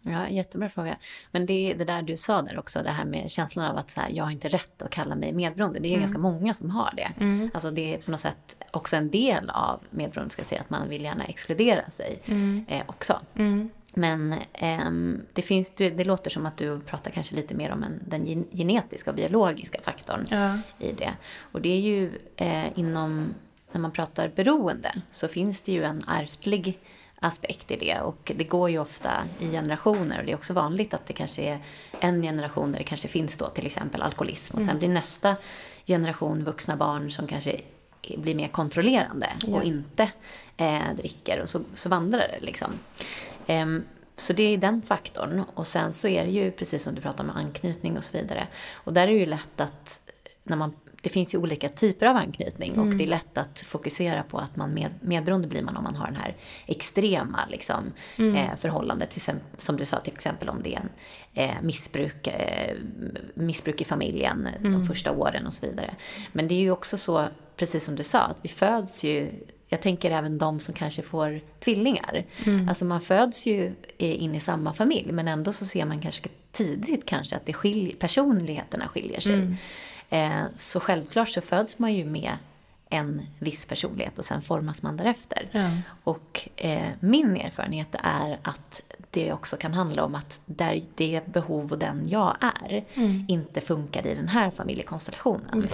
Ja, 0.01 0.29
jättebra 0.29 0.69
fråga. 0.69 0.97
Men 1.31 1.45
det, 1.45 1.75
det 1.77 1.83
där 1.83 2.01
du 2.01 2.17
sa 2.17 2.41
där 2.41 2.59
också, 2.59 2.83
det 2.83 2.89
här 2.89 3.05
med 3.05 3.31
känslan 3.31 3.65
av 3.65 3.77
att 3.77 3.91
så 3.91 4.01
här, 4.01 4.09
jag 4.13 4.23
har 4.23 4.31
inte 4.31 4.49
rätt 4.49 4.81
att 4.81 4.91
kalla 4.91 5.15
mig 5.15 5.33
medberoende. 5.33 5.79
Det 5.79 5.87
är 5.87 5.89
mm. 5.89 5.99
ganska 5.99 6.19
många 6.19 6.53
som 6.53 6.69
har 6.69 6.93
det. 6.95 7.11
Mm. 7.19 7.49
Alltså 7.53 7.71
det 7.71 7.93
är 7.93 7.97
på 7.97 8.11
något 8.11 8.19
sätt 8.19 8.57
också 8.71 8.95
en 8.95 9.09
del 9.09 9.49
av 9.49 9.79
medberoende, 9.89 10.33
ska 10.33 10.43
säga, 10.43 10.61
att 10.61 10.69
man 10.69 10.89
vill 10.89 11.03
gärna 11.03 11.23
exkludera 11.23 11.89
sig 11.89 12.21
mm. 12.25 12.65
eh, 12.67 12.83
också. 12.87 13.19
Mm. 13.35 13.69
Men 13.93 14.33
eh, 14.53 14.91
det, 15.33 15.41
finns, 15.41 15.71
det 15.75 16.03
låter 16.03 16.29
som 16.29 16.45
att 16.45 16.57
du 16.57 16.79
pratar 16.79 17.11
kanske 17.11 17.35
lite 17.35 17.55
mer 17.55 17.71
om 17.71 17.83
en, 17.83 18.03
den 18.07 18.45
genetiska 18.51 19.09
och 19.09 19.15
biologiska 19.15 19.81
faktorn 19.81 20.27
ja. 20.29 20.57
i 20.79 20.91
det. 20.91 21.13
Och 21.51 21.61
det 21.61 21.69
är 21.69 21.79
ju 21.79 22.11
eh, 22.35 22.79
inom 22.79 23.33
när 23.71 23.81
man 23.81 23.91
pratar 23.91 24.31
beroende 24.35 24.95
så 25.11 25.27
finns 25.27 25.61
det 25.61 25.71
ju 25.71 25.83
en 25.83 26.03
ärftlig 26.07 26.79
aspekt 27.19 27.71
i 27.71 27.75
det 27.75 27.99
och 28.01 28.31
det 28.35 28.43
går 28.43 28.69
ju 28.69 28.79
ofta 28.79 29.11
i 29.39 29.51
generationer 29.51 30.19
och 30.19 30.25
det 30.25 30.31
är 30.31 30.35
också 30.35 30.53
vanligt 30.53 30.93
att 30.93 31.05
det 31.05 31.13
kanske 31.13 31.41
är 31.41 31.59
en 31.99 32.21
generation 32.21 32.71
där 32.71 32.79
det 32.79 32.83
kanske 32.83 33.07
finns 33.07 33.37
då 33.37 33.47
till 33.47 33.65
exempel 33.65 34.01
alkoholism 34.01 34.55
och 34.55 34.61
sen 34.61 34.69
mm. 34.69 34.79
blir 34.79 34.89
nästa 34.89 35.35
generation 35.85 36.43
vuxna 36.43 36.75
barn 36.75 37.11
som 37.11 37.27
kanske 37.27 37.61
blir 38.17 38.35
mer 38.35 38.47
kontrollerande 38.47 39.29
ja. 39.47 39.57
och 39.57 39.63
inte 39.63 40.11
eh, 40.57 40.93
dricker 40.97 41.39
och 41.41 41.49
så, 41.49 41.61
så 41.73 41.89
vandrar 41.89 42.19
det 42.19 42.39
liksom. 42.39 42.71
Um, 43.47 43.83
så 44.17 44.33
det 44.33 44.43
är 44.43 44.57
den 44.57 44.81
faktorn. 44.81 45.43
Och 45.53 45.67
sen 45.67 45.93
så 45.93 46.07
är 46.07 46.23
det 46.23 46.31
ju 46.31 46.51
precis 46.51 46.83
som 46.83 46.95
du 46.95 47.01
pratar 47.01 47.23
om 47.23 47.29
anknytning 47.29 47.97
och 47.97 48.03
så 48.03 48.17
vidare. 48.17 48.47
Och 48.73 48.93
där 48.93 49.01
är 49.01 49.07
det 49.07 49.19
ju 49.19 49.25
lätt 49.25 49.61
att 49.61 50.01
när 50.43 50.57
man 50.57 50.73
det 51.01 51.09
finns 51.09 51.33
ju 51.33 51.37
olika 51.37 51.69
typer 51.69 52.05
av 52.05 52.15
anknytning 52.15 52.73
mm. 52.73 52.87
och 52.87 52.95
det 52.95 53.03
är 53.03 53.07
lätt 53.07 53.37
att 53.37 53.59
fokusera 53.59 54.23
på 54.23 54.37
att 54.37 54.55
man 54.55 54.73
med, 54.73 54.93
medberoende 55.01 55.47
blir 55.47 55.61
man 55.61 55.77
om 55.77 55.83
man 55.83 55.95
har 55.95 56.05
den 56.05 56.15
här 56.15 56.35
extrema 56.65 57.39
liksom, 57.49 57.93
mm. 58.17 58.35
eh, 58.35 58.55
förhållandet. 58.57 59.09
Till, 59.09 59.33
som 59.57 59.77
du 59.77 59.85
sa 59.85 59.99
till 59.99 60.13
exempel 60.13 60.49
om 60.49 60.63
det 60.63 60.75
är 60.75 60.79
en 60.79 60.89
eh, 61.33 61.61
missbruk, 61.61 62.27
eh, 62.27 62.75
missbruk 63.33 63.81
i 63.81 63.85
familjen 63.85 64.47
mm. 64.59 64.71
de 64.71 64.85
första 64.85 65.11
åren 65.11 65.45
och 65.45 65.53
så 65.53 65.65
vidare. 65.65 65.95
Men 66.31 66.47
det 66.47 66.55
är 66.55 66.59
ju 66.59 66.71
också 66.71 66.97
så, 66.97 67.27
precis 67.55 67.85
som 67.85 67.95
du 67.95 68.03
sa, 68.03 68.19
att 68.19 68.37
vi 68.41 68.49
föds 68.49 69.03
ju 69.03 69.31
jag 69.71 69.81
tänker 69.81 70.11
även 70.11 70.37
de 70.37 70.59
som 70.59 70.73
kanske 70.73 71.01
får 71.01 71.41
tvillingar. 71.59 72.25
Mm. 72.45 72.69
Alltså 72.69 72.85
man 72.85 73.01
föds 73.01 73.47
ju 73.47 73.73
in 73.97 74.35
i 74.35 74.39
samma 74.39 74.73
familj 74.73 75.11
men 75.11 75.27
ändå 75.27 75.53
så 75.53 75.65
ser 75.65 75.85
man 75.85 76.01
kanske 76.01 76.29
tidigt 76.51 77.05
kanske 77.05 77.35
att 77.35 77.45
det 77.45 77.53
skiljer, 77.53 77.95
personligheterna 77.95 78.87
skiljer 78.87 79.19
sig. 79.19 79.33
Mm. 79.33 79.55
Eh, 80.09 80.43
så 80.57 80.79
självklart 80.79 81.29
så 81.29 81.41
föds 81.41 81.79
man 81.79 81.93
ju 81.93 82.05
med 82.05 82.37
en 82.89 83.21
viss 83.39 83.65
personlighet 83.65 84.19
och 84.19 84.25
sen 84.25 84.41
formas 84.41 84.81
man 84.81 84.97
därefter. 84.97 85.49
Ja. 85.51 85.69
Och 86.03 86.49
eh, 86.55 86.89
min 86.99 87.37
erfarenhet 87.37 87.95
är 88.03 88.39
att 88.43 88.81
det 89.11 89.33
också 89.33 89.57
kan 89.57 89.73
handla 89.73 90.03
om 90.03 90.15
att 90.15 90.41
där 90.45 90.81
det 90.95 91.21
behov 91.25 91.71
och 91.71 91.79
den 91.79 92.09
jag 92.09 92.37
är 92.41 92.85
mm. 92.93 93.25
inte 93.27 93.61
funkar 93.61 94.07
i 94.07 94.15
den 94.15 94.27
här 94.27 94.51
familjekonstellationen. 94.51 95.67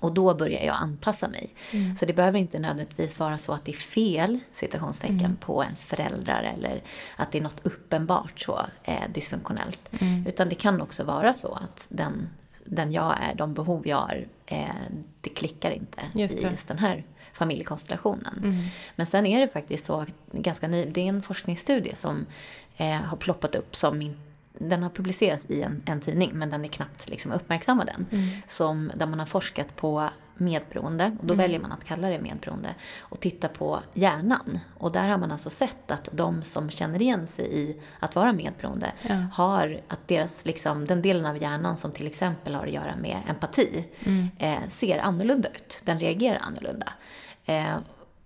Och 0.00 0.12
då 0.12 0.34
börjar 0.34 0.62
jag 0.62 0.76
anpassa 0.76 1.28
mig. 1.28 1.54
Mm. 1.70 1.96
Så 1.96 2.06
det 2.06 2.12
behöver 2.12 2.38
inte 2.38 2.58
nödvändigtvis 2.58 3.18
vara 3.18 3.38
så 3.38 3.52
att 3.52 3.64
det 3.64 3.72
är 3.72 3.76
fel 3.76 4.38
citationstecken 4.52 5.18
mm. 5.18 5.36
på 5.36 5.64
ens 5.64 5.84
föräldrar 5.84 6.42
eller 6.42 6.82
att 7.16 7.32
det 7.32 7.38
är 7.38 7.42
något 7.42 7.66
uppenbart 7.66 8.40
så 8.40 8.60
eh, 8.82 9.02
dysfunktionellt. 9.14 9.92
Mm. 10.00 10.26
Utan 10.26 10.48
det 10.48 10.54
kan 10.54 10.80
också 10.80 11.04
vara 11.04 11.34
så 11.34 11.54
att 11.54 11.86
den 11.90 12.28
den 12.64 12.92
jag 12.92 13.18
är, 13.20 13.34
de 13.34 13.54
behov 13.54 13.88
jag 13.88 13.96
har, 13.96 14.24
eh, 14.46 14.66
det 15.20 15.30
klickar 15.30 15.70
inte 15.70 16.00
Just 16.14 16.40
det. 16.40 16.46
i 16.46 16.50
just 16.50 16.68
den 16.68 16.78
här 16.78 17.04
familjekonstellationen. 17.32 18.38
Mm. 18.42 18.64
Men 18.96 19.06
sen 19.06 19.26
är 19.26 19.40
det 19.40 19.48
faktiskt 19.48 19.84
så, 19.84 20.06
ganska 20.32 20.68
ny, 20.68 20.84
det 20.84 21.00
är 21.00 21.06
en 21.06 21.22
forskningsstudie 21.22 21.96
som 21.96 22.26
eh, 22.76 22.90
har 22.90 23.16
ploppat 23.16 23.54
upp 23.54 23.76
som 23.76 24.02
in, 24.02 24.16
den 24.58 24.82
har 24.82 24.90
publicerats 24.90 25.50
i 25.50 25.62
en, 25.62 25.82
en 25.86 26.00
tidning 26.00 26.30
men 26.34 26.50
den 26.50 26.64
är 26.64 26.68
knappt 26.68 27.08
liksom 27.08 27.32
uppmärksammad 27.32 27.88
än. 27.88 28.06
Mm. 28.10 28.28
Som, 28.46 28.92
där 28.94 29.06
man 29.06 29.18
har 29.18 29.26
forskat 29.26 29.76
på 29.76 30.08
medberoende, 30.36 31.16
och 31.20 31.26
då 31.26 31.34
väljer 31.34 31.60
man 31.60 31.72
att 31.72 31.84
kalla 31.84 32.08
det 32.08 32.18
medberoende, 32.20 32.74
och 33.00 33.20
titta 33.20 33.48
på 33.48 33.80
hjärnan. 33.94 34.58
Och 34.78 34.92
där 34.92 35.08
har 35.08 35.18
man 35.18 35.32
alltså 35.32 35.50
sett 35.50 35.90
att 35.90 36.08
de 36.12 36.42
som 36.42 36.70
känner 36.70 37.02
igen 37.02 37.26
sig 37.26 37.58
i 37.58 37.80
att 38.00 38.14
vara 38.16 38.32
medberoende 38.32 38.92
Ja. 39.02 39.14
har 39.32 39.80
att 39.88 40.08
deras, 40.08 40.46
liksom, 40.46 40.86
den 40.86 41.02
delen 41.02 41.26
av 41.26 41.42
hjärnan 41.42 41.76
som 41.76 41.92
till 41.92 42.06
exempel 42.06 42.54
har 42.54 42.66
att 42.66 42.72
göra 42.72 42.96
med 42.96 43.18
empati 43.28 43.84
Mm. 44.04 44.28
eh, 44.38 44.68
ser 44.68 44.98
annorlunda 44.98 45.48
ut. 45.48 45.80
Den 45.84 45.98
reagerar 45.98 46.38
annorlunda. 46.38 46.92
Eh, 47.44 47.76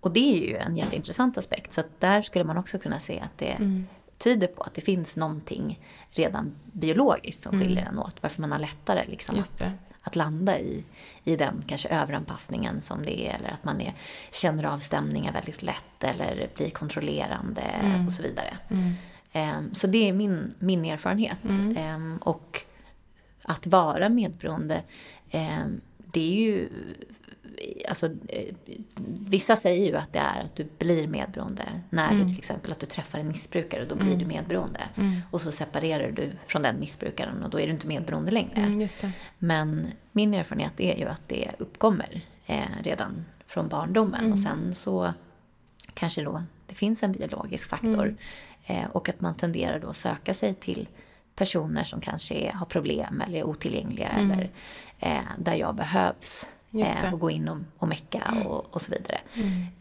och 0.00 0.12
det 0.12 0.20
är 0.44 0.48
ju 0.48 0.57
en 0.57 0.76
jätteintressant 0.76 1.38
aspekt. 1.38 1.72
Så 1.72 1.80
att 1.80 2.00
där 2.00 2.22
skulle 2.22 2.44
man 2.44 2.59
också 2.59 2.78
kunna 2.78 2.98
se 3.00 3.20
att 3.20 3.38
det 3.38 3.46
Mm. 3.50 3.86
tyder 4.18 4.46
på 4.46 4.62
att 4.62 4.74
det 4.74 4.80
finns 4.80 5.16
någonting 5.16 5.80
redan 6.11 6.54
biologiskt 6.72 7.42
som 7.42 7.61
skiljer 7.61 7.86
en 7.86 7.98
åt. 7.98 8.16
Varför 8.22 8.40
man 8.40 8.52
har 8.52 8.59
lättare 8.59 9.04
liksom 9.07 9.34
Mm. 9.34 9.42
Att, 9.42 9.76
att 10.07 10.16
landa 10.16 10.59
i, 10.59 10.84
i 11.24 11.36
den 11.36 11.64
kanske 11.66 11.88
överanpassningen 11.88 12.80
som 12.80 13.04
det 13.04 13.28
är. 13.28 13.34
Eller 13.34 13.48
att 13.50 13.64
man 13.64 13.80
är, 13.80 13.94
känner 14.32 14.64
av 14.64 14.78
stämningar 14.78 15.32
väldigt 15.32 15.62
lätt 15.62 16.04
eller 16.04 16.48
blir 16.57 16.70
kontrollerande 16.70 17.62
och 18.07 18.12
så 18.12 18.22
vidare. 18.22 18.57
Mm. 18.70 18.92
Ehm, 19.32 19.74
Så 19.74 19.86
det 19.86 20.09
är 20.09 20.12
min, 20.12 20.54
min 20.59 20.84
erfarenhet. 20.84 21.38
Ehm, 21.76 22.18
Och 22.22 22.62
att 23.42 23.66
vara 23.66 24.09
medberoende, 24.09 24.82
ehm, 25.30 25.80
det 26.12 26.20
är 26.20 26.40
ju... 26.40 26.68
Alltså, 27.88 28.06
eh, 28.28 28.54
vissa 29.28 29.56
säger 29.56 29.86
ju 29.86 29.96
att 29.96 30.12
det 30.12 30.18
är 30.18 30.40
att 30.40 30.56
du 30.56 30.66
blir 30.78 31.06
medberoende 31.06 31.64
när 31.90 32.14
du 32.14 32.24
till 32.28 32.38
exempel 32.38 32.72
att 32.72 32.80
du 32.80 32.86
träffar 32.86 33.18
en 33.18 33.28
missbrukare, 33.28 33.84
då 33.84 33.94
blir 33.94 34.16
du 34.16 34.26
medberoende. 34.26 34.80
Och 35.30 35.40
så 35.40 35.52
separerar 35.52 36.10
du 36.10 36.30
från 36.46 36.62
den 36.62 36.80
missbrukaren 36.80 37.42
och 37.42 37.50
då 37.50 37.60
är 37.60 37.66
du 37.66 37.72
inte 37.72 37.86
medberoende 37.86 38.30
längre. 38.30 38.60
Mm. 38.60 38.88
Men 39.38 39.86
min 40.12 40.34
erfarenhet 40.34 40.80
är 40.80 40.96
ju 40.98 41.04
att 41.04 41.22
det 41.28 41.50
uppkommer 41.58 42.20
eh, 42.46 42.62
redan 42.82 43.24
från 43.46 43.68
barndomen 43.68 44.32
och 44.32 44.38
sen 44.38 44.74
så 44.74 45.12
kanske 45.94 46.22
då 46.22 46.42
det 46.66 46.74
finns 46.74 47.02
en 47.02 47.12
biologisk 47.12 47.68
faktor 47.68 48.16
eh, 48.66 48.86
och 48.92 49.08
att 49.08 49.20
man 49.20 49.34
tenderar 49.34 49.78
då 49.78 49.88
att 49.88 49.96
söka 49.96 50.34
sig 50.34 50.54
till 50.54 50.88
personer 51.36 51.84
som 51.84 52.00
kanske 52.00 52.52
har 52.54 52.66
problem 52.66 53.22
eller 53.26 53.38
är 53.38 53.44
otillgängliga 53.44 54.08
eller 54.08 54.50
eh, 54.98 55.20
där 55.38 55.54
jag 55.54 55.74
behövs. 55.74 56.48
Eh, 56.78 57.12
och 57.12 57.20
gå 57.20 57.30
in 57.30 57.48
och, 57.48 57.58
och 57.78 57.88
mecka 57.88 58.34
och, 58.46 58.74
och 58.74 58.82
så 58.82 58.92
vidare. 58.92 59.20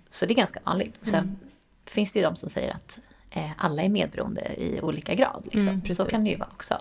Så 0.09 0.25
det 0.25 0.33
är 0.33 0.35
ganska 0.35 0.59
vanligt. 0.63 0.97
Och 0.97 1.07
sen 1.07 1.37
finns 1.85 2.13
det 2.13 2.19
ju 2.19 2.25
de 2.25 2.35
som 2.35 2.49
säger 2.49 2.73
att 2.73 2.99
eh, 3.31 3.51
alla 3.57 3.83
är 3.83 3.89
medberoende 3.89 4.41
i 4.57 4.79
olika 4.81 5.13
grad. 5.13 5.47
Liksom. 5.51 5.67
Mm, 5.67 5.95
så 5.95 6.05
kan 6.05 6.23
det 6.23 6.29
ju 6.29 6.37
vara 6.37 6.49
också. 6.53 6.75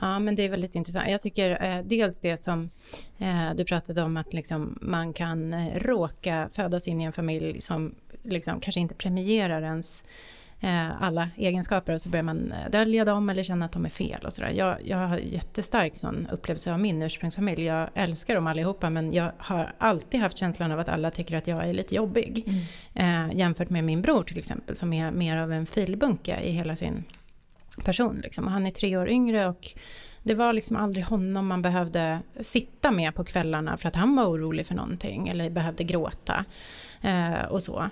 Ja, 0.00 0.18
men 0.18 0.34
det 0.34 0.42
är 0.42 0.48
väldigt 0.48 0.74
intressant. 0.74 1.10
Jag 1.10 1.20
tycker 1.20 1.64
eh, 1.64 1.82
dels 1.84 2.20
det 2.20 2.36
som 2.36 2.70
eh, 3.18 3.54
du 3.54 3.64
pratade 3.64 4.02
om, 4.02 4.16
att 4.16 4.32
liksom, 4.34 4.78
man 4.80 5.12
kan 5.12 5.52
eh, 5.52 5.78
råka 5.78 6.48
födas 6.52 6.88
in 6.88 7.00
i 7.00 7.04
en 7.04 7.12
familj 7.12 7.60
som 7.60 7.94
liksom, 8.22 8.60
kanske 8.60 8.80
inte 8.80 8.94
premierar 8.94 9.62
ens 9.62 10.04
alla 11.00 11.28
egenskaper 11.36 11.92
och 11.92 12.02
så 12.02 12.08
börjar 12.08 12.22
man 12.22 12.52
eh, 12.52 12.70
dölja 12.70 13.04
dem 13.04 13.30
eller 13.30 13.42
känna 13.42 13.64
att 13.64 13.72
de 13.72 13.84
är 13.84 13.90
fel 13.90 14.24
och 14.26 14.32
sådär. 14.32 14.50
Jag, 14.50 14.76
jag 14.86 14.96
har 14.96 15.18
jättestark 15.18 15.96
sån 15.96 16.28
upplevelse 16.32 16.72
av 16.72 16.80
min 16.80 17.02
ursprungsfamilj. 17.02 17.64
Jag 17.64 17.88
älskar 17.94 18.34
dem 18.34 18.46
allihopa 18.46 18.90
men 18.90 19.12
jag 19.12 19.32
har 19.38 19.72
alltid 19.78 20.20
haft 20.20 20.38
känslan 20.38 20.72
av 20.72 20.78
att 20.78 20.88
alla 20.88 21.10
tycker 21.10 21.36
att 21.36 21.46
jag 21.46 21.68
är 21.68 21.72
lite 21.72 21.94
jobbig. 21.94 22.44
Eh, 22.94 23.28
jämfört 23.32 23.70
med 23.70 23.84
min 23.84 24.02
bror 24.02 24.22
till 24.22 24.38
exempel 24.38 24.76
som 24.76 24.92
är 24.92 25.10
mer 25.10 25.36
av 25.36 25.52
en 25.52 25.66
filbunke 25.66 26.40
i 26.40 26.52
hela 26.52 26.76
sin 26.76 27.04
person. 27.84 28.20
Liksom. 28.22 28.44
Och 28.44 28.50
han 28.50 28.66
är 28.66 28.70
tre 28.70 28.96
år 28.96 29.08
yngre 29.08 29.48
och 29.48 29.74
det 30.22 30.34
var 30.34 30.52
liksom 30.52 30.76
aldrig 30.76 31.04
honom 31.04 31.46
man 31.46 31.62
behövde 31.62 32.20
sitta 32.40 32.90
med 32.90 33.14
på 33.14 33.24
kvällarna 33.24 33.76
för 33.76 33.88
att 33.88 33.96
han 33.96 34.16
var 34.16 34.24
orolig 34.24 34.66
för 34.66 34.74
någonting 34.74 35.28
eller 35.28 35.50
behövde 35.50 35.84
gråta 35.84 36.44
eh, 37.02 37.44
och 37.48 37.62
så. 37.62 37.90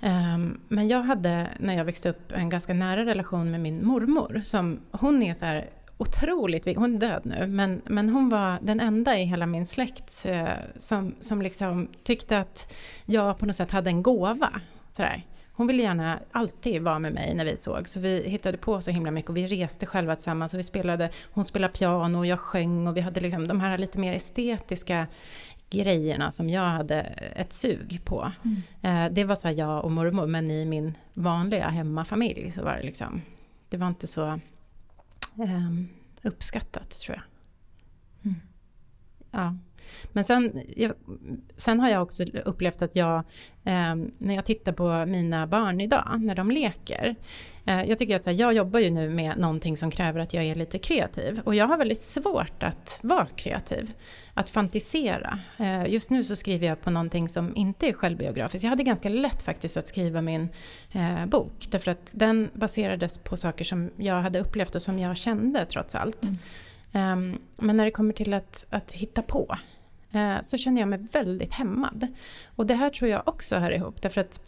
Ehm, 0.00 0.60
men 0.68 0.88
jag 0.88 1.02
hade, 1.02 1.48
när 1.58 1.76
jag 1.76 1.84
växte 1.84 2.08
upp, 2.08 2.32
en 2.32 2.48
ganska 2.48 2.74
nära 2.74 3.04
relation 3.04 3.50
med 3.50 3.60
min 3.60 3.86
mormor. 3.86 4.40
Som, 4.44 4.80
hon 4.90 5.22
är 5.22 5.34
så 5.34 5.44
här 5.44 5.70
otroligt, 5.98 6.76
hon 6.76 6.94
är 6.94 6.98
död 6.98 7.20
nu, 7.24 7.46
men, 7.46 7.82
men 7.84 8.08
hon 8.08 8.28
var 8.28 8.58
den 8.62 8.80
enda 8.80 9.18
i 9.18 9.24
hela 9.24 9.46
min 9.46 9.66
släkt 9.66 10.26
eh, 10.26 10.48
som, 10.78 11.14
som 11.20 11.42
liksom 11.42 11.88
tyckte 12.04 12.38
att 12.38 12.74
jag 13.04 13.38
på 13.38 13.46
något 13.46 13.56
sätt 13.56 13.70
hade 13.70 13.90
en 13.90 14.02
gåva. 14.02 14.50
Så 14.92 15.02
där. 15.02 15.22
Hon 15.52 15.66
ville 15.66 15.82
gärna 15.82 16.18
alltid 16.32 16.82
vara 16.82 16.98
med 16.98 17.12
mig 17.12 17.34
när 17.34 17.44
vi 17.44 17.56
såg, 17.56 17.88
så 17.88 18.00
vi 18.00 18.28
hittade 18.28 18.56
på 18.58 18.80
så 18.80 18.90
himla 18.90 19.10
mycket 19.10 19.28
och 19.28 19.36
vi 19.36 19.46
reste 19.46 19.86
själva 19.86 20.16
tillsammans 20.16 20.54
och 20.54 20.58
vi 20.58 20.64
spelade, 20.64 21.10
hon 21.30 21.44
spelade 21.44 21.72
piano 21.72 22.18
och 22.18 22.26
jag 22.26 22.40
sjöng 22.40 22.86
och 22.86 22.96
vi 22.96 23.00
hade 23.00 23.20
liksom 23.20 23.48
de 23.48 23.60
här 23.60 23.78
lite 23.78 23.98
mer 23.98 24.12
estetiska 24.12 25.06
grejerna 25.70 26.30
som 26.30 26.50
jag 26.50 26.68
hade 26.68 27.00
ett 27.36 27.52
sug 27.52 28.00
på. 28.04 28.32
Eh, 28.82 29.06
det 29.10 29.24
var 29.24 29.36
så 29.36 29.50
jag 29.50 29.84
och 29.84 29.92
mormor, 29.92 30.26
men 30.26 30.50
i 30.50 30.66
min 30.66 30.94
vanliga 31.14 31.68
hemmafamilj 31.68 32.50
så 32.50 32.64
var 32.64 32.76
det 32.76 32.82
liksom, 32.82 33.22
det 33.68 33.76
var 33.76 33.88
inte 33.88 34.06
så 34.06 34.40
ehm, 35.38 35.88
uppskattat 36.22 36.90
tror 36.90 37.16
jag. 37.16 37.24
Ja. 39.30 39.56
Men 40.12 40.24
sen, 40.24 40.60
jag, 40.76 40.92
sen 41.56 41.80
har 41.80 41.88
jag 41.88 42.02
också 42.02 42.24
upplevt 42.44 42.82
att 42.82 42.96
jag, 42.96 43.16
eh, 43.64 43.94
när 44.18 44.34
jag 44.34 44.44
tittar 44.44 44.72
på 44.72 45.06
mina 45.06 45.46
barn 45.46 45.80
idag, 45.80 46.20
när 46.20 46.34
de 46.34 46.50
leker. 46.50 47.16
Eh, 47.66 47.82
jag 47.84 47.98
tycker 47.98 48.16
att 48.16 48.26
här, 48.26 48.32
jag 48.32 48.52
jobbar 48.52 48.80
ju 48.80 48.90
nu 48.90 49.10
med 49.10 49.38
någonting 49.38 49.76
som 49.76 49.90
kräver 49.90 50.20
att 50.20 50.34
jag 50.34 50.44
är 50.44 50.54
lite 50.54 50.78
kreativ. 50.78 51.40
Och 51.44 51.54
jag 51.54 51.66
har 51.66 51.78
väldigt 51.78 51.98
svårt 51.98 52.62
att 52.62 52.98
vara 53.02 53.26
kreativ. 53.26 53.92
Att 54.34 54.50
fantisera. 54.50 55.38
Eh, 55.56 55.86
just 55.86 56.10
nu 56.10 56.24
så 56.24 56.36
skriver 56.36 56.66
jag 56.66 56.80
på 56.80 56.90
någonting 56.90 57.28
som 57.28 57.56
inte 57.56 57.88
är 57.88 57.92
självbiografiskt. 57.92 58.62
Jag 58.62 58.70
hade 58.70 58.82
ganska 58.82 59.08
lätt 59.08 59.42
faktiskt 59.42 59.76
att 59.76 59.88
skriva 59.88 60.20
min 60.20 60.48
eh, 60.92 61.26
bok. 61.26 61.66
Därför 61.70 61.90
att 61.90 62.10
den 62.12 62.50
baserades 62.54 63.18
på 63.18 63.36
saker 63.36 63.64
som 63.64 63.90
jag 63.96 64.20
hade 64.20 64.40
upplevt 64.40 64.74
och 64.74 64.82
som 64.82 64.98
jag 64.98 65.16
kände 65.16 65.66
trots 65.66 65.94
allt. 65.94 66.22
Ehm, 66.92 67.38
men 67.56 67.76
när 67.76 67.84
det 67.84 67.90
kommer 67.90 68.12
till 68.12 68.34
att, 68.34 68.64
att 68.70 68.92
hitta 68.92 69.22
på 69.22 69.56
Eh, 70.12 70.42
så 70.42 70.56
känner 70.56 70.80
jag 70.80 70.88
mig 70.88 70.98
väldigt 71.12 71.52
hämmad. 71.52 72.06
Och 72.56 72.66
det 72.66 72.74
här 72.74 72.90
tror 72.90 73.10
jag 73.10 73.22
också 73.28 73.56
hör 73.56 73.70
ihop. 73.70 74.02
Därför 74.02 74.20
att 74.20 74.40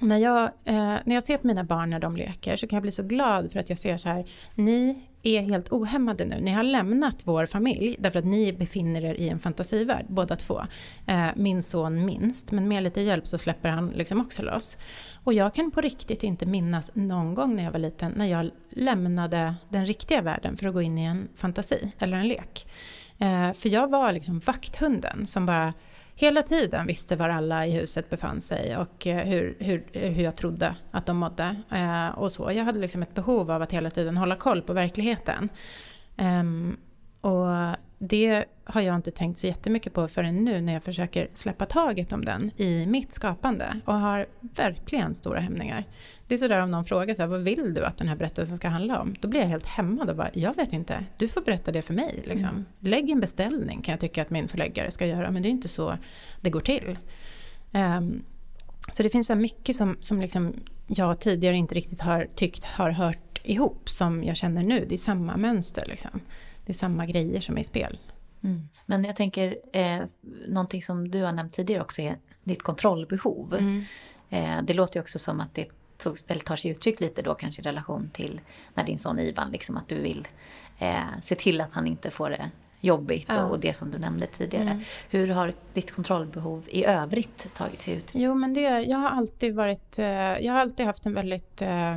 när 0.00 0.18
jag, 0.18 0.42
eh, 0.64 0.96
när 1.04 1.14
jag 1.14 1.24
ser 1.24 1.36
på 1.36 1.46
mina 1.46 1.64
barn 1.64 1.90
när 1.90 1.98
de 1.98 2.16
leker 2.16 2.56
så 2.56 2.66
kan 2.66 2.76
jag 2.76 2.82
bli 2.82 2.92
så 2.92 3.02
glad 3.02 3.52
för 3.52 3.60
att 3.60 3.68
jag 3.68 3.78
ser 3.78 3.96
så 3.96 4.08
här, 4.08 4.24
ni 4.54 4.98
är 5.22 5.42
helt 5.42 5.72
ohämmade 5.72 6.24
nu. 6.24 6.40
Ni 6.40 6.50
har 6.50 6.62
lämnat 6.62 7.22
vår 7.24 7.46
familj 7.46 7.96
därför 7.98 8.18
att 8.18 8.24
ni 8.24 8.52
befinner 8.52 9.04
er 9.04 9.14
i 9.14 9.28
en 9.28 9.38
fantasivärld, 9.38 10.06
båda 10.08 10.36
två. 10.36 10.62
Eh, 11.06 11.26
min 11.36 11.62
son 11.62 12.04
minst, 12.04 12.52
men 12.52 12.68
med 12.68 12.82
lite 12.82 13.00
hjälp 13.00 13.26
så 13.26 13.38
släpper 13.38 13.68
han 13.68 13.86
liksom 13.86 14.20
också 14.20 14.42
loss. 14.42 14.76
Och 15.24 15.32
jag 15.32 15.54
kan 15.54 15.70
på 15.70 15.80
riktigt 15.80 16.22
inte 16.22 16.46
minnas 16.46 16.90
någon 16.94 17.34
gång 17.34 17.56
när 17.56 17.64
jag 17.64 17.72
var 17.72 17.78
liten 17.78 18.12
när 18.16 18.26
jag 18.26 18.50
lämnade 18.70 19.54
den 19.68 19.86
riktiga 19.86 20.22
världen 20.22 20.56
för 20.56 20.66
att 20.66 20.74
gå 20.74 20.82
in 20.82 20.98
i 20.98 21.04
en 21.04 21.28
fantasi 21.34 21.92
eller 21.98 22.16
en 22.16 22.28
lek. 22.28 22.66
Eh, 23.22 23.52
för 23.52 23.68
jag 23.68 23.90
var 23.90 24.12
liksom 24.12 24.38
vakthunden 24.38 25.26
som 25.26 25.46
bara 25.46 25.72
hela 26.14 26.42
tiden 26.42 26.86
visste 26.86 27.16
var 27.16 27.28
alla 27.28 27.66
i 27.66 27.70
huset 27.70 28.10
befann 28.10 28.40
sig 28.40 28.76
och 28.76 29.06
eh, 29.06 29.26
hur, 29.26 29.56
hur, 29.58 29.84
hur 29.92 30.22
jag 30.22 30.36
trodde 30.36 30.76
att 30.90 31.06
de 31.06 31.16
mådde. 31.16 31.56
Eh, 31.70 32.08
och 32.08 32.32
så. 32.32 32.52
Jag 32.52 32.64
hade 32.64 32.78
liksom 32.78 33.02
ett 33.02 33.14
behov 33.14 33.50
av 33.50 33.62
att 33.62 33.72
hela 33.72 33.90
tiden 33.90 34.16
hålla 34.16 34.36
koll 34.36 34.62
på 34.62 34.72
verkligheten. 34.72 35.48
Eh, 36.16 36.42
och 37.20 37.76
det 37.98 38.44
har 38.64 38.80
jag 38.80 38.96
inte 38.96 39.10
tänkt 39.10 39.38
så 39.38 39.46
jättemycket 39.46 39.94
på 39.94 40.08
förrän 40.08 40.44
nu 40.44 40.60
när 40.60 40.72
jag 40.72 40.82
försöker 40.82 41.28
släppa 41.34 41.66
taget 41.66 42.12
om 42.12 42.24
den 42.24 42.50
i 42.56 42.86
mitt 42.86 43.12
skapande 43.12 43.80
och 43.84 43.94
har 43.94 44.26
verkligen 44.40 45.14
stora 45.14 45.40
hämningar. 45.40 45.84
Är 46.32 46.38
sådär 46.38 46.60
om 46.60 46.70
någon 46.70 46.84
frågar 46.84 47.14
så 47.14 47.22
här, 47.22 47.28
vad 47.28 47.40
vill 47.40 47.74
du 47.74 47.84
att 47.84 47.98
den 47.98 48.08
här 48.08 48.16
berättelsen 48.16 48.56
ska 48.56 48.68
handla 48.68 49.00
om? 49.00 49.14
Då 49.20 49.28
blir 49.28 49.40
jag 49.40 49.48
helt 49.48 49.66
hämmad 49.66 50.10
och 50.10 50.16
bara, 50.16 50.30
jag 50.32 50.56
vet 50.56 50.72
inte, 50.72 51.04
du 51.16 51.28
får 51.28 51.40
berätta 51.40 51.72
det 51.72 51.82
för 51.82 51.94
mig. 51.94 52.22
Liksom. 52.24 52.64
Lägg 52.80 53.10
en 53.10 53.20
beställning 53.20 53.82
kan 53.82 53.92
jag 53.92 54.00
tycka 54.00 54.22
att 54.22 54.30
min 54.30 54.48
förläggare 54.48 54.90
ska 54.90 55.06
göra, 55.06 55.30
men 55.30 55.42
det 55.42 55.48
är 55.48 55.50
inte 55.50 55.68
så 55.68 55.98
det 56.40 56.50
går 56.50 56.60
till. 56.60 56.98
Ehm, 57.72 58.22
så 58.92 59.02
det 59.02 59.10
finns 59.10 59.26
så 59.26 59.34
mycket 59.34 59.76
som, 59.76 59.96
som 60.00 60.20
liksom 60.20 60.54
jag 60.86 61.20
tidigare 61.20 61.56
inte 61.56 61.74
riktigt 61.74 62.00
har 62.00 62.28
tyckt 62.34 62.64
har 62.64 62.90
hört 62.90 63.40
ihop 63.42 63.90
som 63.90 64.24
jag 64.24 64.36
känner 64.36 64.62
nu. 64.62 64.86
Det 64.88 64.94
är 64.94 64.98
samma 64.98 65.36
mönster 65.36 65.84
liksom. 65.86 66.20
Det 66.66 66.72
är 66.72 66.74
samma 66.74 67.06
grejer 67.06 67.40
som 67.40 67.56
är 67.56 67.60
i 67.60 67.64
spel. 67.64 67.98
Mm. 68.42 68.68
Men 68.86 69.04
jag 69.04 69.16
tänker, 69.16 69.56
eh, 69.72 70.00
någonting 70.48 70.82
som 70.82 71.10
du 71.10 71.22
har 71.22 71.32
nämnt 71.32 71.52
tidigare 71.52 71.82
också 71.82 72.02
är 72.02 72.16
ditt 72.44 72.62
kontrollbehov. 72.62 73.54
Eh, 74.30 74.62
det 74.62 74.74
låter 74.74 74.96
ju 74.96 75.00
också 75.00 75.18
som 75.18 75.40
att 75.40 75.54
det 75.54 75.66
tog, 76.02 76.18
eller 76.26 76.40
tar 76.40 76.56
sig 76.56 76.70
uttryck 76.70 77.00
lite 77.00 77.22
då 77.22 77.34
kanske 77.34 77.62
i 77.62 77.64
relation 77.64 78.10
till 78.12 78.40
när 78.74 78.84
din 78.84 78.98
son 78.98 79.18
Ivan, 79.18 79.50
liksom 79.50 79.76
att 79.76 79.88
du 79.88 80.00
vill 80.00 80.28
eh, 80.78 81.00
se 81.20 81.34
till 81.34 81.60
att 81.60 81.72
han 81.72 81.86
inte 81.86 82.10
får 82.10 82.30
det 82.30 82.50
jobbigt 82.82 83.28
ja. 83.28 83.44
och 83.44 83.60
det 83.60 83.74
som 83.74 83.90
du 83.90 83.98
nämnde 83.98 84.26
tidigare. 84.26 84.70
Mm. 84.70 84.82
Hur 85.10 85.28
har 85.28 85.52
ditt 85.74 85.92
kontrollbehov 85.94 86.64
i 86.68 86.84
övrigt 86.84 87.54
tagit 87.54 87.82
sig 87.82 87.94
ut? 87.94 88.10
Jo, 88.12 88.34
men 88.34 88.54
det, 88.54 88.60
jag 88.80 88.98
har 88.98 89.08
alltid 89.10 89.54
varit, 89.54 89.98
eh, 89.98 90.06
jag 90.06 90.52
har 90.52 90.60
alltid 90.60 90.86
haft 90.86 91.06
en 91.06 91.14
väldigt 91.14 91.62
eh, 91.62 91.96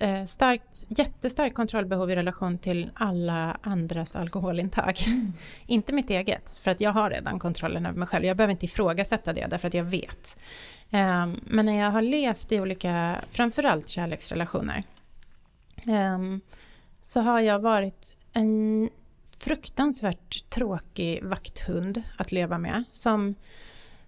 eh, 0.00 0.24
starkt, 0.26 0.84
jättestarkt 0.88 1.56
kontrollbehov 1.56 2.10
i 2.10 2.16
relation 2.16 2.58
till 2.58 2.90
alla 2.94 3.56
andras 3.62 4.16
alkoholintag. 4.16 4.94
Mm. 5.06 5.32
inte 5.66 5.92
mitt 5.92 6.10
eget, 6.10 6.58
för 6.58 6.70
att 6.70 6.80
jag 6.80 6.90
har 6.90 7.10
redan 7.10 7.38
kontrollen 7.38 7.86
över 7.86 7.98
mig 7.98 8.08
själv. 8.08 8.24
Jag 8.24 8.36
behöver 8.36 8.52
inte 8.52 8.64
ifrågasätta 8.64 9.32
det, 9.32 9.46
därför 9.50 9.68
att 9.68 9.74
jag 9.74 9.84
vet. 9.84 10.36
Um, 10.92 11.40
men 11.44 11.66
när 11.66 11.78
jag 11.80 11.90
har 11.90 12.02
levt 12.02 12.52
i 12.52 12.60
olika, 12.60 13.24
framförallt 13.30 13.88
kärleksrelationer, 13.88 14.82
um, 15.86 16.40
så 17.00 17.20
har 17.20 17.40
jag 17.40 17.58
varit 17.58 18.14
en 18.32 18.90
fruktansvärt 19.38 20.50
tråkig 20.50 21.24
vakthund 21.24 22.02
att 22.16 22.32
leva 22.32 22.58
med. 22.58 22.84
Som, 22.92 23.34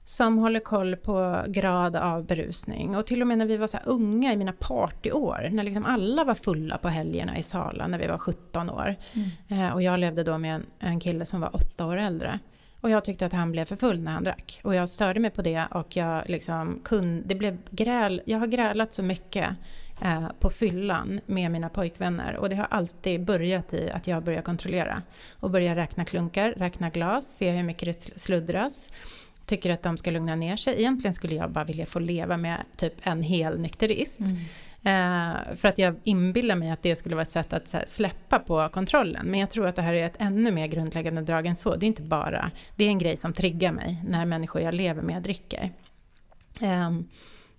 som 0.04 0.38
håller 0.38 0.60
koll 0.60 0.96
på 0.96 1.44
grad 1.48 1.96
av 1.96 2.24
berusning. 2.24 2.96
Och 2.96 3.06
till 3.06 3.20
och 3.20 3.28
med 3.28 3.38
när 3.38 3.46
vi 3.46 3.56
var 3.56 3.66
så 3.66 3.78
unga 3.84 4.32
i 4.32 4.36
mina 4.36 4.52
partyår, 4.52 5.48
när 5.52 5.62
liksom 5.62 5.86
alla 5.86 6.24
var 6.24 6.34
fulla 6.34 6.78
på 6.78 6.88
helgerna 6.88 7.38
i 7.38 7.42
Sala 7.42 7.86
när 7.86 7.98
vi 7.98 8.06
var 8.06 8.18
17 8.18 8.70
år. 8.70 8.96
Mm. 9.12 9.28
Eh, 9.48 9.74
och 9.74 9.82
jag 9.82 10.00
levde 10.00 10.24
då 10.24 10.38
med 10.38 10.54
en, 10.54 10.66
en 10.78 11.00
kille 11.00 11.26
som 11.26 11.40
var 11.40 11.56
åtta 11.56 11.86
år 11.86 11.96
äldre. 11.96 12.38
Och 12.82 12.90
jag 12.90 13.04
tyckte 13.04 13.26
att 13.26 13.32
han 13.32 13.52
blev 13.52 13.64
för 13.64 13.76
full 13.76 14.00
när 14.00 14.12
han 14.12 14.24
drack. 14.24 14.60
Och 14.64 14.74
jag 14.74 14.88
störde 14.88 15.20
mig 15.20 15.30
på 15.30 15.42
det 15.42 15.66
och 15.70 15.96
jag 15.96 16.28
liksom 16.28 16.80
kunde, 16.84 17.22
det 17.28 17.34
blev 17.34 17.58
gräl, 17.70 18.22
jag 18.24 18.38
har 18.38 18.46
grälat 18.46 18.92
så 18.92 19.02
mycket 19.02 19.48
eh, 20.02 20.28
på 20.40 20.50
fyllan 20.50 21.20
med 21.26 21.50
mina 21.50 21.68
pojkvänner. 21.68 22.36
Och 22.36 22.48
det 22.48 22.56
har 22.56 22.66
alltid 22.70 23.24
börjat 23.24 23.74
i 23.74 23.90
att 23.90 24.06
jag 24.06 24.24
börjar 24.24 24.42
kontrollera. 24.42 25.02
Och 25.40 25.50
börjar 25.50 25.74
räkna 25.74 26.04
klunkar, 26.04 26.52
räkna 26.56 26.90
glas, 26.90 27.36
se 27.36 27.50
hur 27.50 27.62
mycket 27.62 27.86
det 27.86 28.20
sluddras. 28.20 28.90
Tycker 29.46 29.70
att 29.70 29.82
de 29.82 29.96
ska 29.96 30.10
lugna 30.10 30.34
ner 30.34 30.56
sig. 30.56 30.74
Egentligen 30.78 31.14
skulle 31.14 31.34
jag 31.34 31.50
bara 31.50 31.64
vilja 31.64 31.86
få 31.86 31.98
leva 31.98 32.36
med 32.36 32.64
typ 32.76 32.94
en 33.02 33.22
hel 33.22 33.58
nykterist. 33.58 34.20
Mm. 34.20 34.36
Eh, 34.84 35.54
för 35.56 35.68
att 35.68 35.78
jag 35.78 35.94
inbillar 36.04 36.56
mig 36.56 36.70
att 36.70 36.82
det 36.82 36.96
skulle 36.96 37.14
vara 37.14 37.22
ett 37.22 37.30
sätt 37.30 37.52
att 37.52 37.72
här, 37.72 37.84
släppa 37.88 38.38
på 38.38 38.68
kontrollen. 38.68 39.26
Men 39.26 39.40
jag 39.40 39.50
tror 39.50 39.66
att 39.66 39.76
det 39.76 39.82
här 39.82 39.94
är 39.94 40.06
ett 40.06 40.16
ännu 40.18 40.50
mer 40.50 40.66
grundläggande 40.66 41.22
drag 41.22 41.46
än 41.46 41.56
så. 41.56 41.76
Det 41.76 41.86
är 41.86 41.88
inte 41.88 42.02
bara, 42.02 42.50
det 42.76 42.84
är 42.84 42.88
en 42.88 42.98
grej 42.98 43.16
som 43.16 43.32
triggar 43.32 43.72
mig 43.72 44.02
när 44.06 44.26
människor 44.26 44.62
jag 44.62 44.74
lever 44.74 45.02
med 45.02 45.22
dricker. 45.22 45.70
Eh, 46.60 46.90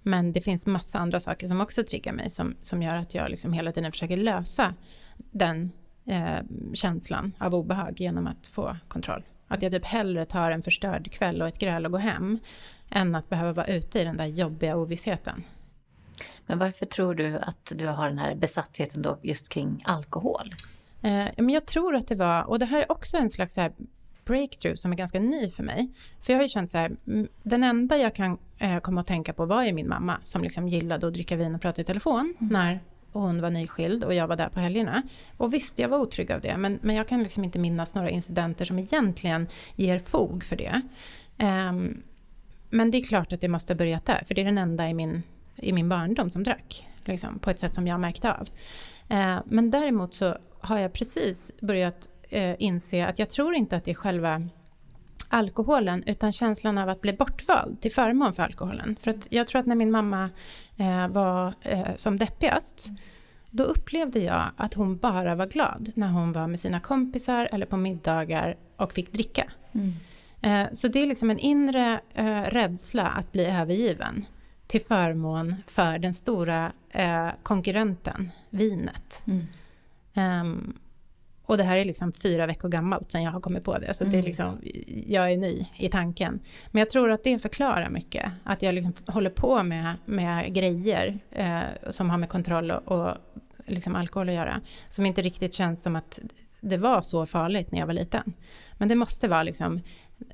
men 0.02 0.32
det 0.32 0.42
finns 0.42 0.68
massa 0.68 1.00
andra 1.00 1.20
saker 1.20 1.48
som 1.48 1.62
också 1.62 1.84
triggar 1.84 2.14
mig 2.14 2.30
som, 2.30 2.56
som 2.62 2.84
gör 2.84 2.96
att 2.96 3.16
jag 3.16 3.30
liksom 3.30 3.54
hela 3.54 3.72
tiden 3.72 3.92
försöker 3.92 4.18
lösa 4.18 4.74
den 5.18 5.72
eh, 6.06 6.46
känslan 6.74 7.32
av 7.38 7.56
obehag 7.56 7.94
genom 7.98 8.28
att 8.28 8.48
få 8.48 8.78
kontroll. 8.88 9.24
Att 9.48 9.62
jag 9.62 9.72
typ 9.72 9.86
hellre 9.86 10.26
tar 10.26 10.52
en 10.52 10.62
förstörd 10.62 11.12
kväll 11.12 11.42
och 11.42 11.48
ett 11.48 11.60
gräl 11.60 11.86
och 11.86 11.92
går 11.92 12.00
hem 12.00 12.40
än 12.90 13.16
att 13.16 13.30
behöva 13.30 13.54
vara 13.54 13.68
ute 13.68 14.00
i 14.00 14.04
den 14.04 14.18
där 14.18 14.26
jobbiga 14.26 14.76
ovissheten. 14.76 15.44
Men 16.46 16.60
varför 16.60 16.86
tror 16.86 17.16
du 17.16 17.38
att 17.38 17.72
du 17.76 17.88
har 17.88 18.10
den 18.10 18.18
här 18.18 18.36
besattheten 18.36 19.02
då 19.02 19.20
just 19.22 19.50
kring 19.50 19.84
alkohol? 19.86 20.56
Eh, 21.02 21.26
men 21.38 21.50
jag 21.50 21.66
tror 21.66 21.96
att 21.96 22.08
det 22.08 22.16
var, 22.16 22.44
och 22.44 22.60
det 22.60 22.66
här 22.66 22.82
är 22.82 22.92
också 22.92 23.18
en 23.18 23.30
slags 23.30 23.54
så 23.54 23.70
breakthrough 24.26 24.76
som 24.76 24.92
är 24.92 24.96
ganska 24.96 25.20
ny 25.20 25.50
för 25.50 25.64
mig. 25.64 25.92
För 26.22 26.34
jag 26.34 26.38
har 26.38 26.44
ju 26.44 26.50
känt 26.50 26.72
så 26.72 26.78
här, 26.78 26.96
den 27.44 27.64
enda 27.64 27.98
jag 27.98 28.16
kan 28.16 28.38
eh, 28.58 28.80
komma 28.80 29.02
att 29.02 29.08
tänka 29.08 29.34
på 29.34 29.46
var 29.46 29.64
ju 29.64 29.74
min 29.74 29.90
mamma 29.90 30.18
som 30.24 30.44
liksom 30.44 30.68
gillade 30.68 31.08
att 31.08 31.14
dricka 31.14 31.36
vin 31.36 31.56
och 31.56 31.62
prata 31.62 31.82
i 31.82 31.86
telefon 31.86 32.36
mm. 32.40 32.54
när 32.54 32.80
hon 33.12 33.42
var 33.42 33.50
nyskild 33.50 34.04
och 34.04 34.14
jag 34.14 34.28
var 34.28 34.36
där 34.36 34.50
på 34.50 34.60
helgerna. 34.60 35.04
Och 35.38 35.54
visst, 35.54 35.80
jag 35.80 35.90
var 35.90 35.98
otrygg 35.98 36.32
av 36.32 36.42
det, 36.42 36.58
men, 36.58 36.80
men 36.82 36.96
jag 36.96 37.08
kan 37.08 37.24
liksom 37.24 37.44
inte 37.44 37.60
minnas 37.60 37.96
några 37.96 38.10
incidenter 38.10 38.66
som 38.66 38.80
egentligen 38.80 39.48
ger 39.76 40.00
fog 40.00 40.44
för 40.44 40.56
det. 40.56 40.82
Um, 41.40 42.04
men 42.70 42.92
det 42.92 42.98
är 42.98 43.04
klart 43.04 43.34
att 43.34 43.42
det 43.42 43.48
måste 43.48 43.74
ha 43.74 43.78
börjat 43.78 44.06
där, 44.06 44.24
för 44.26 44.36
det 44.36 44.42
är 44.42 44.46
den 44.46 44.58
enda 44.58 44.90
i 44.90 44.94
min 44.94 45.24
i 45.56 45.74
min 45.74 45.90
barndom 45.90 46.30
som 46.30 46.44
drack. 46.44 46.88
Liksom, 47.06 47.40
på 47.40 47.50
ett 47.50 47.60
sätt 47.60 47.76
som 47.76 47.88
jag 47.88 48.00
märkte 48.00 48.34
av. 48.34 48.50
Eh, 49.10 49.38
men 49.46 49.72
däremot 49.72 50.14
så 50.14 50.38
har 50.60 50.80
jag 50.80 50.94
precis 50.94 51.52
börjat 51.62 52.10
eh, 52.30 52.56
inse 52.60 53.08
att 53.08 53.20
jag 53.20 53.30
tror 53.30 53.56
inte 53.56 53.76
att 53.76 53.86
det 53.86 53.92
är 53.92 53.96
själva 53.96 54.42
alkoholen 55.34 56.04
utan 56.06 56.32
känslan 56.32 56.78
av 56.78 56.90
att 56.90 57.02
bli 57.02 57.14
bortvald 57.14 57.82
till 57.82 57.92
förmån 57.92 58.34
för 58.34 58.44
alkoholen. 58.44 58.96
För 59.02 59.12
att 59.12 59.28
jag 59.30 59.48
tror 59.48 59.60
att 59.60 59.66
när 59.66 59.76
min 59.76 59.92
mamma 59.92 60.30
eh, 60.78 61.08
var 61.08 61.54
eh, 61.62 61.96
som 61.96 62.18
deppigast 62.18 62.90
då 63.50 63.64
upplevde 63.64 64.20
jag 64.20 64.44
att 64.58 64.74
hon 64.74 64.98
bara 64.98 65.36
var 65.36 65.46
glad 65.46 65.92
när 65.96 66.08
hon 66.08 66.32
var 66.32 66.48
med 66.48 66.60
sina 66.60 66.80
kompisar 66.80 67.50
eller 67.52 67.66
på 67.66 67.78
middagar 67.78 68.58
och 68.78 68.94
fick 68.94 69.14
dricka. 69.14 69.52
Mm. 69.72 69.94
Eh, 70.42 70.74
så 70.74 70.88
det 70.88 71.00
är 71.00 71.08
liksom 71.08 71.30
en 71.30 71.40
inre 71.40 72.00
eh, 72.14 72.42
rädsla 72.42 73.08
att 73.08 73.32
bli 73.32 73.46
övergiven 73.46 74.26
till 74.68 74.82
förmån 74.82 75.56
för 75.68 76.00
den 76.00 76.14
stora 76.14 76.72
eh, 76.90 77.30
konkurrenten, 77.44 78.32
vinet. 78.50 79.24
Mm. 79.26 79.48
Um, 80.42 80.80
och 81.46 81.58
det 81.58 81.64
här 81.64 81.78
är 81.78 81.86
liksom 81.86 82.12
fyra 82.12 82.46
veckor 82.46 82.70
gammalt 82.70 83.12
sen 83.12 83.24
jag 83.24 83.32
har 83.32 83.40
kommit 83.40 83.64
på 83.64 83.78
det. 83.78 83.94
Så 83.94 84.04
mm. 84.04 84.12
det 84.12 84.18
är 84.18 84.20
mm. 84.20 84.26
liksom, 84.26 84.60
jag 85.08 85.32
är 85.32 85.38
ny 85.38 85.68
i 85.78 85.90
tanken. 85.90 86.40
Men 86.72 86.80
jag 86.80 86.90
tror 86.90 87.12
att 87.12 87.24
det 87.24 87.40
förklarar 87.40 87.90
mycket. 87.90 88.32
Att 88.44 88.62
jag 88.62 88.76
liksom 88.76 88.94
håller 89.08 89.30
på 89.30 89.64
med, 89.64 89.96
med 90.06 90.54
grejer 90.54 91.20
eh, 91.32 91.62
som 91.90 92.10
har 92.10 92.18
med 92.18 92.30
kontroll 92.30 92.72
och, 92.72 92.92
och 92.92 93.18
liksom 93.66 93.96
alkohol 93.96 94.30
att 94.30 94.36
göra. 94.36 94.62
Som 94.90 95.06
inte 95.06 95.22
riktigt 95.22 95.54
känns 95.54 95.82
som 95.82 95.96
att 95.96 96.20
det 96.60 96.78
var 96.78 97.02
så 97.02 97.26
farligt 97.26 97.72
när 97.72 97.80
jag 97.80 97.88
var 97.88 97.94
liten. 97.94 98.34
Men 98.78 98.88
det 98.88 98.96
måste 98.96 99.28
vara 99.28 99.44
liksom 99.44 99.82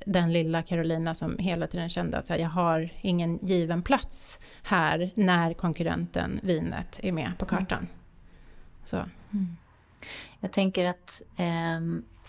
den 0.06 0.32
lilla 0.32 0.62
Carolina 0.62 1.14
som 1.14 1.38
hela 1.38 1.66
tiden 1.66 1.88
kände 1.88 2.18
att 2.18 2.28
här, 2.28 2.38
jag 2.38 2.48
har 2.48 2.92
ingen 3.00 3.38
given 3.42 3.82
plats 3.82 4.38
här 4.62 5.10
när 5.14 5.54
konkurrenten 5.54 6.40
vinet 6.42 7.00
är 7.02 7.12
med 7.12 7.32
på 7.38 7.46
kartan. 7.46 7.78
Mm. 7.78 7.90
Så. 8.84 8.96
Mm. 8.96 9.56
Jag 10.40 10.52
tänker 10.52 10.84
att 10.84 11.22
eh, 11.36 11.80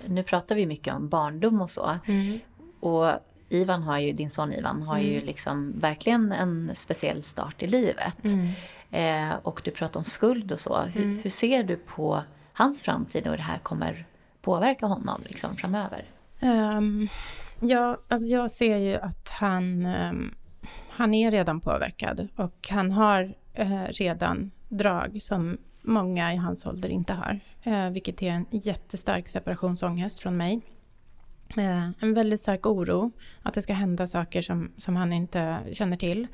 nu 0.06 0.24
pratar 0.24 0.56
vi 0.56 0.66
mycket 0.66 0.93
om 0.93 1.10
barndom 1.10 1.62
och 1.62 1.70
så. 1.70 1.99
Mm. 2.06 2.39
Och 2.80 3.12
Ivan 3.49 3.84
har 3.84 3.97
ju, 3.97 4.12
din 4.12 4.30
son 4.30 4.54
Ivan 4.54 4.82
har 4.82 4.99
ju 4.99 5.14
mm. 5.14 5.26
liksom 5.26 5.80
verkligen 5.80 6.32
en 6.32 6.72
speciell 6.76 7.24
start 7.24 7.64
i 7.64 7.68
livet. 7.68 8.26
Mm. 8.26 8.49
Eh, 8.91 9.36
och 9.43 9.62
du 9.64 9.72
pratar 9.72 9.99
om 9.99 10.06
skuld 10.06 10.52
och 10.52 10.60
så. 10.60 10.82
Hur, 10.82 11.04
mm. 11.04 11.20
hur, 11.24 11.30
ser 11.30 11.64
du 11.64 11.76
på 11.76 12.24
hans 12.54 12.82
framtid 12.82 13.24
och 13.24 13.30
hur 13.30 13.38
det 13.38 13.43
här 13.43 13.58
kommer 13.58 14.06
påverka 14.41 14.86
honom 14.86 15.22
liksom 15.26 15.56
framöver? 15.56 16.06
Um, 16.42 17.10
Ja, 17.64 17.98
alltså 18.08 18.28
jag 18.28 18.52
ser 18.52 18.78
ju 18.78 18.96
att 18.96 19.30
han, 19.30 19.86
um, 19.86 20.36
han 20.89 21.14
är 21.14 21.32
redan 21.32 21.60
påverkad 21.60 22.28
och 22.36 22.70
han 22.72 22.92
har 22.92 23.36
uh, 23.60 23.86
redan 23.86 24.52
drag 24.70 25.22
som 25.22 25.58
många 25.82 26.34
i 26.34 26.38
hans 26.38 26.66
ålder 26.66 26.89
inte 26.89 27.14
har. 27.14 27.39
Uh, 27.68 27.89
vilket 27.89 28.22
är 28.22 28.32
en 28.32 28.46
jättestark 28.52 29.28
separationsångest 29.28 30.20
från 30.20 30.38
mig. 30.38 30.62
Uh, 31.58 31.89
en 32.00 32.14
väldigt 32.14 32.42
stark 32.42 32.66
oro 32.66 33.12
att 33.42 33.54
det 33.54 33.62
ska 33.62 33.74
hända 33.74 34.08
saker 34.08 34.42
som, 34.42 34.72
som 34.78 34.96
han 34.96 35.14
inte 35.14 35.60
känner 35.72 35.98
till. 35.98 36.28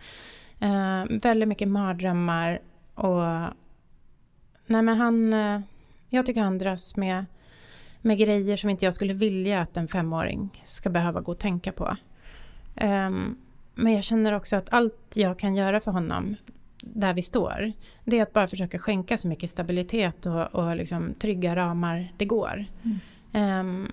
väldigt 1.22 1.48
mycket 1.48 1.68
mardrömmar 1.68 2.62
och... 2.96 3.24
Nej 4.70 4.82
men 4.82 4.98
han... 4.98 5.34
jag 6.10 6.26
tycker 6.26 6.42
han 6.42 6.58
dras 6.58 6.96
med 6.96 7.26
med 8.02 8.18
grejer 8.18 8.58
som 8.58 8.70
inte 8.70 8.86
jag 8.86 8.94
skulle 8.94 9.14
vilja 9.14 9.62
att 9.62 9.78
en 9.78 9.88
femåring 9.88 10.64
ska 10.66 10.90
behöva 10.90 11.22
gå 11.22 11.32
och 11.32 11.40
tänka 11.40 11.72
på. 11.72 11.98
Um, 12.82 13.38
men 13.76 13.94
jag 13.94 14.04
känner 14.04 14.34
också 14.34 14.56
att 14.56 14.74
allt 14.74 15.12
jag 15.14 15.40
kan 15.40 15.56
göra 15.56 15.80
för 15.80 15.92
honom 15.92 16.36
där 16.82 17.14
vi 17.14 17.22
står, 17.22 17.72
det 18.04 18.20
är 18.20 18.24
att 18.24 18.34
bara 18.34 18.48
försöka 18.48 18.80
skänka 18.80 19.18
så 19.18 19.28
mycket 19.28 19.50
stabilitet 19.50 20.26
och, 20.26 20.56
och 20.56 20.76
liksom 20.76 21.14
trygga 21.14 21.56
ramar 21.56 22.14
det 22.18 22.26
går. 22.26 22.66
Mm. 22.84 23.60
Um, 23.60 23.92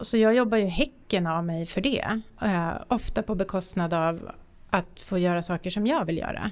så 0.00 0.16
jag 0.16 0.34
jobbar 0.34 0.58
ju 0.58 0.66
häcken 0.66 1.26
av 1.26 1.44
mig 1.44 1.66
för 1.66 1.80
det. 1.80 2.20
Uh, 2.42 2.72
ofta 2.88 3.22
på 3.22 3.34
bekostnad 3.34 3.94
av 3.94 4.30
att 4.70 5.00
få 5.00 5.18
göra 5.18 5.42
saker 5.42 5.70
som 5.70 5.86
jag 5.86 6.04
vill 6.04 6.18
göra. 6.18 6.50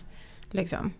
Liksom. 0.50 0.92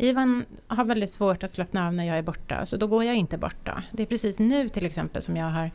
Ivan 0.00 0.44
har 0.66 0.84
väldigt 0.84 1.10
svårt 1.10 1.42
att 1.42 1.52
slappna 1.52 1.86
av 1.86 1.94
när 1.94 2.04
jag 2.04 2.18
är 2.18 2.22
borta, 2.22 2.66
så 2.66 2.76
då 2.76 2.86
går 2.86 3.04
jag 3.04 3.14
inte 3.14 3.38
borta. 3.38 3.82
Det 3.92 4.02
är 4.02 4.06
precis 4.06 4.38
nu 4.38 4.68
till 4.68 4.86
exempel 4.86 5.22
som 5.22 5.36
jag 5.36 5.46
har 5.46 5.70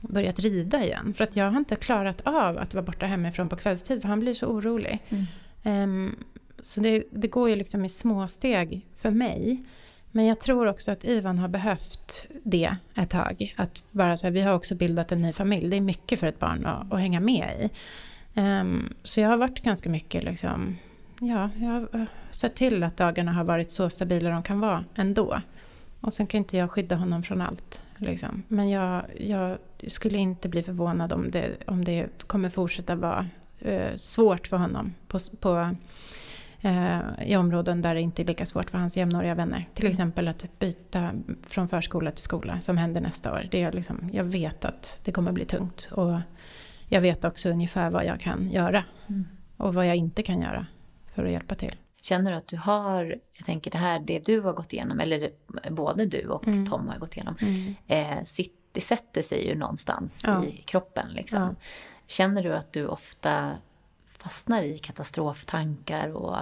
börjat 0.00 0.38
rida 0.38 0.84
igen. 0.84 1.14
För 1.14 1.24
att 1.24 1.36
jag 1.36 1.50
har 1.50 1.58
inte 1.58 1.76
klarat 1.76 2.20
av 2.24 2.58
att 2.58 2.74
vara 2.74 2.84
borta 2.84 3.06
hemifrån 3.06 3.48
på 3.48 3.56
kvällstid, 3.56 4.02
för 4.02 4.08
han 4.08 4.20
blir 4.20 4.34
så 4.34 4.46
orolig. 4.46 4.98
Mm. 5.08 5.82
Um, 5.82 6.16
så 6.60 6.80
det, 6.80 7.04
det, 7.10 7.28
går 7.28 7.50
ju 7.50 7.56
liksom 7.56 7.84
i 7.84 7.88
små 7.88 8.28
steg 8.28 8.86
för 8.98 9.10
mig. 9.10 9.62
Men 10.10 10.26
jag 10.26 10.40
tror 10.40 10.66
också 10.66 10.92
att 10.92 11.04
Ivan 11.04 11.38
har 11.38 11.48
behövt 11.48 12.26
det 12.42 12.76
ett 12.94 13.10
tag. 13.10 13.54
Att 13.56 13.82
bara 13.90 14.16
så 14.16 14.26
här, 14.26 14.32
vi 14.32 14.40
har 14.40 14.54
också 14.54 14.74
bildat 14.74 15.12
en 15.12 15.20
ny 15.20 15.32
familj. 15.32 15.68
Det 15.68 15.76
är 15.76 15.80
mycket 15.80 16.20
för 16.20 16.26
ett 16.26 16.38
barn 16.38 16.66
att, 16.66 16.92
att 16.92 17.00
hänga 17.00 17.20
med 17.20 17.48
i. 17.60 17.70
Um, 18.40 18.94
så 19.02 19.20
jag 19.20 19.28
har 19.28 19.36
varit 19.36 19.62
ganska 19.62 19.90
mycket 19.90 20.24
liksom 20.24 20.76
ja, 21.26 21.50
jag 21.56 21.68
har 21.70 22.06
sett 22.30 22.54
till 22.54 22.82
att 22.82 22.96
dagarna 22.96 23.32
har 23.32 23.44
varit 23.44 23.70
så 23.70 23.90
stabila 23.90 24.30
de 24.30 24.42
kan 24.42 24.60
vara 24.60 24.84
ändå. 24.94 25.40
Och 26.00 26.14
sen 26.14 26.26
kan 26.26 26.38
inte 26.38 26.56
jag 26.56 26.70
skydda 26.70 26.96
honom 26.96 27.22
från 27.22 27.40
allt. 27.40 27.80
Liksom. 27.96 28.42
Men 28.48 28.70
jag, 28.70 29.04
jag 29.20 29.58
skulle 29.88 30.18
inte 30.18 30.48
bli 30.48 30.62
förvånad 30.62 31.12
om 31.12 31.30
det, 31.30 31.50
om 31.66 31.84
det 31.84 32.26
kommer 32.26 32.50
fortsätta 32.50 32.94
vara 32.94 33.28
eh, 33.58 33.96
svårt 33.96 34.46
för 34.46 34.56
honom 34.56 34.94
på, 35.08 35.18
på 35.40 35.76
eh, 36.60 36.98
i 37.26 37.36
områden 37.36 37.82
där 37.82 37.94
det 37.94 38.00
inte 38.00 38.22
är 38.22 38.26
lika 38.26 38.46
svårt 38.46 38.70
för 38.70 38.78
hans 38.78 38.96
jämnåriga 38.96 39.34
vänner. 39.34 39.68
Till 39.74 39.84
mm. 39.84 39.90
exempel 39.90 40.28
att 40.28 40.58
byta 40.58 41.10
från 41.42 41.68
förskola 41.68 42.10
till 42.10 42.24
skola 42.24 42.60
som 42.60 42.76
händer 42.76 43.00
nästa 43.00 43.32
år. 43.32 43.48
Det 43.50 43.62
är 43.62 43.72
liksom, 43.72 44.10
jag 44.12 44.24
vet 44.24 44.64
att 44.64 45.00
det 45.04 45.12
kommer 45.12 45.32
bli 45.32 45.44
tungt 45.44 45.88
och 45.92 46.20
jag 46.88 47.00
vet 47.00 47.24
också 47.24 47.50
ungefär 47.50 47.90
vad 47.90 48.04
jag 48.04 48.20
kan 48.20 48.50
göra 48.50 48.84
mm. 49.06 49.24
och 49.56 49.74
vad 49.74 49.86
jag 49.86 49.96
inte 49.96 50.22
kan 50.22 50.40
göra 50.40 50.66
för 51.14 51.24
att 51.24 51.30
hjälpa 51.30 51.54
till. 51.54 51.76
Känner 52.00 52.30
du 52.30 52.36
att 52.36 52.48
du 52.48 52.56
har, 52.56 53.16
jag 53.32 53.46
tänker 53.46 53.70
det 53.70 53.78
här, 53.78 53.98
det 53.98 54.18
du 54.18 54.40
har 54.40 54.52
gått 54.52 54.72
igenom, 54.72 55.00
eller 55.00 55.30
både 55.70 56.06
du 56.06 56.28
och 56.28 56.46
mm. 56.46 56.66
Tom 56.66 56.88
har 56.88 56.98
gått 56.98 57.16
igenom, 57.16 57.36
mm. 57.40 57.74
eh, 57.86 58.24
sitt, 58.24 58.54
det 58.72 58.80
sätter 58.80 59.22
sig 59.22 59.48
ju 59.48 59.54
någonstans 59.54 60.22
ja. 60.26 60.44
i 60.44 60.56
kroppen. 60.56 61.12
Liksom. 61.12 61.42
Ja. 61.42 61.54
Känner 62.06 62.42
du 62.42 62.54
att 62.54 62.72
du 62.72 62.86
ofta 62.86 63.52
fastnar 64.18 64.62
i 64.62 64.78
katastroftankar 64.78 66.08
och 66.08 66.36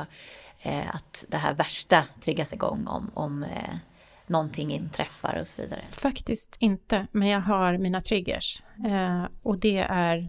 eh, 0.62 0.94
att 0.94 1.24
det 1.28 1.36
här 1.36 1.54
värsta 1.54 2.04
triggas 2.20 2.52
igång 2.52 2.86
om, 2.86 3.10
om 3.14 3.42
eh, 3.42 3.74
någonting 4.26 4.72
inträffar 4.72 5.38
och 5.40 5.48
så 5.48 5.62
vidare? 5.62 5.82
Faktiskt 5.90 6.56
inte, 6.58 7.06
men 7.12 7.28
jag 7.28 7.40
har 7.40 7.78
mina 7.78 8.00
triggers. 8.00 8.62
Eh, 8.86 9.24
och 9.42 9.58
det 9.58 9.78
är 9.78 10.28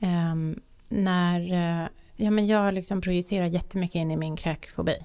ehm, 0.00 0.60
när 0.88 1.52
eh, 1.52 1.88
ja, 2.16 2.30
men 2.30 2.46
jag 2.46 2.74
liksom 2.74 3.00
projicerar 3.00 3.46
jättemycket 3.46 3.94
in 3.94 4.10
i 4.10 4.16
min 4.16 4.36
kräkfobi. 4.36 4.96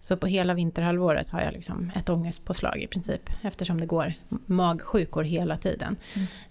Så 0.00 0.16
på 0.16 0.26
hela 0.26 0.54
vinterhalvåret 0.54 1.28
har 1.28 1.40
jag 1.40 1.52
liksom 1.52 1.90
ett 1.94 2.08
ångestpåslag 2.08 2.82
i 2.82 2.86
princip 2.86 3.30
eftersom 3.42 3.80
det 3.80 3.86
går 3.86 4.12
magsjukor 4.46 5.22
hela 5.22 5.56
tiden. 5.56 5.96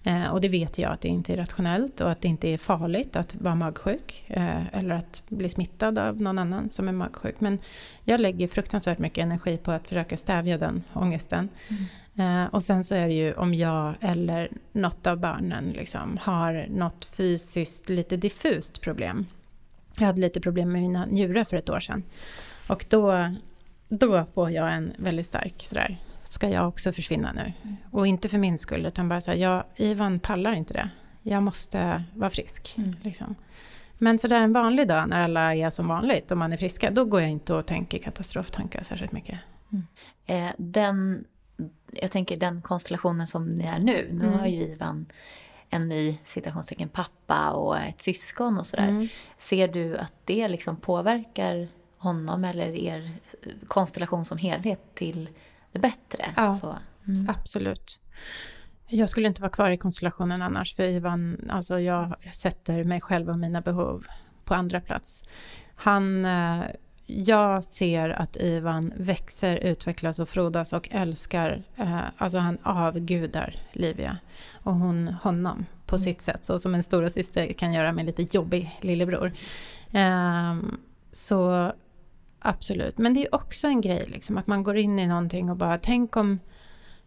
Mm. 0.04 0.22
Eh, 0.22 0.32
och 0.32 0.40
det 0.40 0.48
vet 0.48 0.78
jag 0.78 0.92
att 0.92 1.00
det 1.00 1.08
inte 1.08 1.32
är 1.32 1.36
rationellt 1.36 2.00
och 2.00 2.10
att 2.10 2.20
det 2.20 2.28
inte 2.28 2.48
är 2.48 2.58
farligt 2.58 3.16
att 3.16 3.34
vara 3.34 3.54
magsjuk 3.54 4.24
eh, 4.26 4.76
eller 4.76 4.94
att 4.94 5.22
bli 5.28 5.48
smittad 5.48 5.98
av 5.98 6.20
någon 6.20 6.38
annan 6.38 6.70
som 6.70 6.88
är 6.88 6.92
magsjuk. 6.92 7.40
Men 7.40 7.58
jag 8.04 8.20
lägger 8.20 8.48
fruktansvärt 8.48 8.98
mycket 8.98 9.22
energi 9.22 9.56
på 9.56 9.72
att 9.72 9.88
försöka 9.88 10.16
stävja 10.16 10.58
den 10.58 10.82
ångesten. 10.92 11.48
Mm. 11.68 12.44
Eh, 12.44 12.54
och 12.54 12.62
sen 12.62 12.84
så 12.84 12.94
är 12.94 13.06
det 13.06 13.14
ju 13.14 13.32
om 13.32 13.54
jag 13.54 13.94
eller 14.00 14.48
något 14.72 15.06
av 15.06 15.18
barnen 15.20 15.70
liksom 15.70 16.18
har 16.22 16.66
något 16.70 17.04
fysiskt 17.04 17.88
lite 17.88 18.16
diffust 18.16 18.80
problem. 18.80 19.26
Jag 19.98 20.06
hade 20.06 20.20
lite 20.20 20.40
problem 20.40 20.72
med 20.72 20.82
mina 20.82 21.06
njurar 21.06 21.44
för 21.44 21.56
ett 21.56 21.70
år 21.70 21.80
sedan. 21.80 22.02
Och 22.68 22.86
då, 22.88 23.34
då 23.88 24.24
får 24.34 24.50
jag 24.50 24.72
en 24.72 24.92
väldigt 24.98 25.26
stark 25.26 25.54
sådär, 25.58 25.96
ska 26.24 26.48
jag 26.48 26.68
också 26.68 26.92
försvinna 26.92 27.32
nu? 27.32 27.52
Och 27.90 28.06
inte 28.06 28.28
för 28.28 28.38
min 28.38 28.58
skull, 28.58 28.86
utan 28.86 29.08
bara 29.08 29.20
så 29.20 29.30
här, 29.30 29.38
jag, 29.38 29.64
Ivan 29.76 30.20
pallar 30.20 30.52
inte 30.52 30.74
det. 30.74 30.90
Jag 31.22 31.42
måste 31.42 32.04
vara 32.14 32.30
frisk. 32.30 32.74
Mm. 32.78 32.94
Liksom. 33.02 33.34
Men 33.98 34.18
sådär 34.18 34.40
en 34.40 34.52
vanlig 34.52 34.88
dag 34.88 35.08
när 35.08 35.24
alla 35.24 35.54
är 35.54 35.70
som 35.70 35.88
vanligt 35.88 36.30
och 36.30 36.38
man 36.38 36.52
är 36.52 36.56
friska, 36.56 36.90
då 36.90 37.04
går 37.04 37.20
jag 37.20 37.30
inte 37.30 37.54
och 37.54 37.66
tänker 37.66 37.98
katastroftankar 37.98 38.82
särskilt 38.82 39.12
mycket. 39.12 39.38
Mm. 39.72 39.86
Eh, 40.26 40.54
den, 40.58 41.24
jag 41.92 42.10
tänker 42.10 42.36
den 42.36 42.62
konstellationen 42.62 43.26
som 43.26 43.46
ni 43.46 43.64
är 43.64 43.78
nu, 43.78 44.08
nu 44.12 44.26
mm. 44.26 44.38
har 44.38 44.46
ju 44.46 44.62
Ivan 44.62 45.06
en 45.70 45.88
ny 45.88 46.18
citationstecken 46.24 46.88
pappa 46.88 47.50
och 47.50 47.78
ett 47.78 48.00
syskon 48.00 48.58
och 48.58 48.66
sådär. 48.66 48.88
Mm. 48.88 49.08
Ser 49.36 49.68
du 49.68 49.96
att 49.96 50.12
det 50.24 50.48
liksom 50.48 50.76
påverkar 50.76 51.68
honom 51.98 52.44
eller 52.44 52.76
er 52.76 53.12
konstellation 53.66 54.24
som 54.24 54.38
helhet 54.38 54.94
till 54.94 55.28
det 55.72 55.78
bättre. 55.78 56.24
Ja, 56.36 56.78
mm. 57.06 57.30
absolut. 57.30 58.00
Jag 58.86 59.08
skulle 59.08 59.28
inte 59.28 59.42
vara 59.42 59.50
kvar 59.50 59.70
i 59.70 59.76
konstellationen 59.76 60.42
annars, 60.42 60.74
för 60.74 60.82
Ivan, 60.82 61.50
alltså 61.50 61.80
jag 61.80 62.14
sätter 62.34 62.84
mig 62.84 63.00
själv 63.00 63.28
och 63.28 63.38
mina 63.38 63.60
behov 63.60 64.06
på 64.44 64.54
andra 64.54 64.80
plats. 64.80 65.24
Han, 65.74 66.24
eh, 66.24 66.60
jag 67.10 67.64
ser 67.64 68.10
att 68.10 68.36
Ivan 68.36 68.92
växer, 68.96 69.56
utvecklas 69.56 70.18
och 70.18 70.28
frodas 70.28 70.72
och 70.72 70.88
älskar, 70.90 71.62
eh, 71.76 72.00
alltså 72.16 72.38
han 72.38 72.58
avgudar 72.62 73.54
Livia 73.72 74.18
och 74.52 74.74
hon 74.74 75.08
honom 75.08 75.66
på 75.86 75.96
mm. 75.96 76.04
sitt 76.04 76.22
sätt, 76.22 76.44
så 76.44 76.58
som 76.58 76.74
en 76.74 76.82
stora 76.82 77.10
syster 77.10 77.52
kan 77.52 77.72
göra 77.72 77.92
med 77.92 78.06
lite 78.06 78.22
jobbig 78.22 78.78
lillebror. 78.82 79.32
Um, 79.92 80.80
så 81.12 81.72
Absolut, 82.40 82.98
men 82.98 83.14
det 83.14 83.26
är 83.26 83.34
också 83.34 83.66
en 83.66 83.80
grej 83.80 84.04
liksom, 84.08 84.38
att 84.38 84.46
man 84.46 84.62
går 84.62 84.76
in 84.76 84.98
i 84.98 85.06
någonting 85.06 85.50
och 85.50 85.56
bara 85.56 85.78
tänk 85.78 86.16
om, 86.16 86.40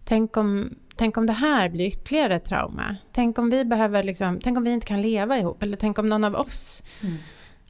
tänk 0.03 0.37
om, 0.37 0.75
tänk 0.95 1.17
om 1.17 1.25
det 1.25 1.33
här 1.33 1.69
blir 1.69 1.85
ytterligare 1.87 2.35
ett 2.35 2.45
trauma. 2.45 2.95
Tänk 3.11 3.39
om 3.39 3.49
vi 3.49 3.65
behöver 3.65 4.03
liksom, 4.03 4.39
tänk 4.43 4.57
om 4.57 4.63
vi 4.63 4.71
inte 4.71 4.87
kan 4.87 5.01
leva 5.01 5.37
ihop 5.37 5.63
eller 5.63 5.77
tänk 5.77 5.99
om 5.99 6.09
någon 6.09 6.23
av 6.23 6.35
oss 6.35 6.83
mm. 7.01 7.17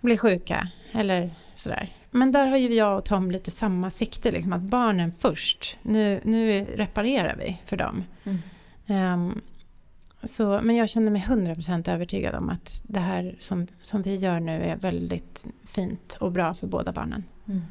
blir 0.01 0.17
sjuka 0.17 0.67
eller 0.91 1.31
sådär. 1.55 2.00
Men 2.11 2.31
där 2.31 2.47
har 2.47 2.57
ju 2.57 2.73
jag 2.73 2.97
och 2.97 3.05
Tom 3.05 3.31
lite 3.31 3.51
samma 3.51 3.91
sikte, 3.91 4.31
liksom, 4.31 4.53
att 4.53 4.61
barnen 4.61 5.13
först. 5.19 5.77
Nu, 5.81 6.21
nu 6.23 6.65
reparerar 6.65 7.35
vi 7.35 7.61
för 7.65 7.77
dem. 7.77 8.03
Mm. 8.23 9.13
Um, 9.13 9.41
så, 10.23 10.59
men 10.63 10.75
jag 10.75 10.89
känner 10.89 11.11
mig 11.11 11.21
100% 11.21 11.89
övertygad 11.89 12.35
om 12.35 12.49
att 12.49 12.81
det 12.87 12.99
här 12.99 13.35
som, 13.39 13.67
som 13.81 14.01
vi 14.01 14.15
gör 14.15 14.39
nu 14.39 14.61
är 14.61 14.75
väldigt 14.75 15.45
fint 15.65 16.17
och 16.19 16.31
bra 16.31 16.53
för 16.53 16.67
båda 16.67 16.91
barnen. 16.91 17.23
Mm. 17.47 17.61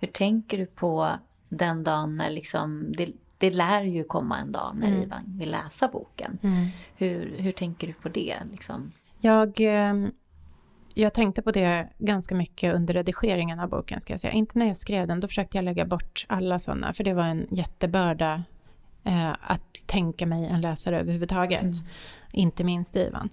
Hur 0.00 0.08
tänker 0.08 0.58
du 0.58 0.66
på 0.66 1.10
den 1.48 1.84
dagen 1.84 2.16
när 2.16 2.30
liksom, 2.30 2.92
det, 2.96 3.08
det 3.38 3.50
lär 3.50 3.82
ju 3.82 4.04
komma 4.04 4.38
en 4.38 4.52
dag 4.52 4.76
när 4.80 4.88
mm. 4.88 5.02
Ivan 5.02 5.22
vill 5.38 5.50
läsa 5.50 5.88
boken. 5.88 6.38
Mm. 6.42 6.66
Hur, 6.96 7.34
hur 7.38 7.52
tänker 7.52 7.86
du 7.86 7.92
på 7.92 8.08
det? 8.08 8.36
Liksom? 8.50 8.92
Jag, 9.20 9.60
ehm, 9.60 10.10
jag 10.98 11.14
tänkte 11.14 11.42
på 11.42 11.50
det 11.50 11.88
ganska 11.98 12.34
mycket 12.34 12.74
under 12.74 12.94
redigeringen 12.94 13.60
av 13.60 13.68
boken, 13.68 14.00
ska 14.00 14.12
jag 14.12 14.20
säga. 14.20 14.32
Inte 14.32 14.58
när 14.58 14.66
jag 14.66 14.76
skrev 14.76 15.06
den, 15.06 15.20
då 15.20 15.28
försökte 15.28 15.58
jag 15.58 15.64
lägga 15.64 15.84
bort 15.84 16.26
alla 16.28 16.58
sådana, 16.58 16.92
för 16.92 17.04
det 17.04 17.14
var 17.14 17.24
en 17.24 17.46
jättebörda 17.50 18.42
eh, 19.04 19.30
att 19.30 19.86
tänka 19.86 20.26
mig 20.26 20.46
en 20.46 20.60
läsare 20.60 21.00
överhuvudtaget. 21.00 21.62
Mm. 21.62 21.74
Inte 22.32 22.64
minst 22.64 22.96
Ivan. 22.96 23.30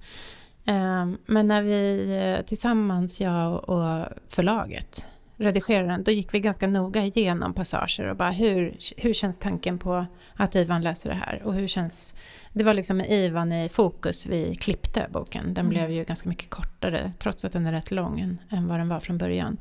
Eh, 0.65 1.07
men 1.25 1.47
när 1.47 1.61
vi 1.61 2.07
eh, 2.37 2.45
tillsammans, 2.45 3.21
jag 3.21 3.69
och 3.69 4.07
förlaget, 4.29 5.05
redigerade 5.43 5.87
den, 5.87 6.03
då 6.03 6.11
gick 6.11 6.33
vi 6.33 6.39
ganska 6.39 6.67
noga 6.67 7.03
igenom 7.03 7.53
passager 7.53 8.09
och 8.09 8.15
bara 8.15 8.31
hur, 8.31 8.77
hur 8.97 9.13
känns 9.13 9.39
tanken 9.39 9.79
på 9.79 10.05
att 10.35 10.55
Ivan 10.55 10.81
läser 10.81 11.09
det 11.09 11.15
här? 11.15 11.41
Och 11.43 11.53
hur 11.53 11.67
känns... 11.67 12.13
Det 12.53 12.63
var 12.63 12.73
liksom 12.73 12.97
med 12.97 13.11
Ivan 13.11 13.51
i 13.51 13.69
fokus 13.69 14.25
vi 14.25 14.55
klippte 14.55 15.07
boken. 15.11 15.53
Den 15.53 15.65
mm. 15.65 15.69
blev 15.69 15.91
ju 15.91 16.03
ganska 16.03 16.29
mycket 16.29 16.49
kortare, 16.49 17.11
trots 17.19 17.45
att 17.45 17.51
den 17.51 17.65
är 17.65 17.71
rätt 17.71 17.91
lång 17.91 18.19
än, 18.19 18.39
än 18.49 18.67
vad 18.67 18.79
den 18.79 18.89
var 18.89 18.99
från 18.99 19.17
början. 19.17 19.57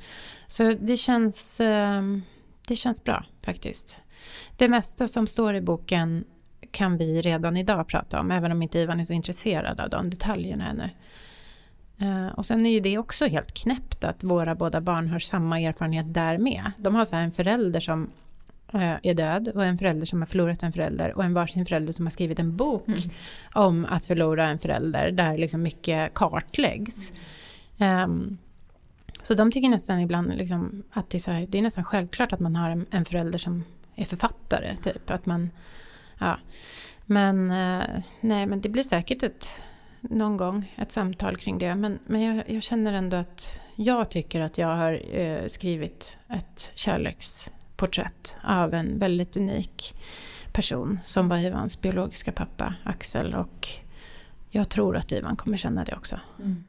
Så 0.47 0.73
det 0.81 0.97
känns, 0.97 1.61
eh, 1.61 2.03
det 2.69 2.77
känns 2.77 3.05
bra 3.05 3.25
faktiskt. 3.43 4.01
Det 4.57 4.69
mesta 4.69 5.09
som 5.09 5.27
står 5.27 5.55
i 5.55 5.61
boken 5.61 6.25
kan 6.71 6.97
vi 6.97 7.23
redan 7.23 7.57
idag 7.57 7.89
prata 7.89 8.21
om, 8.21 8.31
även 8.31 8.53
om 8.53 8.63
inte 8.63 8.79
Ivan 8.79 9.01
är 9.01 9.05
så 9.05 9.13
intresserad 9.13 9.81
av 9.81 9.91
de 9.91 10.11
detaljerna 10.11 10.69
ännu. 10.69 10.91
Uh, 12.03 12.27
och 12.27 12.47
sen 12.47 12.67
är 12.67 12.71
ju 12.71 12.81
det 12.81 12.99
också 12.99 13.27
helt 13.27 13.55
knäppt 13.55 14.05
att 14.05 14.25
våra 14.25 14.55
båda 14.55 14.81
barn 14.81 15.09
har 15.09 15.19
samma 15.19 15.61
erfarenhet 15.61 16.15
där 16.15 16.39
med. 16.39 16.73
De 16.77 16.95
har 16.95 17.05
så 17.05 17.17
en 17.17 17.33
förälder 17.33 17.81
som 17.81 18.11
uh, 18.75 18.97
är 19.03 19.15
död 19.15 19.49
och 19.55 19.65
en 19.65 19.79
förälder 19.79 20.07
som 20.07 20.23
har 20.23 20.27
förlorat 20.27 20.63
en 20.63 20.73
förälder 20.73 21.17
och 21.17 21.25
en 21.25 21.35
varsin 21.35 21.67
förälder 21.67 21.93
som 21.93 22.07
har 22.07 22.11
skrivit 22.11 22.39
en 22.39 22.57
bok 22.57 22.89
mm. 22.89 23.01
om 23.55 23.85
att 23.85 24.07
förlora 24.07 24.49
en 24.49 24.59
förälder 24.59 25.11
där 25.11 25.39
liksom 25.39 25.63
mycket 25.63 26.15
kartläggs. 26.15 27.13
Um, 27.79 28.39
så 29.23 29.35
de 29.35 29.53
tycker 29.53 29.69
nästan 29.69 30.01
ibland 30.01 30.35
liksom 30.35 30.83
att 30.93 31.11
det 31.11 31.29
är, 31.29 31.33
här, 31.33 31.47
det 31.49 31.59
är 31.59 31.63
nästan 31.63 31.85
självklart 31.85 32.33
att 32.33 32.41
man 32.41 32.57
har 32.57 32.71
en, 32.71 32.87
en 32.91 33.05
förälder 33.05 33.39
som 33.39 33.65
är 33.95 34.05
författare. 34.05 34.77
Typ. 34.77 35.11
Att 35.11 35.27
man, 35.27 35.51
ja. 36.19 36.39
Men 37.07 37.51
uh, 37.51 37.85
nej, 38.21 38.47
men 38.47 38.61
det 38.61 38.69
blir 38.69 38.83
säkert 38.83 39.23
ett 39.23 39.49
någon 40.03 40.37
gång 40.37 40.75
ett 40.77 40.93
samtal 40.93 41.37
kring 41.37 41.59
det. 41.59 41.75
Men, 41.75 41.99
men 42.07 42.23
jag, 42.23 42.51
jag 42.51 42.63
känner 42.63 42.93
ändå 42.93 43.17
att 43.17 43.59
jag 43.77 44.11
tycker 44.11 44.41
att 44.41 44.59
jag 44.59 44.77
har 44.77 45.17
eh, 45.17 45.47
skrivit 45.49 46.17
ett 46.29 46.71
kärleksporträtt 46.75 48.37
av 48.43 48.75
en 48.75 48.99
väldigt 48.99 49.37
unik 49.37 49.95
person 50.53 50.99
som 51.03 51.29
var 51.29 51.39
Ivans 51.39 51.81
biologiska 51.81 52.33
pappa 52.33 52.75
Axel. 52.85 53.35
Och 53.35 53.69
jag 54.51 54.69
tror 54.69 54.97
att 54.97 55.13
Ivan 55.13 55.37
kommer 55.37 55.57
känna 55.57 55.85
det 55.85 55.97
också. 55.97 56.21
Mm. 56.39 56.65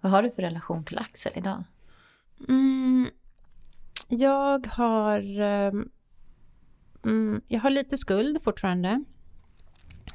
Vad 0.00 0.12
har 0.12 0.22
du 0.22 0.30
för 0.30 0.42
relation 0.42 0.84
till 0.84 0.98
Axel 0.98 1.32
idag? 1.34 1.64
Mm, 2.48 3.08
jag 4.08 4.66
har... 4.66 5.40
Eh, 5.40 5.72
mm, 7.04 7.40
jag 7.46 7.60
har 7.60 7.70
lite 7.70 7.98
skuld 7.98 8.42
fortfarande. 8.42 9.04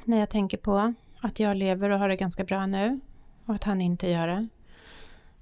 När 0.04 0.18
jag 0.18 0.30
tänker 0.30 0.58
på 0.58 0.94
att 1.20 1.40
jag 1.40 1.56
lever 1.56 1.90
och 1.90 1.98
har 1.98 2.08
det 2.08 2.16
ganska 2.16 2.44
bra 2.44 2.66
nu 2.66 3.00
och 3.44 3.54
att 3.54 3.64
han 3.64 3.80
inte 3.80 4.08
gör 4.08 4.26
det. 4.26 4.48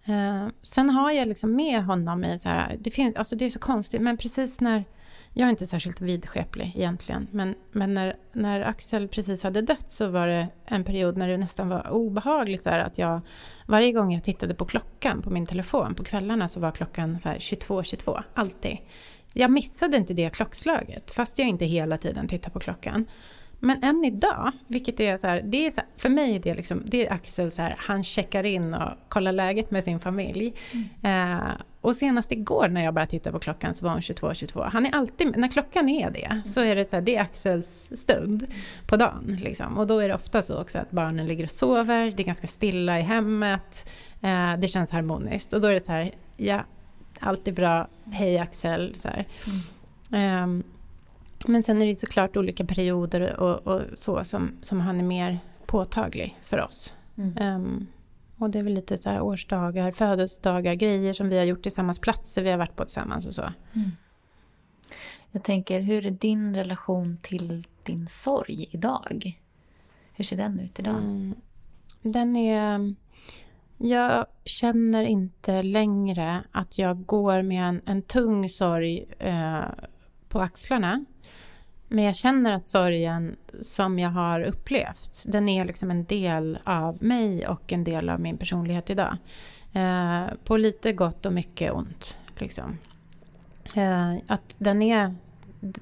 Uh, 0.09 0.49
sen 0.63 0.91
har 0.91 1.11
jag 1.11 1.29
liksom 1.29 1.57
med 1.57 1.85
honom 1.85 2.25
i 2.25 2.39
så 2.39 2.49
här, 2.49 2.77
det, 2.81 2.91
finns, 2.91 3.17
alltså 3.17 3.37
det 3.37 3.45
är 3.45 3.51
så 3.51 3.59
konstigt, 3.59 4.03
men 4.03 4.17
precis 4.17 4.61
när 4.61 4.85
jag 5.33 5.47
är 5.47 5.51
inte 5.51 5.67
särskilt 5.67 6.01
vidskeplig 6.01 6.73
egentligen, 6.77 7.29
men, 7.31 7.55
men 7.73 7.95
när, 7.95 8.17
när 8.33 8.61
Axel 8.61 9.09
precis 9.09 9.43
hade 9.43 9.63
dött 9.63 9.91
så 9.91 10.09
var 10.09 10.27
det 10.27 10.49
en 10.65 10.85
period 10.85 11.17
när 11.17 11.29
det 11.29 11.37
nästan 11.37 11.69
var 11.69 11.91
obehagligt 11.91 12.63
så 12.63 12.71
här, 12.71 12.79
att 12.79 12.99
jag 12.99 13.21
varje 13.67 13.93
gång 13.93 14.13
jag 14.13 14.25
tittade 14.25 14.55
på 14.55 14.65
klockan 14.65 15.23
på 15.23 15.31
min 15.31 15.47
telefon 15.47 15.95
på 15.95 16.05
kvällarna 16.05 16.49
så 16.49 16.61
var 16.61 16.73
klockan 16.73 17.19
så 17.19 17.29
här 17.29 17.37
22.22, 17.37 17.83
22, 17.83 18.21
alltid. 18.35 18.79
Jag 19.35 19.51
missade 19.51 19.97
inte 19.97 20.15
det 20.15 20.31
klockslaget, 20.31 21.11
fast 21.11 21.39
jag 21.39 21.49
inte 21.49 21.65
hela 21.65 21.99
tiden 21.99 22.29
tittar 22.29 22.51
på 22.51 22.61
klockan. 22.61 23.07
Men 23.67 23.83
än 23.83 24.05
idag, 24.05 24.53
vilket 24.67 25.01
är 25.01 25.17
så 25.17 25.27
här, 25.27 25.43
det 25.45 25.67
är 25.67 25.71
så 25.71 25.81
här, 25.81 25.89
för 25.97 26.09
mig 26.09 26.37
är 26.37 26.41
det, 26.41 26.55
liksom, 26.55 26.83
det 26.87 27.07
är 27.07 27.13
Axel 27.13 27.51
så 27.51 27.63
här, 27.63 27.75
han 27.79 28.05
checkar 28.05 28.47
in 28.47 28.75
och 28.75 28.91
kollar 29.09 29.33
läget 29.33 29.71
med 29.71 29.85
sin 29.85 30.01
familj. 30.01 30.55
Mm. 31.03 31.39
Eh, 31.39 31.51
och 31.81 31.97
senast 31.97 32.33
igår 32.33 32.69
när 32.69 32.85
jag 32.85 32.95
bara 32.95 33.07
tittade 33.07 33.33
på 33.33 33.39
klockan 33.39 33.75
så 33.75 33.85
var 33.85 33.93
hon 33.93 34.01
22.22. 34.01 34.35
22. 34.35 34.63
Han 34.63 34.87
är 34.87 34.95
alltid, 34.95 35.37
när 35.37 35.49
klockan 35.49 35.89
är 35.89 36.11
det, 36.11 36.25
mm. 36.25 36.45
så 36.45 36.61
är 36.61 36.77
det 36.77 36.85
så 36.85 36.97
här, 36.97 37.03
det 37.03 37.17
är 37.17 37.23
Axels 37.23 37.87
stund 37.97 38.43
mm. 38.43 38.55
på 38.87 38.97
dagen. 38.97 39.39
Liksom. 39.43 39.79
Och 39.79 39.87
då 39.87 39.99
är 39.99 40.09
det 40.09 40.15
ofta 40.15 40.43
så 40.43 40.61
också 40.61 40.79
att 40.79 40.91
barnen 40.91 41.27
ligger 41.27 41.45
och 41.45 41.51
sover, 41.51 42.13
det 42.17 42.23
är 42.23 42.27
ganska 42.27 42.47
stilla 42.47 42.99
i 42.99 43.03
hemmet, 43.03 43.89
eh, 44.23 44.57
det 44.59 44.69
känns 44.69 44.91
harmoniskt. 44.91 45.53
Och 45.53 45.61
då 45.61 45.69
är 45.69 45.73
det 45.73 45.85
så 45.85 45.93
här, 45.93 46.11
ja, 46.37 46.65
allt 47.21 47.49
är 47.49 47.53
bra, 47.53 47.89
hej 48.13 48.39
Axel. 48.39 48.95
Så 48.95 49.09
eh, 50.17 50.47
men 51.49 51.63
sen 51.63 51.83
är 51.83 51.87
det 51.87 51.97
såklart 51.97 52.37
olika 52.37 52.65
perioder 52.65 53.41
och, 53.41 53.67
och 53.67 53.83
så 53.95 54.25
som, 54.25 54.59
som 54.63 54.81
han 54.81 55.01
är 55.01 55.05
mer 55.05 55.39
påtaglig 55.67 56.39
för 56.43 56.61
oss. 56.61 56.95
Mm. 57.17 57.55
Um, 57.55 57.87
och 58.39 58.51
det 58.51 58.59
är 58.59 58.63
väl 58.63 58.75
lite 58.75 58.99
så 58.99 59.11
här 59.11 59.21
årsdagar, 59.21 59.91
födelsedagar, 59.91 60.75
grejer 60.75 61.13
som 61.13 61.29
vi 61.29 61.39
har 61.39 61.45
gjort 61.45 61.63
tillsammans, 61.63 61.99
platser 61.99 62.43
vi 62.43 62.51
har 62.51 62.59
varit 62.59 62.77
på 62.77 62.85
tillsammans 62.85 63.27
och 63.27 63.35
så. 63.35 63.53
Mm. 63.73 63.91
Jag 65.31 65.43
tänker, 65.43 65.81
hur 65.81 66.07
är 66.07 66.11
din 66.11 66.55
relation 66.55 67.19
till 67.23 67.67
din 67.83 68.07
sorg 68.07 68.69
idag? 68.71 69.41
Hur 70.13 70.25
ser 70.25 70.37
den 70.37 70.61
ut 70.61 70.79
idag? 70.79 70.97
Mm. 70.97 71.35
Den 72.03 72.37
är... 72.37 72.95
Jag 73.79 74.27
känner 74.45 75.05
inte 75.05 75.63
längre 75.63 76.43
att 76.53 76.79
jag 76.79 77.07
går 77.07 77.43
med 77.43 77.69
en, 77.69 77.81
en 77.87 78.03
tung 78.03 78.49
sorg 78.49 79.07
eh, 79.19 79.65
på 80.29 80.41
axlarna. 80.41 81.05
Men 81.89 82.05
jag 82.05 82.17
känner 82.17 82.53
att 82.53 82.67
sorgen 82.67 83.37
som 83.63 83.99
jag 83.99 84.11
har 84.11 84.41
upplevt, 84.41 85.25
den 85.27 85.49
är 85.49 85.65
liksom 85.65 85.91
en 85.91 86.05
del 86.05 86.59
av 86.65 87.03
mig 87.03 87.49
och 87.49 87.73
en 87.73 87.85
del 87.85 88.09
av 88.09 88.21
min 88.21 88.37
personlighet 88.37 88.91
idag. 88.91 89.17
Eh, 89.73 90.27
på 90.45 90.57
lite 90.57 90.93
gott 90.93 91.27
och 91.27 91.33
mycket 91.33 91.73
ont. 91.73 92.19
Liksom. 92.39 92.79
Eh, 93.75 94.15
att 94.27 94.57
den 94.59 94.83
är, 94.83 95.15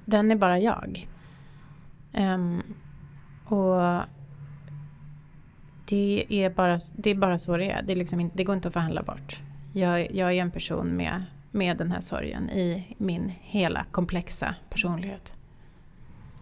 den 0.05 0.31
är 0.31 0.37
bara 0.37 0.59
jag. 0.59 1.09
Eh, 2.13 2.39
och 3.45 4.03
det 5.87 6.27
är, 6.29 6.51
bara, 6.51 6.81
det 6.97 7.11
är 7.11 7.15
bara 7.15 7.39
så 7.39 7.57
det 7.57 7.71
är. 7.71 7.83
Det, 7.83 7.93
är 7.93 7.97
liksom 7.97 8.21
inte, 8.21 8.37
det 8.37 8.45
går 8.45 8.55
inte 8.55 8.69
att 8.69 8.75
förhandla 8.75 9.03
bort. 9.03 9.41
Jag, 9.73 10.15
jag 10.15 10.33
är 10.33 10.43
en 10.43 10.51
person 10.51 10.97
med, 10.97 11.25
med 11.51 11.77
den 11.77 11.91
här 11.91 12.01
sorgen 12.01 12.51
i 12.51 12.97
min 12.99 13.33
hela 13.41 13.87
komplexa 13.91 14.55
personlighet. 14.71 15.35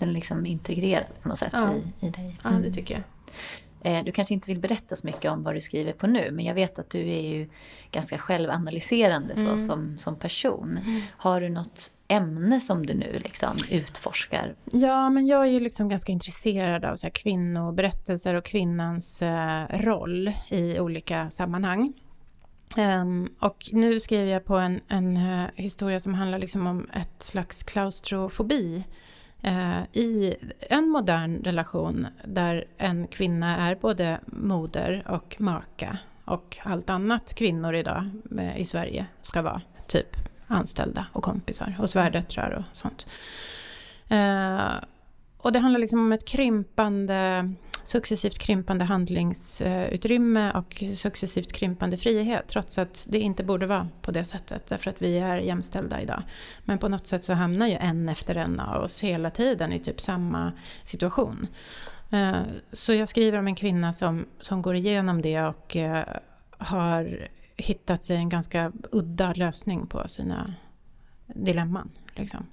Den 0.05 0.13
liksom 0.13 0.47
integrerad 0.47 1.23
på 1.23 1.29
något 1.29 1.39
sätt 1.39 1.51
ja. 1.53 1.71
i, 1.75 2.07
i 2.07 2.11
dig. 2.11 2.25
Mm. 2.25 2.37
Ja, 2.43 2.51
det 2.51 2.57
mm. 2.57 2.73
tycker 2.73 2.95
jag. 2.95 3.03
Eh, 3.85 4.05
du 4.05 4.13
kanske 4.13 4.35
inte 4.35 4.51
vill 4.51 4.59
berätta 4.59 4.97
så 4.97 5.07
mycket 5.07 5.31
om 5.31 5.43
vad 5.43 5.55
du 5.55 5.61
skriver 5.61 5.93
på 5.93 6.07
nu, 6.07 6.31
men 6.31 6.45
jag 6.45 6.55
vet 6.55 6.79
att 6.79 6.91
du 6.91 6.99
är 6.99 7.21
ju 7.21 7.49
ganska 7.91 8.19
självanalyserande 8.19 9.35
mm. 9.35 9.59
så, 9.59 9.65
som, 9.65 9.99
som 9.99 10.17
person. 10.17 10.79
Mm. 10.85 11.01
Har 11.17 11.41
du 11.41 11.49
något 11.49 11.91
ämne 12.09 12.61
som 12.61 12.87
du 12.87 12.95
nu 12.95 13.19
liksom 13.19 13.57
utforskar? 13.71 14.55
Ja, 14.73 15.11
men 15.11 15.27
jag 15.27 15.41
är 15.41 15.51
ju 15.51 15.61
liksom 15.61 15.89
ganska 15.89 16.13
intresserad 16.13 16.85
av 16.85 16.97
så 16.97 17.07
här 17.07 17.13
kvinnoberättelser 17.13 18.35
och 18.35 18.45
kvinnans 18.45 19.23
eh, 19.23 19.67
roll 19.69 20.33
i 20.49 20.81
olika 20.81 21.31
sammanhang. 21.31 21.93
Um, 22.77 23.29
och 23.39 23.69
nu 23.73 24.01
skriver 24.01 24.33
jag 24.33 24.45
på 24.45 24.57
en, 24.57 24.81
en 24.89 25.17
uh, 25.17 25.49
historia 25.55 26.01
som 26.01 26.15
handlar 26.15 26.39
liksom 26.39 26.67
om 26.67 26.91
ett 26.93 27.23
slags 27.23 27.63
klaustrofobi 27.63 28.85
Eh, 29.43 29.83
i 29.93 30.35
en 30.61 30.89
modern 30.89 31.43
relation 31.43 32.07
där 32.25 32.65
en 32.79 33.07
kvinna 33.07 33.57
är 33.57 33.75
både 33.75 34.21
moder 34.27 35.05
och 35.09 35.37
maka 35.39 35.99
och 36.25 36.59
allt 36.63 36.91
annat 36.91 37.35
kvinnor 37.35 37.75
idag 37.75 38.11
eh, 38.39 38.57
i 38.57 38.65
Sverige 38.65 39.07
ska 39.21 39.43
vara. 39.43 39.61
Typ 39.87 40.17
anställda 40.47 41.07
och 41.13 41.23
kompisar 41.23 41.77
och 41.79 41.91
svärdöttrar 41.91 42.51
och 42.51 42.77
sånt. 42.77 43.07
Eh, 44.09 44.73
och 45.37 45.53
det 45.53 45.59
handlar 45.59 45.81
liksom 45.81 46.01
om 46.01 46.13
ett 46.13 46.25
krympande 46.25 47.53
successivt 47.85 48.39
krympande 48.39 48.85
handlingsutrymme 48.85 50.53
och 50.53 50.85
successivt 50.97 51.53
krympande 51.53 51.97
frihet 51.97 52.45
trots 52.49 52.79
att 52.79 53.07
det 53.09 53.19
inte 53.19 53.45
borde 53.45 53.67
vara 53.67 53.89
på 54.03 54.11
det 54.11 54.25
sättet 54.25 54.67
därför 54.67 54.91
att 54.91 55.03
vi 55.03 55.19
är 55.19 55.37
jämställda 55.37 56.01
idag. 56.01 56.23
Men 56.65 56.79
på 56.79 56.89
något 56.89 57.07
sätt 57.07 57.25
så 57.25 57.33
hamnar 57.33 57.67
ju 57.67 57.77
en 57.77 58.09
efter 58.09 58.35
en 58.35 58.61
av 58.61 58.83
oss 58.83 59.01
hela 59.01 59.31
tiden 59.31 59.73
i 59.73 59.81
typ 59.81 60.01
samma 60.01 60.53
situation. 60.85 61.47
Eh, 62.11 62.37
så 62.73 62.93
jag 62.93 63.09
skriver 63.09 63.39
om 63.39 63.47
en 63.47 63.55
kvinna 63.55 63.93
som, 63.93 64.27
som 64.41 64.63
går 64.63 64.75
igenom 64.75 65.23
det 65.23 65.43
och 65.43 65.77
eh, 65.77 66.05
har 66.59 67.29
hittat 67.57 68.05
sig 68.05 68.17
en 68.17 68.29
ganska 68.29 68.73
udda 68.93 69.33
lösning 69.33 69.87
på 69.87 70.09
sina 70.09 70.55
dilemman. 71.27 71.91
Liksom 72.15 72.47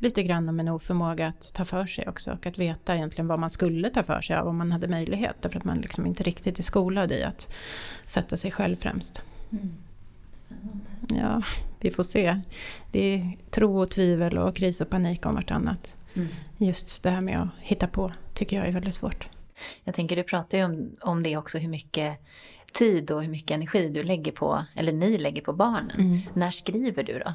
lite 0.00 0.22
grann 0.22 0.48
om 0.48 0.60
en 0.60 0.68
oförmåga 0.68 1.28
att 1.28 1.54
ta 1.54 1.64
för 1.64 1.86
sig 1.86 2.08
också 2.08 2.32
och 2.32 2.46
att 2.46 2.58
veta 2.58 2.96
egentligen 2.96 3.28
vad 3.28 3.38
man 3.38 3.50
skulle 3.50 3.90
ta 3.90 4.02
för 4.02 4.20
sig 4.20 4.36
av 4.36 4.48
om 4.48 4.58
man 4.58 4.72
hade 4.72 4.88
möjlighet 4.88 5.36
därför 5.40 5.58
att 5.58 5.64
man 5.64 5.78
liksom 5.78 6.06
inte 6.06 6.22
riktigt 6.22 6.58
är 6.58 6.62
skolad 6.62 7.12
i 7.12 7.22
att 7.22 7.54
sätta 8.06 8.36
sig 8.36 8.50
själv 8.50 8.76
främst. 8.76 9.22
Mm. 9.52 9.70
Ja, 11.08 11.42
vi 11.80 11.90
får 11.90 12.02
se. 12.02 12.40
Det 12.92 13.14
är 13.14 13.36
tro 13.50 13.80
och 13.80 13.90
tvivel 13.90 14.38
och 14.38 14.56
kris 14.56 14.80
och 14.80 14.90
panik 14.90 15.26
om 15.26 15.34
vartannat. 15.34 15.96
Mm. 16.14 16.28
Just 16.58 17.02
det 17.02 17.10
här 17.10 17.20
med 17.20 17.40
att 17.40 17.48
hitta 17.60 17.86
på 17.86 18.12
tycker 18.34 18.56
jag 18.56 18.66
är 18.66 18.72
väldigt 18.72 18.94
svårt. 18.94 19.28
Jag 19.84 19.94
tänker, 19.94 20.16
du 20.16 20.22
pratar 20.22 20.58
ju 20.58 20.64
om, 20.64 20.90
om 21.00 21.22
det 21.22 21.36
också, 21.36 21.58
hur 21.58 21.68
mycket 21.68 22.18
tid 22.72 23.10
och 23.10 23.22
hur 23.22 23.30
mycket 23.30 23.50
energi 23.50 23.88
du 23.88 24.02
lägger 24.02 24.32
på, 24.32 24.64
eller 24.74 24.92
ni 24.92 25.18
lägger 25.18 25.42
på 25.42 25.52
barnen. 25.52 26.00
Mm. 26.00 26.18
När 26.34 26.50
skriver 26.50 27.02
du 27.02 27.18
då? 27.18 27.34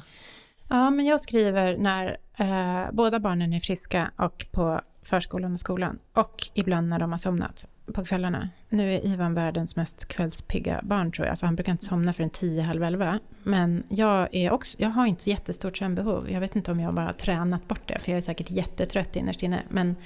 Ja, 0.68 0.90
men 0.90 1.06
jag 1.06 1.20
skriver 1.20 1.76
när 1.76 2.16
eh, 2.36 2.92
båda 2.92 3.20
barnen 3.20 3.52
är 3.52 3.60
friska 3.60 4.10
och 4.16 4.46
på 4.52 4.80
förskolan 5.02 5.52
och 5.52 5.60
skolan. 5.60 5.98
Och 6.12 6.48
ibland 6.54 6.88
när 6.88 6.98
de 6.98 7.10
har 7.12 7.18
somnat 7.18 7.66
på 7.92 8.04
kvällarna. 8.04 8.48
Nu 8.68 8.94
är 8.94 9.06
Ivan 9.06 9.34
världens 9.34 9.76
mest 9.76 10.08
kvällspigga 10.08 10.80
barn 10.82 11.12
tror 11.12 11.26
jag, 11.26 11.38
för 11.38 11.46
han 11.46 11.56
brukar 11.56 11.72
inte 11.72 11.84
somna 11.84 12.12
förrän 12.12 12.30
tio, 12.30 12.62
halv 12.62 12.82
elva. 12.82 13.18
Men 13.42 13.82
jag, 13.88 14.28
är 14.32 14.50
också, 14.50 14.76
jag 14.80 14.88
har 14.88 15.06
inte 15.06 15.22
så 15.22 15.30
jättestort 15.30 15.76
sömnbehov. 15.76 16.30
Jag 16.30 16.40
vet 16.40 16.56
inte 16.56 16.70
om 16.70 16.80
jag 16.80 16.94
bara 16.94 17.06
har 17.06 17.12
tränat 17.12 17.68
bort 17.68 17.88
det, 17.88 17.98
för 17.98 18.12
jag 18.12 18.18
är 18.18 18.22
säkert 18.22 18.50
jättetrött 18.50 19.16
innerst 19.16 19.42
inne. 19.42 19.62
Men 19.68 19.96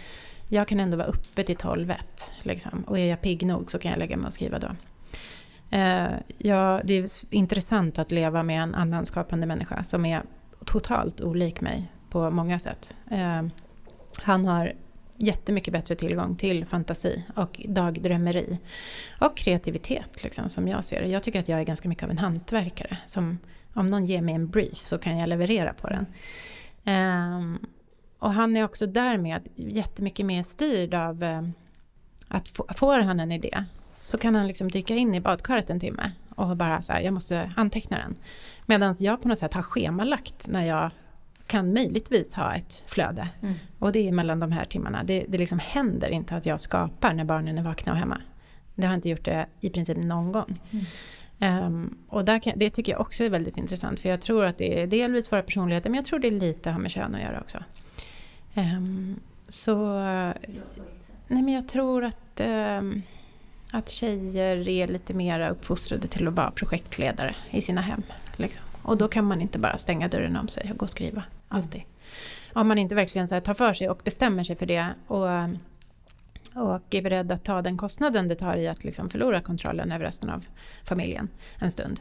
jag 0.49 0.69
kan 0.69 0.81
ändå 0.81 0.97
vara 0.97 1.07
uppe 1.07 1.43
till 1.43 1.57
tolv, 1.57 1.91
ett, 1.91 2.33
liksom. 2.43 2.85
Och 2.87 2.99
är 2.99 3.05
jag 3.05 3.21
pigg 3.21 3.47
nog 3.47 3.71
så 3.71 3.79
kan 3.79 3.91
jag 3.91 3.99
lägga 3.99 4.17
mig 4.17 4.27
och 4.27 4.33
skriva 4.33 4.59
då. 4.59 4.69
Eh, 5.71 6.09
ja, 6.39 6.81
det 6.85 6.95
är 6.95 7.35
intressant 7.35 7.99
att 7.99 8.13
leva 8.13 8.43
med 8.43 8.63
en 8.63 8.75
annan 8.75 9.07
skapande 9.07 9.47
människa 9.47 9.85
som 9.85 10.07
är 10.07 10.23
totalt 10.65 11.21
olik 11.21 11.61
mig 11.61 11.93
på 12.11 12.31
många 12.31 12.59
sätt. 12.59 12.95
Eh, 13.11 13.43
han 14.17 14.47
har 14.47 14.73
jättemycket 15.17 15.73
bättre 15.73 15.95
tillgång 15.95 16.37
till 16.37 16.65
fantasi 16.65 17.25
och 17.37 17.61
dagdrömmeri. 17.69 18.59
Och 19.21 19.37
kreativitet, 19.37 20.25
liksom, 20.25 20.49
som 20.49 20.69
jag 20.69 20.85
ser 20.85 21.01
det. 21.01 21.09
Jag 21.09 21.23
tycker 21.23 21.41
att 21.41 21.49
jag 21.49 21.61
är 21.61 21.65
ganska 21.65 21.89
mycket 21.89 22.05
av 22.05 22.11
en 22.11 22.19
hantverkare. 22.19 22.99
Som, 23.07 23.39
om 23.75 23.91
någon 23.91 24.07
ger 24.07 24.23
mig 24.23 24.35
en 24.35 24.49
brief 24.49 24.79
så 24.79 24.99
kan 24.99 25.19
jag 25.19 25.29
leverera 25.29 25.73
på 25.73 25.89
den. 25.89 26.07
Eh, 26.85 27.69
och 28.19 28.33
han 28.33 28.57
är 28.57 28.65
också 28.65 28.87
därmed 28.87 29.49
jättemycket 29.55 30.27
mer 30.27 30.43
styrd 30.43 30.95
av 30.95 31.23
eh, 31.23 31.43
att 32.29 32.49
få, 32.49 32.67
får 32.77 32.99
han 32.99 33.21
en 33.21 33.33
idé 33.33 33.65
så 34.01 34.19
kan 34.19 34.35
han 34.35 34.47
liksom 34.47 34.71
dyka 34.71 34.95
in 34.95 35.15
i 35.15 35.21
badkaret 35.21 35.71
en 35.71 35.81
timme 35.81 36.13
och 36.35 36.57
bara 36.57 36.83
så 36.83 36.93
här, 36.93 37.01
jag 37.01 37.15
måste 37.15 37.53
anteckna 37.57 37.99
den. 37.99 38.17
Medan 38.71 38.95
jag 38.99 39.23
på 39.23 39.29
något 39.29 39.39
sätt 39.39 39.55
har 39.55 39.63
schemalagt 39.63 40.47
när 40.47 40.67
jag 40.67 40.91
kan 41.47 41.73
möjligtvis 41.73 42.35
ha 42.35 42.55
ett 42.55 42.85
flöde. 42.87 43.29
Mm. 43.43 43.55
Och 43.79 43.93
det 43.93 44.09
är 44.09 44.13
mellan 44.13 44.41
de 44.41 44.53
här 44.53 44.65
timmarna. 44.65 45.05
Det, 45.05 45.25
det 45.29 45.39
liksom 45.39 45.59
händer 45.59 46.09
inte 46.09 46.37
att 46.37 46.47
jag 46.47 46.61
skapar 46.61 47.15
när 47.15 47.25
barnen 47.25 47.59
är 47.59 47.63
vakna 47.63 47.93
och 47.93 47.99
hemma. 47.99 48.21
Det 48.75 48.87
har 48.87 48.95
inte 48.95 49.09
gjort 49.09 49.25
det 49.25 49.47
i 49.61 49.71
princip 49.71 49.99
någon 49.99 50.33
gång. 50.33 50.61
Mm. 51.39 51.65
Um, 51.67 51.99
och 52.09 52.27
kan, 52.27 52.53
det 52.57 52.71
tycker 52.71 52.93
jag 52.93 53.01
också 53.01 53.25
är 53.25 53.31
väldigt 53.31 53.57
intressant. 53.57 54.01
För 54.01 54.09
jag 54.09 54.21
tror 54.21 54.45
att 54.45 54.59
det 54.59 54.83
är 54.83 54.87
delvis 54.87 55.33
våra 55.33 55.43
personligheter 55.43 55.91
men 55.91 55.97
jag 55.97 56.07
tror 56.07 56.19
det 56.19 56.31
lite 56.31 56.71
har 56.71 56.81
med 56.81 56.91
kön 56.91 57.15
att 57.15 57.23
göra 57.23 57.41
också. 57.41 57.59
Um, 58.55 59.21
så... 59.49 59.95
Nej 61.29 61.43
men 61.43 61.49
jag 61.49 61.69
tror 61.69 62.05
att... 62.05 62.41
Um, 62.41 63.03
att 63.73 63.89
tjejer 63.89 64.69
är 64.69 64.87
lite 64.87 65.15
mer 65.15 65.51
uppfostrade 65.51 66.09
till 66.09 66.29
att 66.29 66.35
vara 66.35 66.51
projektledare 66.51 67.35
i 67.51 67.63
sina 67.63 67.81
hem. 67.81 68.03
Liksom. 68.41 68.65
Och 68.83 68.97
då 68.97 69.09
kan 69.09 69.25
man 69.25 69.41
inte 69.41 69.59
bara 69.59 69.79
stänga 69.79 70.09
dörren 70.09 70.37
om 70.37 70.49
sig 70.49 70.71
och 70.73 70.79
gå 70.79 70.85
och 70.85 70.91
skriva, 70.91 71.23
alltid. 71.49 71.83
Om 72.53 72.69
man 72.69 72.79
inte 72.79 72.95
verkligen 72.95 73.29
så 73.29 73.41
tar 73.41 73.55
för 73.55 73.73
sig 73.73 73.91
och 73.91 74.01
bestämmer 74.05 74.45
sig 74.45 74.57
för 74.57 74.67
det 74.67 74.87
och, 75.07 75.29
och 76.63 76.95
är 76.95 77.03
beredd 77.03 77.33
att 77.33 77.45
ta 77.45 77.63
den 77.63 77.77
kostnaden 77.77 78.29
det 78.29 78.35
tar 78.35 78.57
i 78.57 78.69
att 78.69 78.85
liksom 78.85 79.11
förlora 79.11 79.41
kontrollen 79.41 79.93
över 79.93 80.05
resten 80.05 80.31
av 80.31 80.47
familjen 80.85 81.29
en 81.59 81.71
stund. 81.71 82.01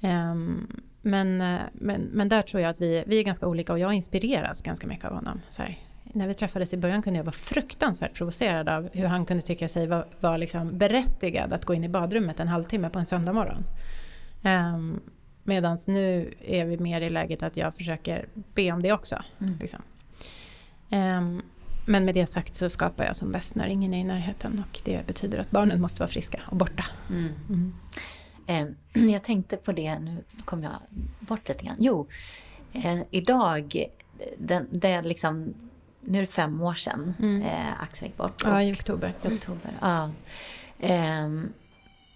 Um, 0.00 0.82
men, 1.02 1.38
men, 1.72 2.00
men 2.12 2.28
där 2.28 2.42
tror 2.42 2.62
jag 2.62 2.70
att 2.70 2.80
vi, 2.80 3.04
vi 3.06 3.18
är 3.18 3.22
ganska 3.22 3.46
olika 3.46 3.72
och 3.72 3.78
jag 3.78 3.94
inspireras 3.94 4.62
ganska 4.62 4.86
mycket 4.86 5.04
av 5.04 5.12
honom. 5.12 5.40
Så 5.50 5.62
här, 5.62 5.78
när 6.02 6.26
vi 6.26 6.34
träffades 6.34 6.72
i 6.72 6.76
början 6.76 7.02
kunde 7.02 7.18
jag 7.18 7.24
vara 7.24 7.32
fruktansvärt 7.32 8.14
provocerad 8.14 8.68
av 8.68 8.88
hur 8.92 9.06
han 9.06 9.26
kunde 9.26 9.42
tycka 9.42 9.68
sig 9.68 9.86
vara 9.86 10.04
var 10.20 10.38
liksom 10.38 10.78
berättigad 10.78 11.52
att 11.52 11.64
gå 11.64 11.74
in 11.74 11.84
i 11.84 11.88
badrummet 11.88 12.40
en 12.40 12.48
halvtimme 12.48 12.90
på 12.90 12.98
en 12.98 13.06
söndag 13.06 13.32
morgon. 13.32 13.64
Um, 14.42 15.00
Medan 15.48 15.78
nu 15.86 16.34
är 16.40 16.64
vi 16.64 16.78
mer 16.78 17.00
i 17.00 17.10
läget 17.10 17.42
att 17.42 17.56
jag 17.56 17.74
försöker 17.74 18.28
be 18.54 18.72
om 18.72 18.82
det 18.82 18.92
också. 18.92 19.22
Mm. 19.40 19.58
Liksom. 19.60 19.82
Um, 20.90 21.42
men 21.86 22.04
med 22.04 22.14
det 22.14 22.26
sagt 22.26 22.54
så 22.54 22.68
skapar 22.68 23.04
jag 23.04 23.16
som 23.16 23.32
bäst 23.32 23.54
när 23.54 23.66
ingen 23.66 23.94
är 23.94 23.98
i 23.98 24.04
närheten 24.04 24.64
och 24.68 24.80
det 24.84 25.06
betyder 25.06 25.38
att 25.38 25.50
barnen 25.50 25.80
måste 25.80 26.02
vara 26.02 26.10
friska 26.10 26.40
och 26.46 26.56
borta. 26.56 26.84
Mm. 27.10 27.32
Mm. 27.48 27.74
Eh, 28.94 29.02
jag 29.12 29.22
tänkte 29.22 29.56
på 29.56 29.72
det, 29.72 29.98
nu 29.98 30.24
kom 30.44 30.62
jag 30.62 30.72
bort 31.20 31.48
lite 31.48 31.64
grann. 31.64 31.76
Jo, 31.78 32.08
eh, 32.72 32.98
idag, 33.10 33.84
den, 34.38 34.66
det 34.70 35.02
liksom 35.02 35.54
nu 36.00 36.18
är 36.18 36.22
det 36.22 36.26
fem 36.26 36.62
år 36.62 36.74
sedan 36.74 37.14
mm. 37.18 37.42
eh, 37.42 37.82
Axel 37.82 38.08
gick 38.08 38.16
bort. 38.16 38.42
Ja, 38.44 38.62
i 38.62 38.72
oktober. 38.72 39.14
I 39.22 39.28
oktober, 39.28 39.72
ja. 39.80 40.10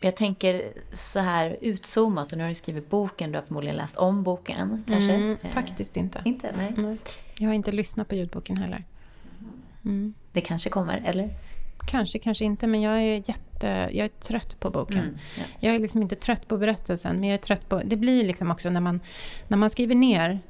Jag 0.03 0.17
tänker 0.17 0.73
så 0.93 1.19
här 1.19 1.57
utzoomat 1.61 2.33
och 2.33 2.39
nu 2.39 2.45
har 2.45 2.49
du 2.49 2.55
skrivit 2.55 2.91
boken, 2.91 3.33
du 3.33 3.39
har 3.39 3.43
förmodligen 3.43 3.77
läst 3.77 3.97
om 3.97 4.23
boken 4.23 4.85
kanske? 4.89 5.15
Mm, 5.15 5.37
eh, 5.43 5.51
faktiskt 5.51 5.97
inte. 5.97 6.23
Inte? 6.25 6.55
Nej. 6.57 6.75
nej. 6.77 6.99
Jag 7.39 7.49
har 7.49 7.55
inte 7.55 7.73
lyssnat 7.73 8.09
på 8.09 8.15
ljudboken 8.15 8.57
heller. 8.57 8.85
Mm. 9.85 10.15
Det 10.33 10.41
kanske 10.41 10.71
kommer, 10.71 11.03
eller? 11.07 11.31
Kanske, 11.87 12.19
kanske 12.19 12.45
inte, 12.45 12.67
men 12.67 12.81
jag 12.83 13.03
är 13.03 13.29
jätte... 13.29 13.89
Jag 13.93 14.05
är 14.05 14.09
trött 14.09 14.61
på 14.61 14.71
boken. 14.71 14.99
Mm, 14.99 15.19
ja. 15.39 15.45
Jag 15.61 15.75
är 15.75 15.79
liksom 15.79 16.03
inte 16.03 16.17
trött 16.17 16.49
på 16.49 16.59
berättelsen, 16.59 17.21
men 17.21 17.29
jag 17.29 17.35
är 17.35 17.43
trött 17.43 17.69
på... 17.69 17.83
Det 17.85 17.97
blir 17.97 18.25
liksom 18.25 18.51
också 18.51 18.71
när 18.71 18.81
man, 18.81 19.01
när 19.49 19.57
man 19.57 19.71
skriver 19.71 19.95
ner 19.95 20.41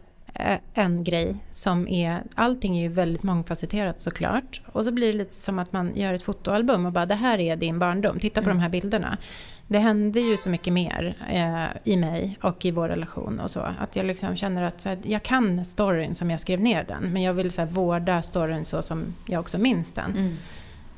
en 0.74 1.04
grej 1.04 1.36
som 1.52 1.88
är, 1.88 2.22
allting 2.34 2.78
är 2.78 2.82
ju 2.82 2.88
väldigt 2.88 3.22
mångfacetterat 3.22 4.00
såklart. 4.00 4.60
Och 4.72 4.84
så 4.84 4.92
blir 4.92 5.06
det 5.06 5.18
lite 5.18 5.34
som 5.34 5.58
att 5.58 5.72
man 5.72 5.96
gör 5.96 6.14
ett 6.14 6.22
fotoalbum 6.22 6.86
och 6.86 6.92
bara 6.92 7.06
det 7.06 7.14
här 7.14 7.38
är 7.38 7.56
din 7.56 7.78
barndom, 7.78 8.20
titta 8.20 8.42
på 8.42 8.50
mm. 8.50 8.56
de 8.56 8.62
här 8.62 8.70
bilderna. 8.70 9.18
Det 9.66 9.78
hände 9.78 10.20
ju 10.20 10.36
så 10.36 10.50
mycket 10.50 10.72
mer 10.72 11.16
eh, 11.30 11.92
i 11.92 11.96
mig 11.96 12.38
och 12.42 12.64
i 12.64 12.70
vår 12.70 12.88
relation 12.88 13.40
och 13.40 13.50
så. 13.50 13.60
Att 13.78 13.96
jag 13.96 14.06
liksom 14.06 14.36
känner 14.36 14.62
att 14.62 14.84
här, 14.84 14.98
jag 15.02 15.22
kan 15.22 15.64
storyn 15.64 16.14
som 16.14 16.30
jag 16.30 16.40
skrev 16.40 16.60
ner 16.60 16.84
den. 16.84 17.12
Men 17.12 17.22
jag 17.22 17.34
vill 17.34 17.50
så 17.50 17.60
här, 17.60 17.68
vårda 17.68 18.22
storyn 18.22 18.64
så 18.64 18.82
som 18.82 19.14
jag 19.26 19.40
också 19.40 19.58
minns 19.58 19.92
den. 19.92 20.10
Mm. 20.16 20.36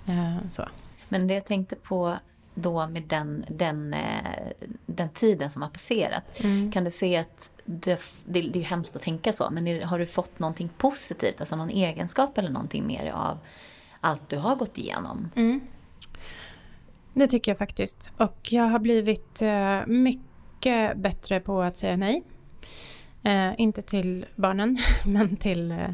Eh, 0.07 0.49
så. 0.49 0.69
Men 1.09 1.27
det 1.27 1.35
jag 1.35 1.45
tänkte 1.45 1.77
på 1.77 2.17
då 2.55 2.87
med 2.87 3.03
den, 3.03 3.45
den, 3.49 3.95
eh, 3.95 4.51
den 4.87 5.09
tiden 5.09 5.51
som 5.51 5.63
har 5.63 5.69
passerat. 5.69 6.45
Mm. 6.45 6.73
Kan 6.73 6.85
du 6.85 6.91
se 6.91 7.17
att 7.17 7.53
det, 7.65 8.01
det, 8.25 8.41
det 8.41 8.59
är 8.59 8.65
hemskt 8.65 8.97
att 8.97 9.03
tänka 9.03 9.33
så, 9.33 9.51
men 9.51 9.83
har 9.83 9.99
du 9.99 10.07
fått 10.07 10.39
någonting 10.39 10.71
positivt, 10.79 11.41
alltså 11.41 11.57
någon 11.57 11.71
egenskap 11.71 12.39
eller 12.39 12.51
någonting 12.51 12.87
mer 12.87 13.13
av 13.13 13.39
allt 14.01 14.29
du 14.29 14.37
har 14.37 14.57
gått 14.57 14.79
igenom? 14.79 15.31
Mm. 15.37 15.61
Det 17.13 17.27
tycker 17.27 17.51
jag 17.51 17.59
faktiskt. 17.59 18.11
Och 18.17 18.53
jag 18.53 18.65
har 18.65 18.79
blivit 18.79 19.43
eh, 19.43 19.87
mycket 19.87 20.97
bättre 20.97 21.41
på 21.41 21.63
att 21.63 21.77
säga 21.77 21.97
nej. 21.97 22.23
Eh, 23.23 23.53
inte 23.59 23.83
till 23.83 24.27
barnen, 24.37 24.79
men 25.07 25.37
till 25.37 25.71
eh, 25.71 25.91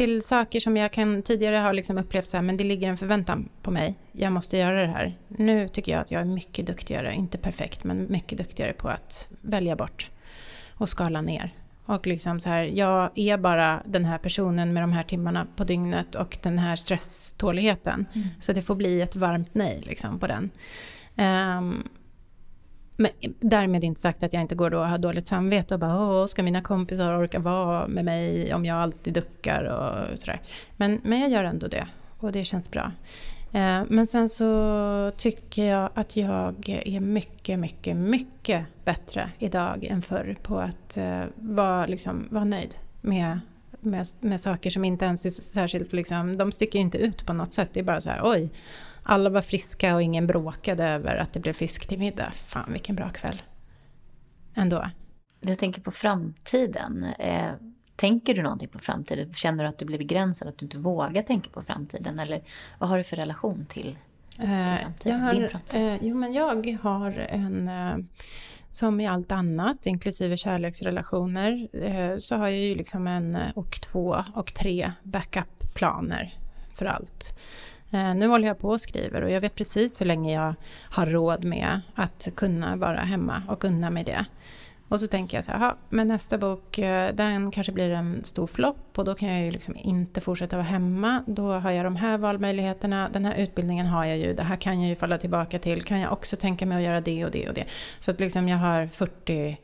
till 0.00 0.22
saker 0.22 0.60
som 0.60 0.76
jag 0.76 0.92
kan 0.92 1.22
tidigare 1.22 1.56
ha 1.56 1.72
liksom 1.72 1.98
upplevt 1.98 2.26
så 2.26 2.36
här, 2.36 2.42
men 2.42 2.56
det 2.56 2.64
ligger 2.64 2.88
en 2.88 2.96
förväntan 2.96 3.48
på 3.62 3.70
mig. 3.70 3.94
Jag 4.12 4.32
måste 4.32 4.56
göra 4.56 4.80
det 4.80 4.86
här. 4.86 5.16
Nu 5.28 5.68
tycker 5.68 5.92
jag 5.92 6.00
att 6.00 6.10
jag 6.10 6.20
är 6.20 6.24
mycket 6.24 6.66
duktigare, 6.66 7.14
inte 7.14 7.38
perfekt, 7.38 7.84
men 7.84 8.06
mycket 8.10 8.38
duktigare 8.38 8.72
på 8.72 8.88
att 8.88 9.28
välja 9.40 9.76
bort 9.76 10.10
och 10.74 10.88
skala 10.88 11.20
ner. 11.20 11.54
Och 11.84 12.06
liksom 12.06 12.40
så 12.40 12.48
här, 12.48 12.62
jag 12.62 13.10
är 13.14 13.38
bara 13.38 13.82
den 13.84 14.04
här 14.04 14.18
personen 14.18 14.72
med 14.72 14.82
de 14.82 14.92
här 14.92 15.02
timmarna 15.02 15.46
på 15.56 15.64
dygnet 15.64 16.14
och 16.14 16.38
den 16.42 16.58
här 16.58 16.76
stresståligheten. 16.76 18.06
Mm. 18.12 18.28
Så 18.40 18.52
det 18.52 18.62
får 18.62 18.74
bli 18.74 19.00
ett 19.00 19.16
varmt 19.16 19.54
nej 19.54 19.80
liksom 19.84 20.18
på 20.18 20.26
den. 20.26 20.50
Um, 21.58 21.88
men 23.00 23.10
därmed 23.40 23.84
inte 23.84 24.00
sagt 24.00 24.22
att 24.22 24.32
jag 24.32 24.42
inte 24.42 24.54
går 24.54 24.70
då 24.70 24.78
och 24.78 24.88
har 24.88 24.98
dåligt 24.98 25.28
samvete 25.28 25.74
och 25.74 25.80
bara 25.80 26.00
Åh, 26.00 26.26
ska 26.26 26.42
mina 26.42 26.62
kompisar 26.62 27.18
orka 27.18 27.38
vara 27.38 27.88
med 27.88 28.04
mig 28.04 28.54
om 28.54 28.64
jag 28.64 28.76
alltid 28.76 29.14
duckar 29.14 29.64
och 29.64 30.18
sådär. 30.18 30.40
Men, 30.76 31.00
men 31.04 31.20
jag 31.20 31.30
gör 31.30 31.44
ändå 31.44 31.66
det 31.66 31.86
och 32.18 32.32
det 32.32 32.44
känns 32.44 32.70
bra. 32.70 32.92
Eh, 33.52 33.82
men 33.88 34.06
sen 34.06 34.28
så 34.28 35.12
tycker 35.16 35.64
jag 35.64 35.90
att 35.94 36.16
jag 36.16 36.68
är 36.68 37.00
mycket, 37.00 37.58
mycket, 37.58 37.96
mycket 37.96 38.66
bättre 38.84 39.30
idag 39.38 39.84
än 39.84 40.02
förr 40.02 40.36
på 40.42 40.58
att 40.58 40.96
eh, 40.96 41.22
vara, 41.34 41.86
liksom, 41.86 42.28
vara 42.30 42.44
nöjd 42.44 42.74
med, 43.00 43.40
med, 43.80 44.06
med 44.20 44.40
saker 44.40 44.70
som 44.70 44.84
inte 44.84 45.04
ens 45.04 45.26
är 45.26 45.30
särskilt, 45.30 45.92
liksom, 45.92 46.36
de 46.36 46.52
sticker 46.52 46.78
inte 46.78 46.98
ut 46.98 47.26
på 47.26 47.32
något 47.32 47.52
sätt. 47.52 47.68
Det 47.72 47.80
är 47.80 47.84
bara 47.84 48.00
så 48.00 48.10
här, 48.10 48.20
oj, 48.24 48.50
alla 49.02 49.30
var 49.30 49.40
friska 49.40 49.94
och 49.94 50.02
ingen 50.02 50.26
bråkade 50.26 50.84
över 50.84 51.16
att 51.16 51.32
det 51.32 51.40
blev 51.40 51.52
fisk 51.52 51.88
till 51.88 51.98
middag. 51.98 52.32
Fan 52.32 52.72
vilken 52.72 52.96
bra 52.96 53.10
kväll. 53.10 53.42
Ändå. 54.54 54.90
Jag 55.40 55.58
tänker 55.58 55.80
på 55.80 55.90
framtiden. 55.90 57.04
Eh, 57.18 57.50
tänker 57.96 58.34
du 58.34 58.42
någonting 58.42 58.68
på 58.68 58.78
framtiden? 58.78 59.32
Känner 59.32 59.64
du 59.64 59.68
att 59.68 59.78
du 59.78 59.84
blir 59.84 59.98
begränsad, 59.98 60.48
att 60.48 60.58
du 60.58 60.66
inte 60.66 60.78
vågar 60.78 61.22
tänka 61.22 61.50
på 61.50 61.62
framtiden? 61.62 62.18
Eller 62.18 62.42
vad 62.78 62.88
har 62.88 62.98
du 62.98 63.04
för 63.04 63.16
relation 63.16 63.66
till, 63.68 63.98
till 64.36 64.44
eh, 64.44 64.76
framtiden? 64.76 65.20
Har, 65.20 65.32
Din 65.32 65.48
framtid? 65.48 65.80
Eh, 65.80 65.98
jo, 66.02 66.16
men 66.16 66.32
jag 66.32 66.78
har 66.82 67.10
en... 67.10 67.68
Eh, 67.68 67.96
som 68.72 69.00
i 69.00 69.06
allt 69.06 69.32
annat, 69.32 69.86
inklusive 69.86 70.36
kärleksrelationer, 70.36 71.68
så 72.18 72.36
har 72.36 72.48
jag 72.48 72.58
ju 72.58 72.74
liksom 72.74 73.06
en 73.06 73.38
och 73.54 73.80
två 73.80 74.24
och 74.34 74.54
tre 74.54 74.92
backup-planer 75.02 76.34
för 76.74 76.86
allt. 76.86 77.38
Eh, 77.92 78.14
nu 78.14 78.26
håller 78.26 78.48
jag 78.48 78.58
på 78.58 78.68
och 78.68 78.80
skriver 78.80 79.22
och 79.22 79.30
jag 79.30 79.40
vet 79.40 79.54
precis 79.54 80.00
hur 80.00 80.06
länge 80.06 80.34
jag 80.34 80.54
har 80.90 81.06
råd 81.06 81.44
med 81.44 81.80
att 81.94 82.28
kunna 82.36 82.76
vara 82.76 83.00
hemma 83.00 83.42
och 83.48 83.64
unna 83.64 83.90
mig 83.90 84.04
det. 84.04 84.24
Och 84.88 85.00
så 85.00 85.06
tänker 85.06 85.36
jag 85.36 85.44
så 85.44 85.52
här, 85.52 85.74
men 85.88 86.08
nästa 86.08 86.38
bok, 86.38 86.78
eh, 86.78 87.14
den 87.14 87.50
kanske 87.50 87.72
blir 87.72 87.90
en 87.90 88.24
stor 88.24 88.46
flopp 88.46 88.98
och 88.98 89.04
då 89.04 89.14
kan 89.14 89.28
jag 89.28 89.44
ju 89.44 89.50
liksom 89.50 89.76
inte 89.76 90.20
fortsätta 90.20 90.56
vara 90.56 90.66
hemma. 90.66 91.24
Då 91.26 91.52
har 91.52 91.70
jag 91.70 91.86
de 91.86 91.96
här 91.96 92.18
valmöjligheterna, 92.18 93.08
den 93.12 93.24
här 93.24 93.34
utbildningen 93.34 93.86
har 93.86 94.04
jag 94.04 94.18
ju, 94.18 94.34
det 94.34 94.42
här 94.42 94.56
kan 94.56 94.80
jag 94.80 94.88
ju 94.88 94.96
falla 94.96 95.18
tillbaka 95.18 95.58
till. 95.58 95.82
Kan 95.82 96.00
jag 96.00 96.12
också 96.12 96.36
tänka 96.36 96.66
mig 96.66 96.76
att 96.76 96.84
göra 96.84 97.00
det 97.00 97.24
och 97.24 97.30
det 97.30 97.48
och 97.48 97.54
det. 97.54 97.64
Så 98.00 98.10
att 98.10 98.20
liksom 98.20 98.48
jag 98.48 98.58
har 98.58 98.86
40 98.86 99.56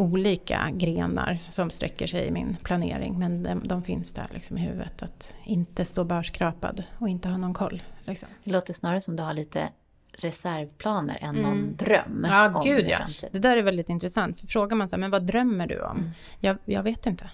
olika 0.00 0.70
grenar 0.72 1.38
som 1.50 1.70
sträcker 1.70 2.06
sig 2.06 2.26
i 2.26 2.30
min 2.30 2.56
planering. 2.62 3.18
Men 3.18 3.42
de, 3.42 3.68
de 3.68 3.82
finns 3.82 4.12
där 4.12 4.26
liksom 4.30 4.58
i 4.58 4.60
huvudet. 4.60 5.02
Att 5.02 5.34
inte 5.44 5.84
stå 5.84 6.04
börskrapad 6.04 6.82
och 6.98 7.08
inte 7.08 7.28
ha 7.28 7.36
någon 7.36 7.54
koll. 7.54 7.82
Liksom. 8.04 8.28
Det 8.44 8.50
låter 8.50 8.72
snarare 8.72 9.00
som 9.00 9.16
du 9.16 9.22
har 9.22 9.32
lite 9.32 9.68
reservplaner 10.12 11.18
än 11.20 11.28
mm. 11.28 11.42
någon 11.42 11.76
dröm 11.76 12.26
ja, 12.28 12.54
om 12.54 12.64
gud, 12.64 12.86
ja. 12.88 12.98
Det 13.30 13.38
där 13.38 13.56
är 13.56 13.62
väldigt 13.62 13.88
intressant. 13.88 14.40
För 14.40 14.46
frågar 14.46 14.76
man 14.76 14.88
så 14.88 14.96
här, 14.96 15.00
men 15.00 15.10
vad 15.10 15.22
drömmer 15.22 15.66
du 15.66 15.80
om? 15.80 15.96
Mm. 15.98 16.10
Jag, 16.40 16.56
jag, 16.64 16.82
vet 16.82 17.06
inte. 17.06 17.30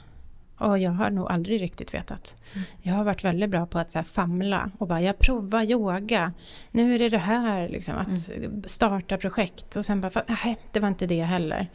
Och 0.58 0.78
jag 0.78 0.90
har 0.90 1.10
nog 1.10 1.30
aldrig 1.30 1.60
riktigt 1.60 1.94
vetat. 1.94 2.36
Mm. 2.52 2.66
Jag 2.82 2.94
har 2.94 3.04
varit 3.04 3.24
väldigt 3.24 3.50
bra 3.50 3.66
på 3.66 3.78
att 3.78 3.90
så 3.90 4.02
famla 4.02 4.70
och 4.78 4.86
bara, 4.86 5.00
jag 5.00 5.18
provar 5.18 5.62
yoga. 5.62 6.32
Nu 6.70 6.94
är 6.94 6.98
det 6.98 7.08
det 7.08 7.18
här, 7.18 7.68
liksom, 7.68 7.96
att 7.96 8.28
mm. 8.28 8.62
starta 8.66 9.16
projekt. 9.16 9.76
Och 9.76 9.86
sen 9.86 10.00
bara, 10.00 10.24
nej, 10.26 10.58
det 10.72 10.80
var 10.80 10.88
inte 10.88 11.06
det 11.06 11.22
heller. 11.22 11.68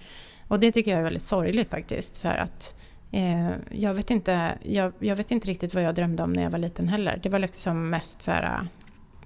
Och 0.52 0.60
det 0.60 0.72
tycker 0.72 0.91
jag 0.91 0.99
är 0.99 1.04
väldigt 1.04 1.24
sorgligt 1.24 1.70
faktiskt. 1.70 2.16
Så 2.16 2.28
att, 2.28 2.76
eh, 3.12 3.52
jag, 3.70 3.93
vet 3.93 4.12
inte, 4.12 4.58
jag, 4.64 4.93
jag, 4.99 5.16
vet 5.16 5.32
inte 5.32 5.47
riktigt 5.47 5.74
vad 5.74 5.84
jag 5.84 5.95
drömde 5.95 6.24
om 6.24 6.34
när 6.34 6.43
jag 6.43 6.49
var 6.49 6.60
liten 6.60 6.88
heller. 6.88 7.20
Det 7.24 7.30
var 7.30 7.39
liksom 7.39 7.89
mest 7.89 8.22
så 8.22 8.32
här, 8.32 8.68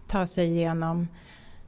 ta 0.08 0.28
sig 0.28 0.48
igenom 0.48 1.08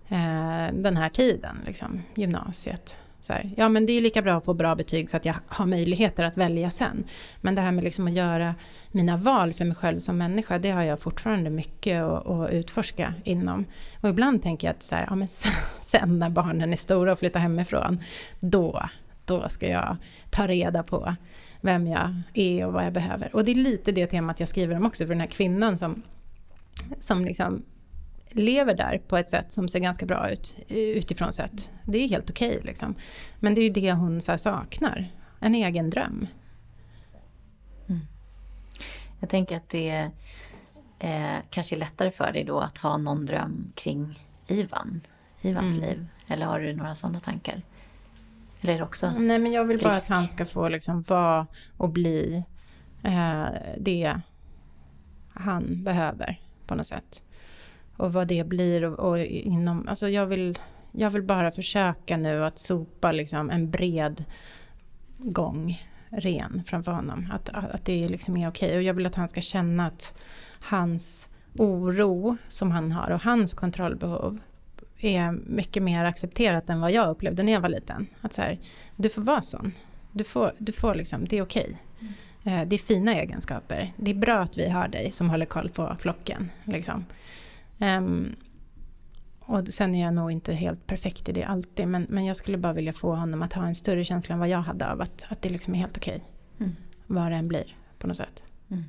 eh, 0.07 0.73
den 0.73 0.97
här 0.97 1.09
tiden, 1.09 1.57
liksom, 1.65 2.01
gymnasiet. 2.15 2.97
Så 3.21 3.33
här, 3.33 3.51
ja 3.57 3.69
men 3.69 3.85
det 3.85 3.93
är 3.93 4.01
lika 4.01 4.21
bra 4.21 4.37
att 4.37 4.45
få 4.45 4.53
bra 4.53 4.75
betyg 4.75 5.09
så 5.09 5.17
att 5.17 5.25
jag 5.25 5.35
har 5.47 5.65
möjligheter 5.65 6.23
att 6.23 6.37
välja 6.37 6.71
sen. 6.71 7.03
Men 7.41 7.55
det 7.55 7.61
här 7.61 7.71
med 7.71 7.83
liksom 7.83 8.07
att 8.07 8.13
göra 8.13 8.55
mina 8.91 9.17
val 9.17 9.53
för 9.53 9.65
mig 9.65 9.75
själv 9.75 9.99
som 9.99 10.17
människa, 10.17 10.59
det 10.59 10.71
har 10.71 10.83
jag 10.83 10.99
fortfarande 10.99 11.49
mycket 11.49 12.01
att, 12.01 12.27
att 12.27 12.51
utforska 12.51 13.13
inom. 13.23 13.65
Och 14.01 14.09
ibland 14.09 14.43
tänker 14.43 14.67
jag 14.67 14.75
att 14.75 14.83
så 14.83 14.95
här, 14.95 15.05
ja, 15.09 15.15
men 15.15 15.27
sen 15.81 16.19
när 16.19 16.29
barnen 16.29 16.73
är 16.73 16.77
stora 16.77 17.11
och 17.11 17.19
flyttar 17.19 17.39
hemifrån, 17.39 17.99
då 18.39 18.89
då 19.27 19.49
ska 19.49 19.67
jag 19.67 19.97
ta 20.29 20.47
reda 20.47 20.83
på 20.83 21.15
vem 21.61 21.87
jag 21.87 22.21
är 22.33 22.65
och 22.65 22.73
vad 22.73 22.85
jag 22.85 22.93
behöver. 22.93 23.35
Och 23.35 23.45
det 23.45 23.51
är 23.51 23.55
lite 23.55 23.91
det 23.91 24.07
temat 24.07 24.39
jag 24.39 24.49
skriver 24.49 24.75
om 24.75 24.85
också, 24.85 25.03
för 25.03 25.09
den 25.09 25.19
här 25.19 25.27
kvinnan 25.27 25.77
som, 25.77 26.03
som 26.99 27.25
liksom 27.25 27.63
lever 28.31 28.73
där 28.73 29.01
på 29.07 29.17
ett 29.17 29.29
sätt 29.29 29.51
som 29.51 29.69
ser 29.69 29.79
ganska 29.79 30.05
bra 30.05 30.29
ut 30.29 30.57
utifrån 30.67 31.33
sett. 31.33 31.71
Det 31.83 31.97
är 31.97 32.09
helt 32.09 32.29
okej 32.29 32.49
okay, 32.49 32.61
liksom. 32.61 32.95
Men 33.39 33.55
det 33.55 33.61
är 33.61 33.63
ju 33.63 33.69
det 33.69 33.93
hon 33.93 34.21
så 34.21 34.37
saknar. 34.37 35.07
en 35.39 35.55
egen 35.55 35.89
dröm. 35.89 36.27
Mm. 37.87 38.01
Jag 39.19 39.29
tänker 39.29 39.57
att 39.57 39.69
det 39.69 40.09
eh, 40.99 41.35
kanske 41.49 41.75
är 41.75 41.79
lättare 41.79 42.11
för 42.11 42.31
dig 42.31 42.43
då 42.43 42.59
att 42.59 42.77
ha 42.77 42.97
någon 42.97 43.25
dröm 43.25 43.71
kring 43.75 44.23
Ivan, 44.47 45.01
Ivans 45.41 45.77
mm. 45.77 45.89
liv. 45.89 46.07
Eller 46.27 46.45
har 46.45 46.59
du 46.59 46.73
några 46.73 46.95
sådana 46.95 47.19
tankar? 47.19 47.61
Eller 48.61 48.73
är 48.73 48.77
det 48.77 48.83
också 48.83 49.11
Nej, 49.17 49.39
men 49.39 49.51
jag 49.51 49.65
vill 49.65 49.77
risk? 49.77 49.85
bara 49.85 49.95
att 49.95 50.07
han 50.07 50.27
ska 50.27 50.45
få 50.45 50.69
liksom 50.69 51.01
vara 51.01 51.47
och 51.77 51.89
bli 51.89 52.43
eh, 53.03 53.45
det 53.77 54.19
han 55.33 55.83
behöver 55.83 56.39
på 56.67 56.75
något 56.75 56.87
sätt. 56.87 57.23
Och 57.97 58.13
vad 58.13 58.27
det 58.27 58.47
blir 58.47 58.83
och, 58.83 59.09
och, 59.09 59.19
inom, 59.19 59.87
alltså 59.87 60.09
jag 60.09 60.25
vill, 60.25 60.59
jag 60.91 61.09
vill 61.09 61.23
bara 61.23 61.51
försöka 61.51 62.17
nu 62.17 62.45
att 62.45 62.59
sopa 62.59 63.11
liksom 63.11 63.49
en 63.49 63.71
bred 63.71 64.23
gång 65.17 65.87
ren 66.09 66.63
framför 66.65 66.91
honom. 66.91 67.29
Att, 67.33 67.49
att 67.49 67.85
det 67.85 68.07
liksom 68.07 68.37
är 68.37 68.49
okej. 68.49 68.77
Och 68.77 68.83
jag 68.83 68.93
vill 68.93 69.05
att 69.05 69.15
han 69.15 69.27
ska 69.27 69.41
känna 69.41 69.87
att 69.87 70.13
hans 70.61 71.29
oro 71.57 72.37
som 72.49 72.71
han 72.71 72.91
har 72.91 73.11
och 73.11 73.21
hans 73.21 73.53
kontrollbehov 73.53 74.39
är 74.99 75.31
mycket 75.31 75.83
mer 75.83 76.05
accepterat 76.05 76.69
än 76.69 76.81
vad 76.81 76.91
jag 76.91 77.09
upplevde 77.09 77.43
när 77.43 77.53
jag 77.53 77.61
var 77.61 77.69
liten. 77.69 78.07
Att 78.21 78.33
så 78.33 78.41
här, 78.41 78.59
du 78.95 79.09
får 79.09 79.21
vara 79.21 79.41
sån. 79.41 79.73
Du 80.11 80.23
får, 80.23 80.53
du 80.57 80.71
får 80.71 80.95
liksom, 80.95 81.25
det 81.25 81.37
är 81.37 81.41
okej. 81.41 81.77
Mm. 81.99 82.13
Eh, 82.61 82.67
det 82.67 82.75
är 82.75 82.79
fina 82.79 83.15
egenskaper. 83.15 83.93
Det 83.97 84.11
är 84.11 84.15
bra 84.15 84.39
att 84.39 84.57
vi 84.57 84.69
har 84.69 84.87
dig 84.87 85.11
som 85.11 85.29
håller 85.29 85.45
koll 85.45 85.69
på 85.69 85.95
flocken. 85.99 86.51
Liksom. 86.63 87.05
Um, 87.79 88.35
och 89.39 89.67
sen 89.67 89.95
är 89.95 90.03
jag 90.03 90.13
nog 90.13 90.31
inte 90.31 90.53
helt 90.53 90.87
perfekt 90.87 91.29
i 91.29 91.31
det 91.31 91.43
alltid. 91.43 91.87
Men, 91.87 92.05
men 92.09 92.25
jag 92.25 92.37
skulle 92.37 92.57
bara 92.57 92.73
vilja 92.73 92.93
få 92.93 93.15
honom 93.15 93.41
att 93.41 93.53
ha 93.53 93.67
en 93.67 93.75
större 93.75 94.05
känsla 94.05 94.33
än 94.33 94.39
vad 94.39 94.49
jag 94.49 94.61
hade 94.61 94.91
av 94.91 95.01
att, 95.01 95.25
att 95.29 95.41
det 95.41 95.49
liksom 95.49 95.75
är 95.75 95.79
helt 95.79 95.97
okej. 95.97 96.23
Mm. 96.59 96.75
Vad 97.07 97.31
det 97.31 97.35
än 97.35 97.47
blir 97.47 97.75
på 97.97 98.07
något 98.07 98.17
sätt. 98.17 98.43
Mm. 98.71 98.83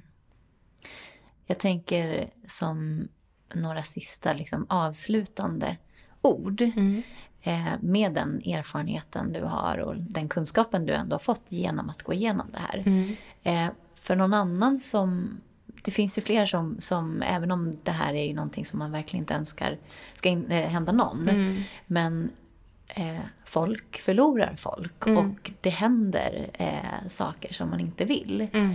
Jag 1.47 1.59
tänker 1.59 2.25
som 2.47 3.09
några 3.55 3.83
sista 3.83 4.33
liksom, 4.33 4.67
avslutande 4.69 5.77
ord. 6.23 6.61
Mm. 6.61 7.03
Eh, 7.43 7.73
med 7.81 8.15
den 8.15 8.43
erfarenheten 8.47 9.33
du 9.33 9.43
har 9.43 9.79
och 9.79 9.97
den 9.97 10.29
kunskapen 10.29 10.87
du 10.87 10.93
ändå 10.93 11.15
har 11.15 11.21
fått 11.21 11.45
genom 11.49 11.91
att 11.91 12.03
gå 12.03 12.13
igenom 12.13 12.47
det 12.53 12.59
här. 12.59 12.83
Mm. 12.87 13.17
Eh, 13.43 13.73
för 14.01 14.17
någon 14.17 14.35
annan 14.35 14.81
som 14.81 15.41
det 15.83 15.91
finns 15.91 16.19
ju 16.19 16.23
fler 16.23 16.47
som, 16.47 16.77
som, 16.81 17.23
även 17.23 17.51
om 17.51 17.79
det 17.83 17.91
här 17.91 18.15
är 18.15 18.27
ju 18.27 18.35
någonting 18.35 18.65
som 18.65 18.79
man 18.79 18.93
verkligen 18.93 19.23
inte 19.23 19.35
önskar 19.35 19.79
ska 20.15 20.29
in, 20.29 20.51
äh, 20.51 20.69
hända 20.69 20.93
någon, 20.93 21.29
mm. 21.29 21.57
men 21.87 22.31
eh, 22.89 23.21
folk 23.45 23.99
förlorar 23.99 24.55
folk 24.57 25.07
mm. 25.07 25.19
och 25.19 25.51
det 25.61 25.71
händer 25.71 26.47
eh, 26.53 27.09
saker 27.09 27.53
som 27.53 27.71
man 27.71 27.81
inte 27.81 28.05
vill. 28.05 28.49
Mm. 28.53 28.75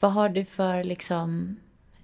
Vad 0.00 0.12
har 0.12 0.28
du 0.28 0.44
för 0.44 0.84
liksom, 0.84 1.56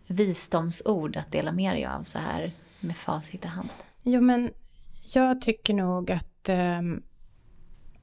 visdomsord 0.06 1.16
att 1.16 1.32
dela 1.32 1.52
med 1.52 1.74
dig 1.74 1.86
av 1.86 2.02
så 2.02 2.18
här 2.18 2.52
med 2.80 2.96
facit 2.96 3.44
i 3.44 3.48
hand? 3.48 3.68
Jo, 4.02 4.20
men 4.20 4.50
jag 5.14 5.40
tycker 5.40 5.74
nog 5.74 6.10
att 6.10 6.48
ehm, 6.48 7.02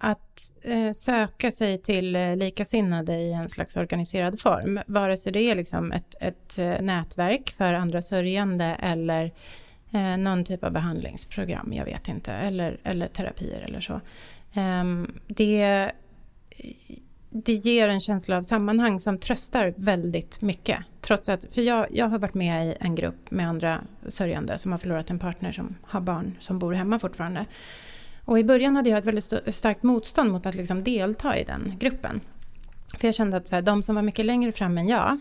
att 0.01 0.53
eh, 0.61 0.91
söka 0.91 1.51
sig 1.51 1.81
till 1.81 2.15
eh, 2.15 2.35
likasinnade 2.35 3.13
i 3.15 3.33
en 3.33 3.49
slags 3.49 3.77
organiserad 3.77 4.39
form, 4.39 4.79
vare 4.87 5.17
sig 5.17 5.31
det 5.31 5.41
är 5.41 5.55
liksom 5.55 5.91
ett, 5.91 6.15
ett 6.19 6.59
eh, 6.59 6.81
nätverk 6.81 7.51
för 7.51 7.73
andra 7.73 8.01
sörjande 8.01 8.65
eller 8.65 9.31
eh, 9.91 10.17
någon 10.17 10.43
typ 10.43 10.63
av 10.63 10.71
behandlingsprogram, 10.71 11.73
jag 11.73 11.85
vet 11.85 12.07
inte, 12.07 12.33
eller, 12.33 12.79
eller 12.83 13.07
terapier 13.07 13.59
eller 13.59 13.79
så. 13.79 14.01
Ehm, 14.53 15.19
det, 15.27 15.91
det 17.29 17.53
ger 17.53 17.89
en 17.89 17.99
känsla 17.99 18.37
av 18.37 18.43
sammanhang 18.43 18.99
som 18.99 19.17
tröstar 19.17 19.73
väldigt 19.77 20.41
mycket. 20.41 20.77
Trots 21.01 21.29
att, 21.29 21.45
för 21.51 21.61
jag, 21.61 21.87
jag 21.91 22.09
har 22.09 22.19
varit 22.19 22.33
med 22.33 22.67
i 22.67 22.75
en 22.79 22.95
grupp 22.95 23.31
med 23.31 23.49
andra 23.49 23.81
sörjande 24.07 24.57
som 24.57 24.71
har 24.71 24.79
förlorat 24.79 25.09
en 25.09 25.19
partner 25.19 25.51
som 25.51 25.75
har 25.83 26.01
barn 26.01 26.35
som 26.39 26.59
bor 26.59 26.73
hemma 26.73 26.99
fortfarande. 26.99 27.45
Och 28.25 28.39
i 28.39 28.43
början 28.43 28.75
hade 28.75 28.89
jag 28.89 28.99
ett 28.99 29.05
väldigt 29.05 29.55
starkt 29.55 29.83
motstånd 29.83 30.31
mot 30.31 30.45
att 30.45 30.55
liksom 30.55 30.83
delta 30.83 31.37
i 31.37 31.43
den 31.43 31.73
gruppen. 31.79 32.19
För 32.99 33.07
jag 33.07 33.15
kände 33.15 33.37
att 33.37 33.47
så 33.47 33.55
här, 33.55 33.61
de 33.61 33.83
som 33.83 33.95
var 33.95 34.01
mycket 34.01 34.25
längre 34.25 34.51
fram 34.51 34.77
än 34.77 34.87
jag, 34.87 35.19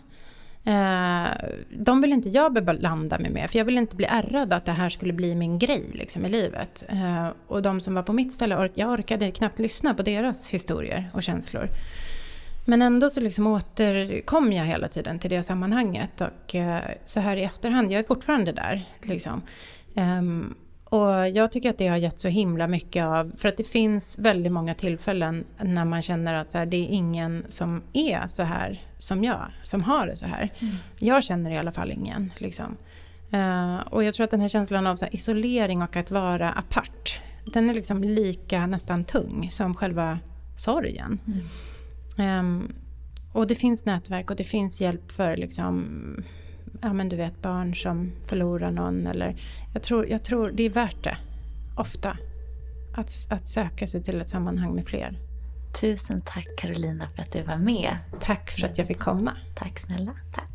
eh, 0.69 1.51
de 1.71 2.01
vill 2.01 2.13
inte 2.13 2.29
jag 2.29 2.53
belanda 2.53 3.19
mig 3.19 3.31
med. 3.31 3.51
För 3.51 3.59
jag 3.59 3.65
vill 3.65 3.79
inte 3.79 3.97
bli 3.97 4.07
ärrad 4.07 4.53
att 4.53 4.65
det 4.65 4.73
här 4.73 4.89
skulle 4.89 5.13
bli 5.13 5.35
min 5.35 5.59
grej 5.59 5.91
liksom, 5.95 6.27
i 6.27 6.29
livet. 6.29 6.85
Eh, 6.89 7.29
och 7.47 7.63
de 7.63 7.81
som 7.81 7.95
var 7.95 8.03
på 8.03 8.13
mitt 8.13 8.33
ställe, 8.33 8.57
or 8.57 8.71
jag 8.75 8.91
orkade 8.91 9.31
knappt 9.31 9.59
lyssna 9.59 9.95
på 9.95 10.03
deras 10.03 10.51
historier 10.51 11.11
och 11.15 11.23
känslor. 11.23 11.69
Men 12.67 12.83
ändå 12.83 13.11
så 13.11 13.21
liksom 13.21 13.47
återkom 13.47 14.53
jag 14.53 14.65
hela 14.65 14.89
tiden 14.89 15.19
till 15.19 15.31
det 15.31 15.43
sammanhanget. 15.43 16.21
Och 16.21 16.55
eh, 16.55 16.81
så 17.05 17.21
här 17.21 17.37
i 17.37 17.45
efterhand, 17.45 17.93
jag 17.93 17.99
är 17.99 18.05
fortfarande 18.05 18.53
där. 18.53 18.85
Liksom. 19.03 19.43
Ehm, 19.95 20.55
och 20.91 21.29
jag 21.29 21.53
tycker 21.53 21.71
att 21.71 21.79
det 21.79 21.89
har 21.89 21.97
gett 21.97 22.19
så 22.19 22.29
himla 22.29 22.67
mycket 22.67 23.05
av, 23.05 23.33
för 23.37 23.49
att 23.49 23.57
det 23.57 23.65
finns 23.65 24.19
väldigt 24.19 24.53
många 24.53 24.75
tillfällen 24.75 25.45
när 25.63 25.85
man 25.85 26.03
känner 26.03 26.35
att 26.35 26.53
här, 26.53 26.67
det 26.67 26.77
är 26.77 26.89
ingen 26.89 27.47
som 27.49 27.83
är 27.93 28.27
så 28.27 28.43
här 28.43 28.81
som 28.99 29.25
jag, 29.25 29.47
som 29.63 29.83
har 29.83 30.07
det 30.07 30.17
så 30.17 30.27
här. 30.27 30.51
Mm. 30.59 30.75
Jag 30.99 31.25
känner 31.25 31.51
i 31.51 31.57
alla 31.57 31.73
fall 31.73 31.93
ingen. 31.93 32.33
Liksom. 32.39 32.77
Uh, 33.35 33.79
och 33.79 34.05
jag 34.05 34.15
tror 34.15 34.25
att 34.25 34.31
den 34.31 34.41
här 34.41 34.49
känslan 34.49 34.87
av 34.87 35.01
här, 35.01 35.15
isolering 35.15 35.83
och 35.83 35.97
att 35.97 36.11
vara 36.11 36.53
apart, 36.53 37.21
den 37.53 37.71
är 37.71 37.75
liksom 37.75 38.03
lika 38.03 38.67
nästan 38.67 39.05
tung 39.05 39.49
som 39.51 39.75
själva 39.75 40.19
sorgen. 40.57 41.19
Mm. 42.19 42.39
Um, 42.39 42.73
och 43.33 43.47
det 43.47 43.55
finns 43.55 43.85
nätverk 43.85 44.31
och 44.31 44.37
det 44.37 44.45
finns 44.45 44.81
hjälp 44.81 45.13
för 45.13 45.37
liksom, 45.37 45.85
ja 46.83 46.93
men 46.93 47.09
du 47.09 47.17
vet 47.17 47.43
barn 47.43 47.75
som 47.75 48.13
förlorar 48.27 48.71
någon 48.71 49.07
eller 49.07 49.37
jag 49.75 49.83
tror, 49.83 50.07
jag 50.07 50.25
tror 50.25 50.51
det 50.51 50.63
är 50.63 50.71
värt 50.71 51.05
det, 51.05 51.17
ofta, 51.77 52.17
att, 52.95 53.27
att 53.31 53.49
söka 53.49 53.87
sig 53.87 54.03
till 54.03 54.21
ett 54.21 54.29
sammanhang 54.29 54.75
med 54.75 54.87
fler. 54.87 55.19
Tusen 55.81 56.23
tack 56.27 56.47
Carolina 56.59 57.09
för 57.09 57.23
att 57.23 57.33
du 57.33 57.43
var 57.43 57.57
med. 57.57 57.97
Tack 58.21 58.51
för 58.51 58.67
att 58.67 58.79
jag 58.79 58.87
fick 58.87 58.99
komma. 58.99 59.37
Tack 59.55 59.79
snälla. 59.79 60.13
Tack. 60.35 60.51